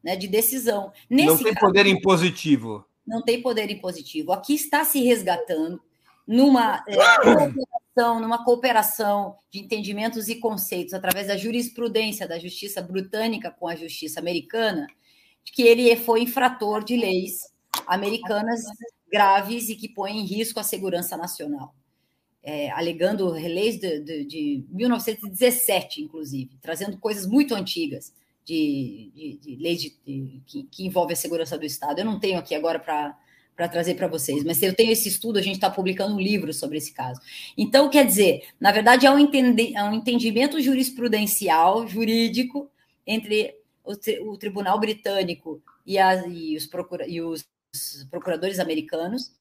[0.03, 0.91] né, de decisão.
[1.09, 2.85] Nesse não tem caso, poder impositivo.
[3.05, 4.31] Não tem poder impositivo.
[4.31, 5.81] Aqui está se resgatando
[6.27, 13.51] numa é, cooperação, numa cooperação de entendimentos e conceitos através da jurisprudência da justiça britânica
[13.51, 14.87] com a justiça americana,
[15.43, 17.51] que ele foi infrator de leis
[17.87, 18.61] americanas
[19.11, 21.73] graves e que põem em risco a segurança nacional
[22.43, 28.13] é, alegando leis de, de, de, 1917, inclusive, trazendo coisas muito antigas
[28.43, 31.99] de, de, leis que, que envolvem a segurança do Estado.
[31.99, 33.17] Eu não tenho aqui agora para
[33.53, 36.51] para trazer para vocês, mas eu tenho esse estudo, a gente está publicando um livro
[36.51, 37.19] sobre esse caso.
[37.55, 42.71] Então, quer dizer, na verdade, há um, um entendimento jurisprudencial, jurídico,
[43.05, 43.53] entre
[43.83, 43.91] o,
[44.31, 47.45] o Tribunal Britânico e, e, os procura, e os
[48.09, 49.31] procuradores americanos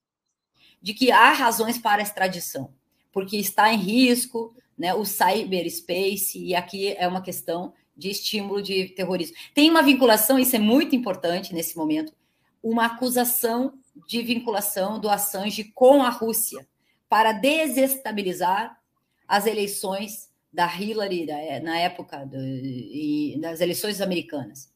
[0.80, 2.72] de que há razões para a extradição
[3.12, 8.88] porque está em risco né, o cyberspace, e aqui é uma questão de estímulo de
[8.90, 9.36] terrorismo.
[9.54, 12.14] Tem uma vinculação, isso é muito importante nesse momento,
[12.62, 13.74] uma acusação
[14.06, 16.66] de vinculação do Assange com a Rússia
[17.08, 18.80] para desestabilizar
[19.28, 24.72] as eleições da Hillary da, na época do, e, das eleições americanas.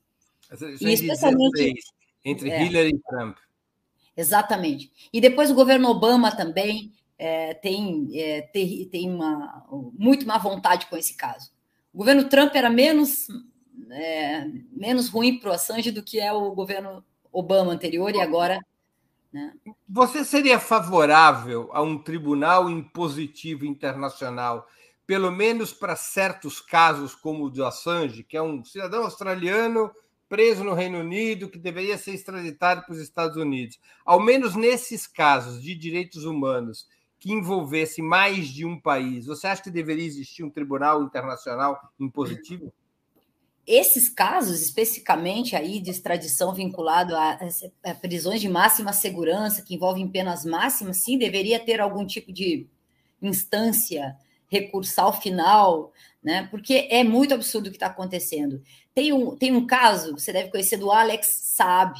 [0.51, 1.75] As eleições e especialmente
[2.25, 3.37] entre é, Hillary e Trump.
[4.17, 4.91] Exatamente.
[5.13, 10.87] E depois o governo Obama também é, tem, é, tem, tem uma, muito má vontade
[10.87, 11.51] com esse caso.
[11.93, 13.29] O governo Trump era menos,
[13.91, 18.61] é, menos ruim para o Assange do que é o governo Obama anterior e agora.
[19.33, 19.53] Né?
[19.89, 24.67] Você seria favorável a um tribunal impositivo internacional,
[25.07, 29.91] pelo menos para certos casos como o do Assange, que é um cidadão australiano
[30.29, 33.79] preso no Reino Unido que deveria ser extraditado para os Estados Unidos?
[34.05, 36.87] Ao menos nesses casos de direitos humanos,
[37.19, 42.73] que envolvesse mais de um país, você acha que deveria existir um tribunal internacional impositivo?
[43.67, 47.39] Esses casos, especificamente aí de extradição vinculado a,
[47.83, 52.67] a prisões de máxima segurança, que envolvem penas máximas, sim, deveria ter algum tipo de
[53.23, 54.15] instância
[54.49, 55.93] recursal final,
[56.23, 56.47] né?
[56.51, 58.63] Porque é muito absurdo o que está acontecendo.
[58.95, 61.99] Tem um, tem um caso, você deve conhecer, do Alex Saab,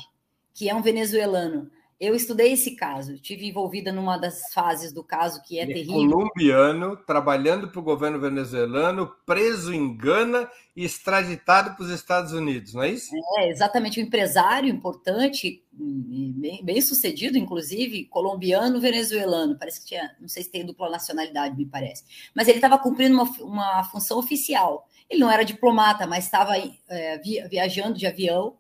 [0.55, 1.71] que é um venezuelano.
[1.99, 6.07] Eu estudei esse caso, tive envolvida numa das fases do caso que é Ele terrível.
[6.07, 12.33] É colombiano, trabalhando para o governo venezuelano, preso em Gana e extraditado para os Estados
[12.33, 13.11] Unidos, não é isso?
[13.39, 19.57] É, exatamente, um empresário importante, bem, bem sucedido, inclusive, colombiano, venezuelano.
[19.57, 22.05] Parece que tinha, não sei se tem dupla nacionalidade, me parece.
[22.35, 24.89] Mas ele estava cumprindo uma, uma função oficial.
[25.09, 26.55] Ele não era diplomata, mas estava
[26.89, 27.19] é,
[27.49, 28.57] viajando de avião,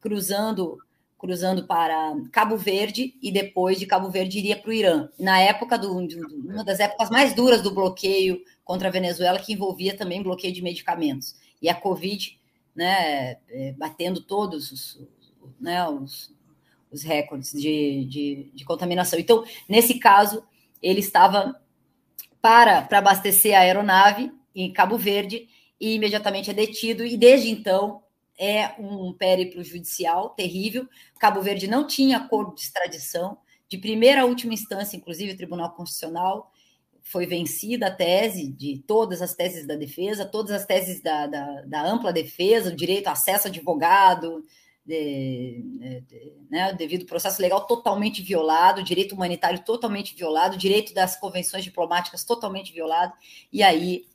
[0.00, 0.78] cruzando
[1.18, 5.08] cruzando para Cabo Verde e depois de Cabo Verde iria para o Irã.
[5.18, 9.96] Na época do, uma das épocas mais duras do bloqueio contra a Venezuela, que envolvia
[9.96, 11.34] também bloqueio de medicamentos.
[11.60, 12.38] E a Covid,
[12.74, 15.02] né, é, batendo todos os,
[15.60, 16.32] né, os,
[16.88, 19.18] os recordes de, de, de, contaminação.
[19.18, 20.44] Então, nesse caso,
[20.80, 21.60] ele estava
[22.40, 25.48] para, para abastecer a aeronave em Cabo Verde
[25.80, 28.02] e imediatamente é detido, e desde então
[28.38, 30.88] é um périplo judicial terrível.
[31.18, 33.38] Cabo Verde não tinha acordo de extradição.
[33.68, 36.50] De primeira a última instância, inclusive o Tribunal Constitucional,
[37.02, 41.62] foi vencida a tese de todas as teses da defesa, todas as teses da, da,
[41.62, 44.44] da ampla defesa, o direito a acesso a advogado,
[44.84, 45.62] de,
[46.06, 52.24] de, né, devido processo legal totalmente violado, direito humanitário totalmente violado, direito das convenções diplomáticas
[52.24, 53.12] totalmente violado,
[53.52, 54.06] e aí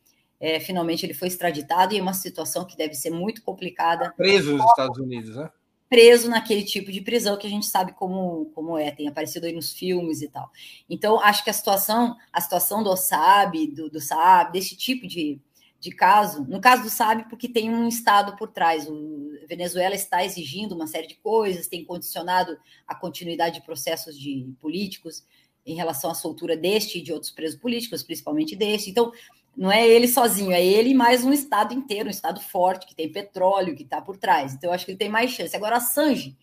[0.43, 4.13] é, finalmente ele foi extraditado em uma situação que deve ser muito complicada.
[4.17, 5.49] Preso nos Estados Unidos, né?
[5.87, 9.53] Preso naquele tipo de prisão que a gente sabe como, como é, tem aparecido aí
[9.53, 10.51] nos filmes e tal.
[10.89, 15.39] Então, acho que a situação, a situação do SAB, do, do SAB, desse tipo de,
[15.79, 18.85] de caso, no caso do SAB, porque tem um Estado por trás.
[18.89, 24.53] O Venezuela está exigindo uma série de coisas, tem condicionado a continuidade de processos de
[24.59, 25.23] políticos
[25.65, 28.89] em relação à soltura deste e de outros presos políticos, principalmente deste.
[28.89, 29.13] Então,
[29.55, 33.11] não é ele sozinho, é ele mais um Estado inteiro, um Estado forte, que tem
[33.11, 34.53] petróleo, que está por trás.
[34.53, 35.55] Então, eu acho que ele tem mais chance.
[35.55, 36.35] Agora, Assange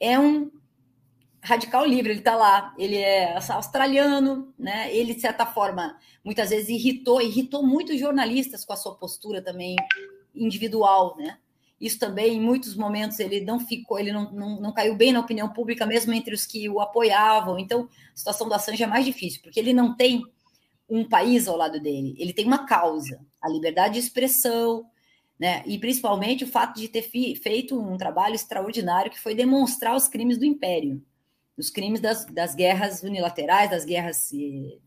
[0.00, 0.50] é um
[1.40, 4.94] radical livre, ele está lá, ele é australiano, né?
[4.94, 9.76] Ele, de certa forma, muitas vezes irritou, irritou muitos jornalistas com a sua postura também
[10.34, 11.38] individual, né?
[11.80, 15.20] Isso também, em muitos momentos, ele não ficou, ele não, não, não caiu bem na
[15.20, 17.56] opinião pública, mesmo entre os que o apoiavam.
[17.56, 20.24] Então, a situação do Assange é mais difícil, porque ele não tem
[20.88, 24.86] um país ao lado dele, ele tem uma causa, a liberdade de expressão,
[25.38, 25.62] né?
[25.66, 30.38] E principalmente o fato de ter feito um trabalho extraordinário que foi demonstrar os crimes
[30.38, 31.02] do império,
[31.56, 34.78] os crimes das, das guerras unilaterais, das guerras eh,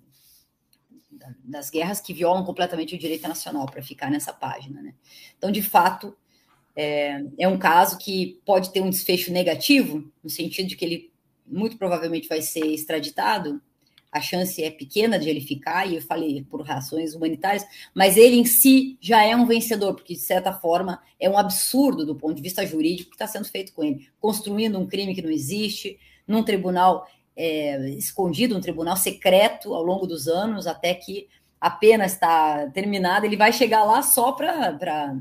[1.43, 4.81] das guerras que violam completamente o direito nacional, para ficar nessa página.
[4.81, 4.95] Né?
[5.37, 6.17] Então, de fato,
[6.75, 11.11] é, é um caso que pode ter um desfecho negativo, no sentido de que ele
[11.45, 13.61] muito provavelmente vai ser extraditado,
[14.11, 18.35] a chance é pequena de ele ficar, e eu falei por razões humanitárias, mas ele
[18.35, 22.35] em si já é um vencedor, porque de certa forma é um absurdo do ponto
[22.35, 25.97] de vista jurídico que está sendo feito com ele, construindo um crime que não existe,
[26.27, 31.27] num tribunal é, escondido, um tribunal secreto ao longo dos anos, até que
[31.59, 35.15] a pena está terminada, ele vai chegar lá só para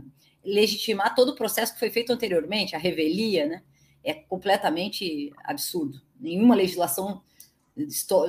[0.44, 3.62] legitimar todo o processo que foi feito anteriormente, a revelia, né?
[4.02, 6.00] É completamente absurdo.
[6.18, 7.22] Nenhuma legislação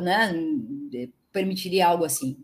[0.02, 2.38] né, permitiria algo assim.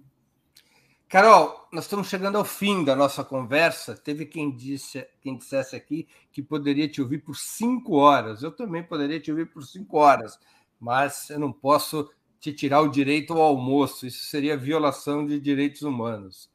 [1.10, 3.96] Carol, nós estamos chegando ao fim da nossa conversa.
[3.96, 8.44] Teve quem disse, quem dissesse aqui que poderia te ouvir por cinco horas.
[8.44, 10.38] Eu também poderia te ouvir por cinco horas,
[10.78, 12.10] mas eu não posso
[12.42, 14.06] te tirar o direito ao almoço.
[14.06, 16.50] Isso seria violação de direitos humanos.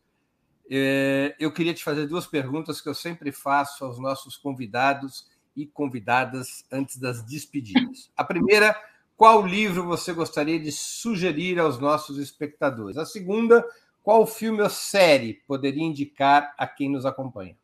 [0.71, 5.67] É, eu queria te fazer duas perguntas que eu sempre faço aos nossos convidados e
[5.67, 8.11] convidadas antes das despedidas.
[8.15, 8.77] A primeira
[9.17, 12.97] qual livro você gostaria de sugerir aos nossos espectadores?
[12.97, 13.65] A segunda,
[14.03, 17.57] qual filme ou série poderia indicar a quem nos acompanha?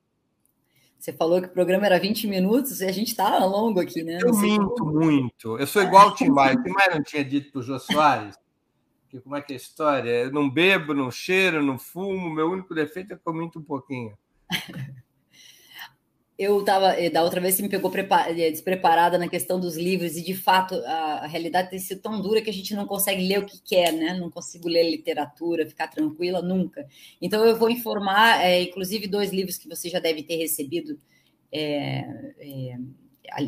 [0.98, 4.18] Você falou que o programa era 20 minutos e a gente está longo aqui, né?
[4.20, 5.56] Eu minto muito.
[5.56, 6.56] Eu sou igual ao Tim Maia.
[6.56, 8.36] O Tim Maia não tinha dito para o Jô Soares
[9.08, 10.10] que como é que é a história?
[10.10, 12.30] Eu não bebo, não cheiro, não fumo.
[12.30, 14.16] Meu único defeito é que eu minto um pouquinho.
[16.39, 20.16] eu estava, eh, da outra vez você me pegou eh, despreparada na questão dos livros,
[20.16, 23.40] e de fato a, realidade tem sido tão dura que a gente não consegue ler
[23.40, 24.15] o que quer, né?
[24.15, 26.86] Não consigo ler literatura, ficar tranquila nunca.
[27.20, 30.97] Então eu vou informar, é, inclusive, dois livros que você já deve ter recebido.
[31.51, 32.05] É,
[32.39, 32.77] é,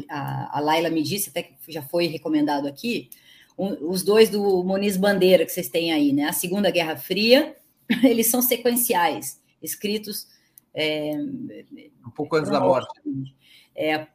[0.09, 3.09] a, a Laila me disse, até que já foi recomendado aqui,
[3.57, 6.25] um, os dois do Moniz Bandeira que vocês têm aí, né?
[6.25, 7.55] A Segunda Guerra Fria,
[8.03, 10.27] eles são sequenciais, escritos
[10.75, 11.13] é,
[12.07, 12.89] um pouco antes da morte.
[13.75, 14.07] É,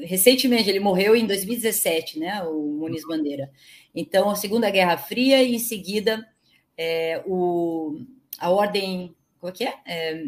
[0.00, 3.50] recentemente, ele morreu em 2017, né, o Muniz Bandeira.
[3.94, 6.26] Então, a Segunda Guerra Fria e, em seguida,
[6.76, 8.00] é, o,
[8.38, 9.14] a Ordem...
[9.38, 9.74] Como é que é?
[9.86, 10.24] é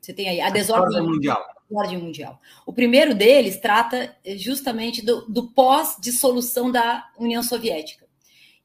[0.00, 1.44] você tem aí a desordem mundial.
[1.68, 2.40] Ordem mundial.
[2.64, 8.05] O primeiro deles trata justamente do, do pós-dissolução da União Soviética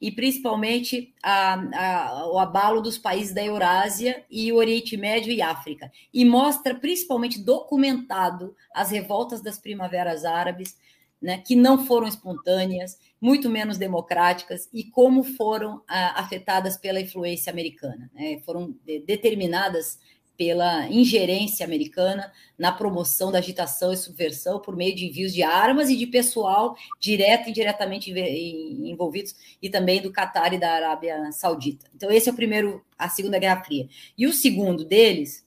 [0.01, 5.43] e principalmente a, a, o abalo dos países da Eurásia e o Oriente Médio e
[5.43, 5.91] África.
[6.11, 10.75] E mostra principalmente documentado as revoltas das primaveras árabes,
[11.21, 17.51] né, que não foram espontâneas, muito menos democráticas, e como foram a, afetadas pela influência
[17.51, 18.09] americana.
[18.11, 19.99] Né, foram de, determinadas
[20.41, 25.87] pela ingerência americana na promoção da agitação e subversão por meio de envios de armas
[25.87, 31.85] e de pessoal direto e indiretamente envolvidos, e também do Catar e da Arábia Saudita.
[31.95, 33.87] Então, esse é o primeiro, a Segunda Guerra Fria.
[34.17, 35.45] E o segundo deles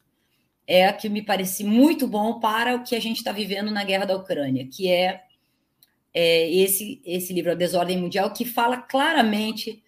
[0.64, 4.04] é que me parece muito bom para o que a gente está vivendo na guerra
[4.04, 5.24] da Ucrânia, que é,
[6.14, 9.82] é esse, esse livro, A Desordem Mundial, que fala claramente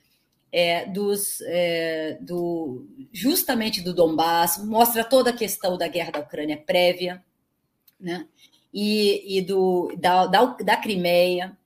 [0.52, 6.56] é, dos, é, do, justamente do Donbass, mostra toda a questão da guerra da Ucrânia
[6.56, 7.22] prévia,
[7.98, 8.26] né?
[8.78, 11.56] e, e do, da, da, da Crimeia,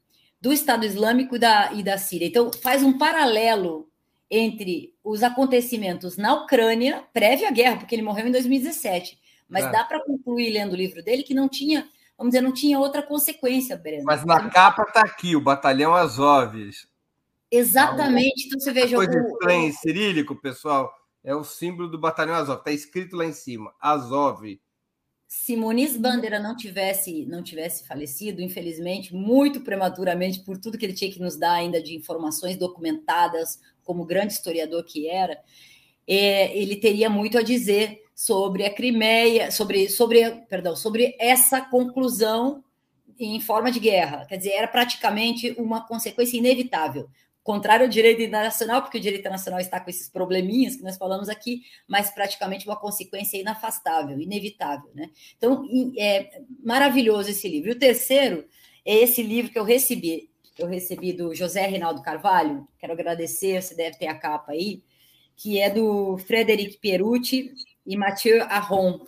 [0.40, 2.26] do Estado Islâmico e da, e da Síria.
[2.26, 3.88] Então, faz um paralelo
[4.30, 9.72] entre os acontecimentos na Ucrânia, prévia à guerra, porque ele morreu em 2017, mas é.
[9.72, 13.02] dá para concluir lendo o livro dele que não tinha, vamos dizer, não tinha outra
[13.02, 14.04] consequência, Breno.
[14.04, 16.54] Mas na capa está aqui, o Batalhão Azov,
[17.50, 18.46] Exatamente.
[18.46, 18.96] Então você veja.
[18.96, 19.26] Coisa o...
[19.32, 20.92] estranha em cirílico, pessoal,
[21.24, 22.58] é o símbolo do batalhão Azov.
[22.58, 24.58] Está escrito lá em cima, Azov.
[25.26, 30.92] Se Muniz Bandeira não tivesse não tivesse falecido, infelizmente, muito prematuramente, por tudo que ele
[30.92, 35.38] tinha que nos dar ainda de informações documentadas, como grande historiador que era,
[36.06, 42.64] é, ele teria muito a dizer sobre a Crimeia, sobre, sobre, perdão, sobre essa conclusão
[43.18, 44.26] em forma de guerra.
[44.26, 47.08] Quer dizer, era praticamente uma consequência inevitável
[47.42, 51.28] contrário ao direito internacional, porque o direito internacional está com esses probleminhas que nós falamos
[51.28, 54.90] aqui, mas praticamente uma consequência inafastável, inevitável.
[54.94, 55.10] Né?
[55.36, 55.66] Então,
[55.98, 57.70] é maravilhoso esse livro.
[57.70, 58.44] E o terceiro
[58.84, 63.74] é esse livro que eu recebi, eu recebi do José Reinaldo Carvalho, quero agradecer, você
[63.74, 64.82] deve ter a capa aí,
[65.36, 67.52] que é do Frederic Pierucci
[67.86, 69.06] e Mathieu Aron,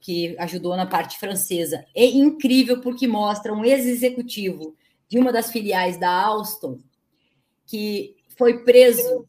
[0.00, 1.84] que ajudou na parte francesa.
[1.94, 4.76] É incrível porque mostra um ex-executivo
[5.08, 6.78] de uma das filiais da Alstom,
[7.68, 9.28] que foi preso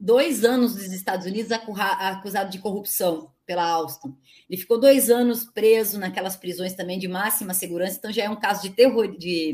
[0.00, 4.16] dois anos nos Estados Unidos acusado de corrupção pela Alstom.
[4.48, 8.40] Ele ficou dois anos preso naquelas prisões também de máxima segurança, então já é um
[8.40, 9.50] caso de terror, de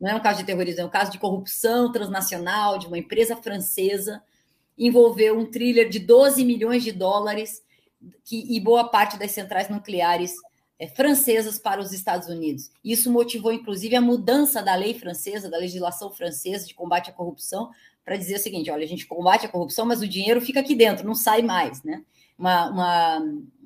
[0.00, 3.34] não é um caso de terrorismo, é um caso de corrupção transnacional de uma empresa
[3.34, 4.22] francesa
[4.76, 7.62] envolveu um thriller de 12 milhões de dólares
[8.24, 10.34] que, e boa parte das centrais nucleares
[10.96, 12.70] francesas para os Estados Unidos.
[12.84, 17.70] Isso motivou, inclusive, a mudança da lei francesa, da legislação francesa de combate à corrupção,
[18.04, 20.74] para dizer o seguinte: olha, a gente combate a corrupção, mas o dinheiro fica aqui
[20.74, 22.02] dentro, não sai mais, né?
[22.36, 23.18] Uma, uma,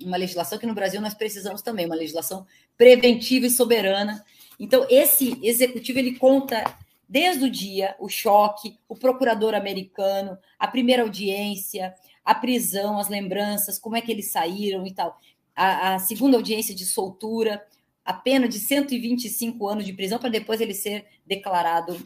[0.05, 4.23] uma legislação que no Brasil nós precisamos também, uma legislação preventiva e soberana.
[4.61, 6.63] Então, esse executivo ele conta
[7.09, 13.79] desde o dia, o choque, o procurador americano, a primeira audiência, a prisão, as lembranças,
[13.79, 15.19] como é que eles saíram e tal
[15.59, 17.67] a, a segunda audiência de soltura,
[18.05, 22.01] a pena de 125 anos de prisão para depois ele ser declarado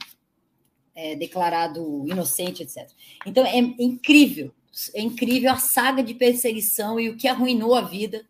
[0.95, 2.91] é, declarado inocente, etc.
[3.27, 4.53] Então é incrível,
[4.95, 8.27] é incrível a saga de perseguição e o que arruinou a vida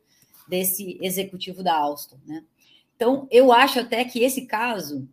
[0.48, 2.44] desse executivo da Alstom, né?
[2.96, 5.08] Então eu acho até que esse caso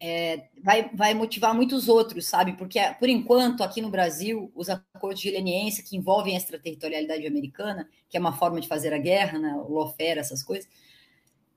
[0.00, 2.52] é, vai, vai motivar muitos outros, sabe?
[2.52, 7.88] Porque, por enquanto, aqui no Brasil, os acordos de leniência que envolvem a extraterritorialidade americana,
[8.08, 9.54] que é uma forma de fazer a guerra, né?
[9.54, 10.68] o lawfare, essas coisas,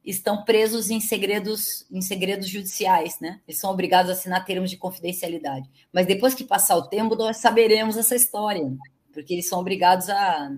[0.03, 3.39] estão presos em segredos, em segredos judiciais, né?
[3.47, 5.69] Eles são obrigados a assinar termos de confidencialidade.
[5.93, 8.73] Mas depois que passar o tempo, nós saberemos essa história,
[9.13, 10.51] porque eles são obrigados a,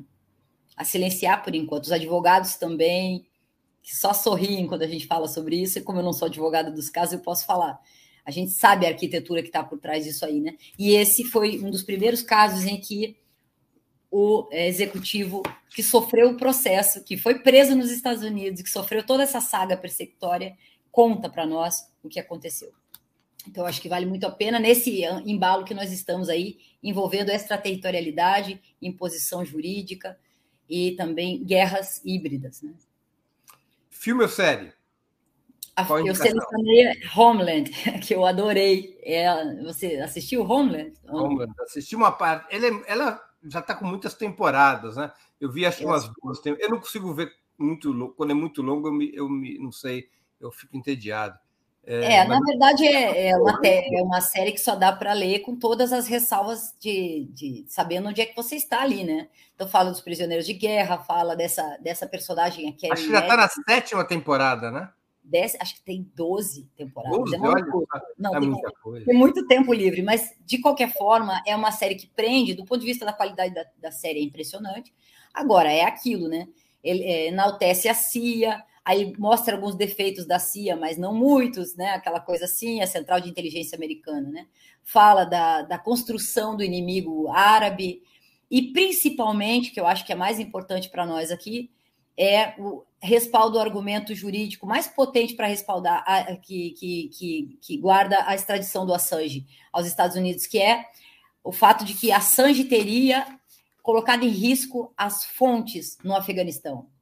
[0.77, 1.83] a silenciar por enquanto.
[1.83, 3.25] Os advogados também,
[3.83, 6.71] que só sorriem quando a gente fala sobre isso, e como eu não sou advogada
[6.71, 7.79] dos casos, eu posso falar.
[8.25, 10.55] A gente sabe a arquitetura que está por trás disso aí, né?
[10.79, 13.17] E esse foi um dos primeiros casos em que
[14.09, 15.43] o executivo
[15.75, 19.75] que sofreu o processo, que foi preso nos Estados Unidos, que sofreu toda essa saga
[19.75, 20.55] persecutória,
[20.89, 22.71] conta para nós o que aconteceu.
[23.45, 28.61] Então, acho que vale muito a pena nesse embalo que nós estamos aí, envolvendo extraterritorialidade,
[28.81, 30.17] imposição jurídica
[30.69, 32.61] e também guerras híbridas.
[32.61, 32.71] Né?
[34.03, 34.73] Filme ou série?
[35.77, 37.71] A, eu selecionei Homeland,
[38.05, 38.99] que eu adorei.
[39.01, 40.93] É, você assistiu Homeland?
[41.07, 42.53] Homeland, assisti uma parte.
[42.53, 45.09] Ela, é, ela já está com muitas temporadas, né?
[45.39, 46.45] Eu vi acho que umas duas.
[46.45, 50.09] Eu não consigo ver muito quando é muito longo, eu, me, eu me, não sei,
[50.37, 51.39] eu fico entediado.
[51.85, 55.39] É, é na verdade é, é, uma, é uma série que só dá para ler
[55.39, 59.27] com todas as ressalvas de, de sabendo onde é que você está ali, né?
[59.53, 62.91] Então fala dos prisioneiros de guerra, fala dessa, dessa personagem aqui.
[62.91, 64.89] Acho que já está na sétima temporada, né?
[65.23, 67.17] Dez, acho que tem 12 temporadas.
[67.17, 67.65] 12, é olha,
[68.17, 72.53] Não, tem, tem, muito tempo livre, mas de qualquer forma é uma série que prende,
[72.53, 74.93] do ponto de vista da qualidade da, da série, é impressionante.
[75.33, 76.47] Agora, é aquilo, né?
[76.83, 81.91] Ele é, enaltece a CIA, aí mostra alguns defeitos da CIA, mas não muitos, né?
[81.91, 84.47] Aquela coisa assim, a Central de Inteligência Americana, né?
[84.83, 88.03] Fala da, da construção do inimigo árabe
[88.51, 91.71] e principalmente, que eu acho que é mais importante para nós aqui,
[92.15, 97.77] é o respaldo do argumento jurídico mais potente para respaldar a, que, que, que, que
[97.77, 100.85] guarda a extradição do Assange aos Estados Unidos, que é
[101.43, 103.25] o fato de que Assange teria
[103.81, 106.92] colocado em risco as fontes no Afeganistão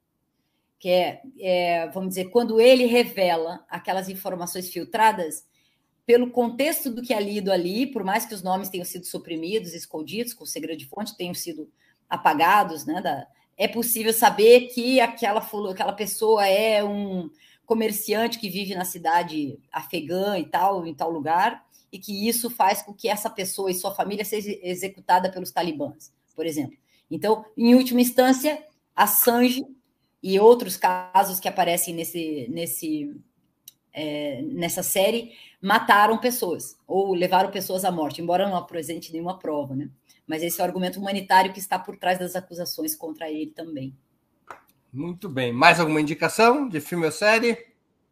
[0.82, 5.46] que é, é, vamos dizer, quando ele revela aquelas informações filtradas,
[6.08, 9.76] pelo contexto do que é lido ali, por mais que os nomes tenham sido suprimidos,
[9.76, 11.72] escondidos, com segredo de fonte, tenham sido
[12.10, 17.30] apagados, né, da, é possível saber que aquela, aquela pessoa é um
[17.64, 22.82] comerciante que vive na cidade afegã e tal, em tal lugar, e que isso faz
[22.82, 26.76] com que essa pessoa e sua família seja executada pelos talibãs, por exemplo.
[27.10, 29.64] Então, em última instância, Assange
[30.22, 33.16] e outros casos que aparecem nesse, nesse,
[33.94, 39.76] é, nessa série mataram pessoas ou levaram pessoas à morte, embora não apresente nenhuma prova,
[39.76, 39.90] né?
[40.28, 43.96] Mas esse é o argumento humanitário que está por trás das acusações contra ele também.
[44.94, 45.52] Muito bem.
[45.52, 47.58] Mais alguma indicação de filme ou série?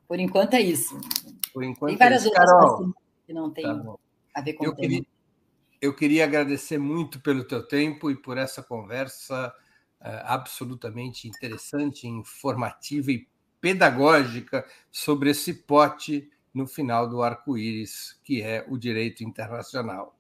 [0.08, 1.00] Por enquanto é isso.
[1.54, 2.94] Por enquanto tem várias é outras Carol,
[3.26, 3.96] que não tem tá
[4.34, 5.06] a ver com eu o queria,
[5.82, 9.54] eu queria agradecer muito pelo teu tempo e por essa conversa
[10.02, 13.28] absolutamente interessante, informativa e
[13.60, 20.18] pedagógica sobre esse pote no final do arco-íris, que é o direito internacional.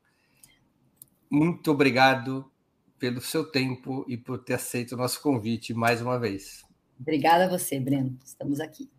[1.29, 2.51] Muito obrigado
[2.97, 6.63] pelo seu tempo e por ter aceito o nosso convite mais uma vez.
[6.99, 8.19] Obrigada a você, Breno.
[8.23, 8.89] Estamos aqui.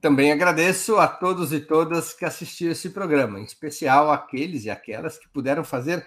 [0.00, 5.18] Também agradeço a todos e todas que assistiram esse programa, em especial aqueles e aquelas
[5.18, 6.06] que puderam fazer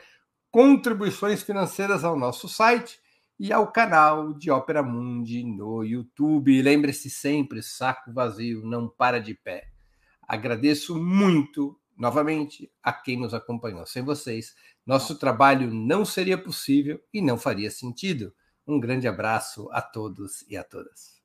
[0.49, 3.02] contribuições financeiras ao nosso site
[3.39, 6.61] e ao canal de Ópera Mundi no YouTube.
[6.61, 9.67] Lembre-se sempre, saco vazio não para de pé.
[10.27, 13.85] Agradeço muito, novamente, a quem nos acompanhou.
[13.85, 14.55] Sem vocês,
[14.85, 18.33] nosso trabalho não seria possível e não faria sentido.
[18.65, 21.21] Um grande abraço a todos e a todas.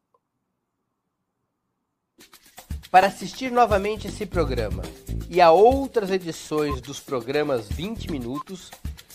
[2.91, 4.83] Para assistir novamente esse programa
[5.29, 8.71] e a outras edições dos programas 20 Minutos,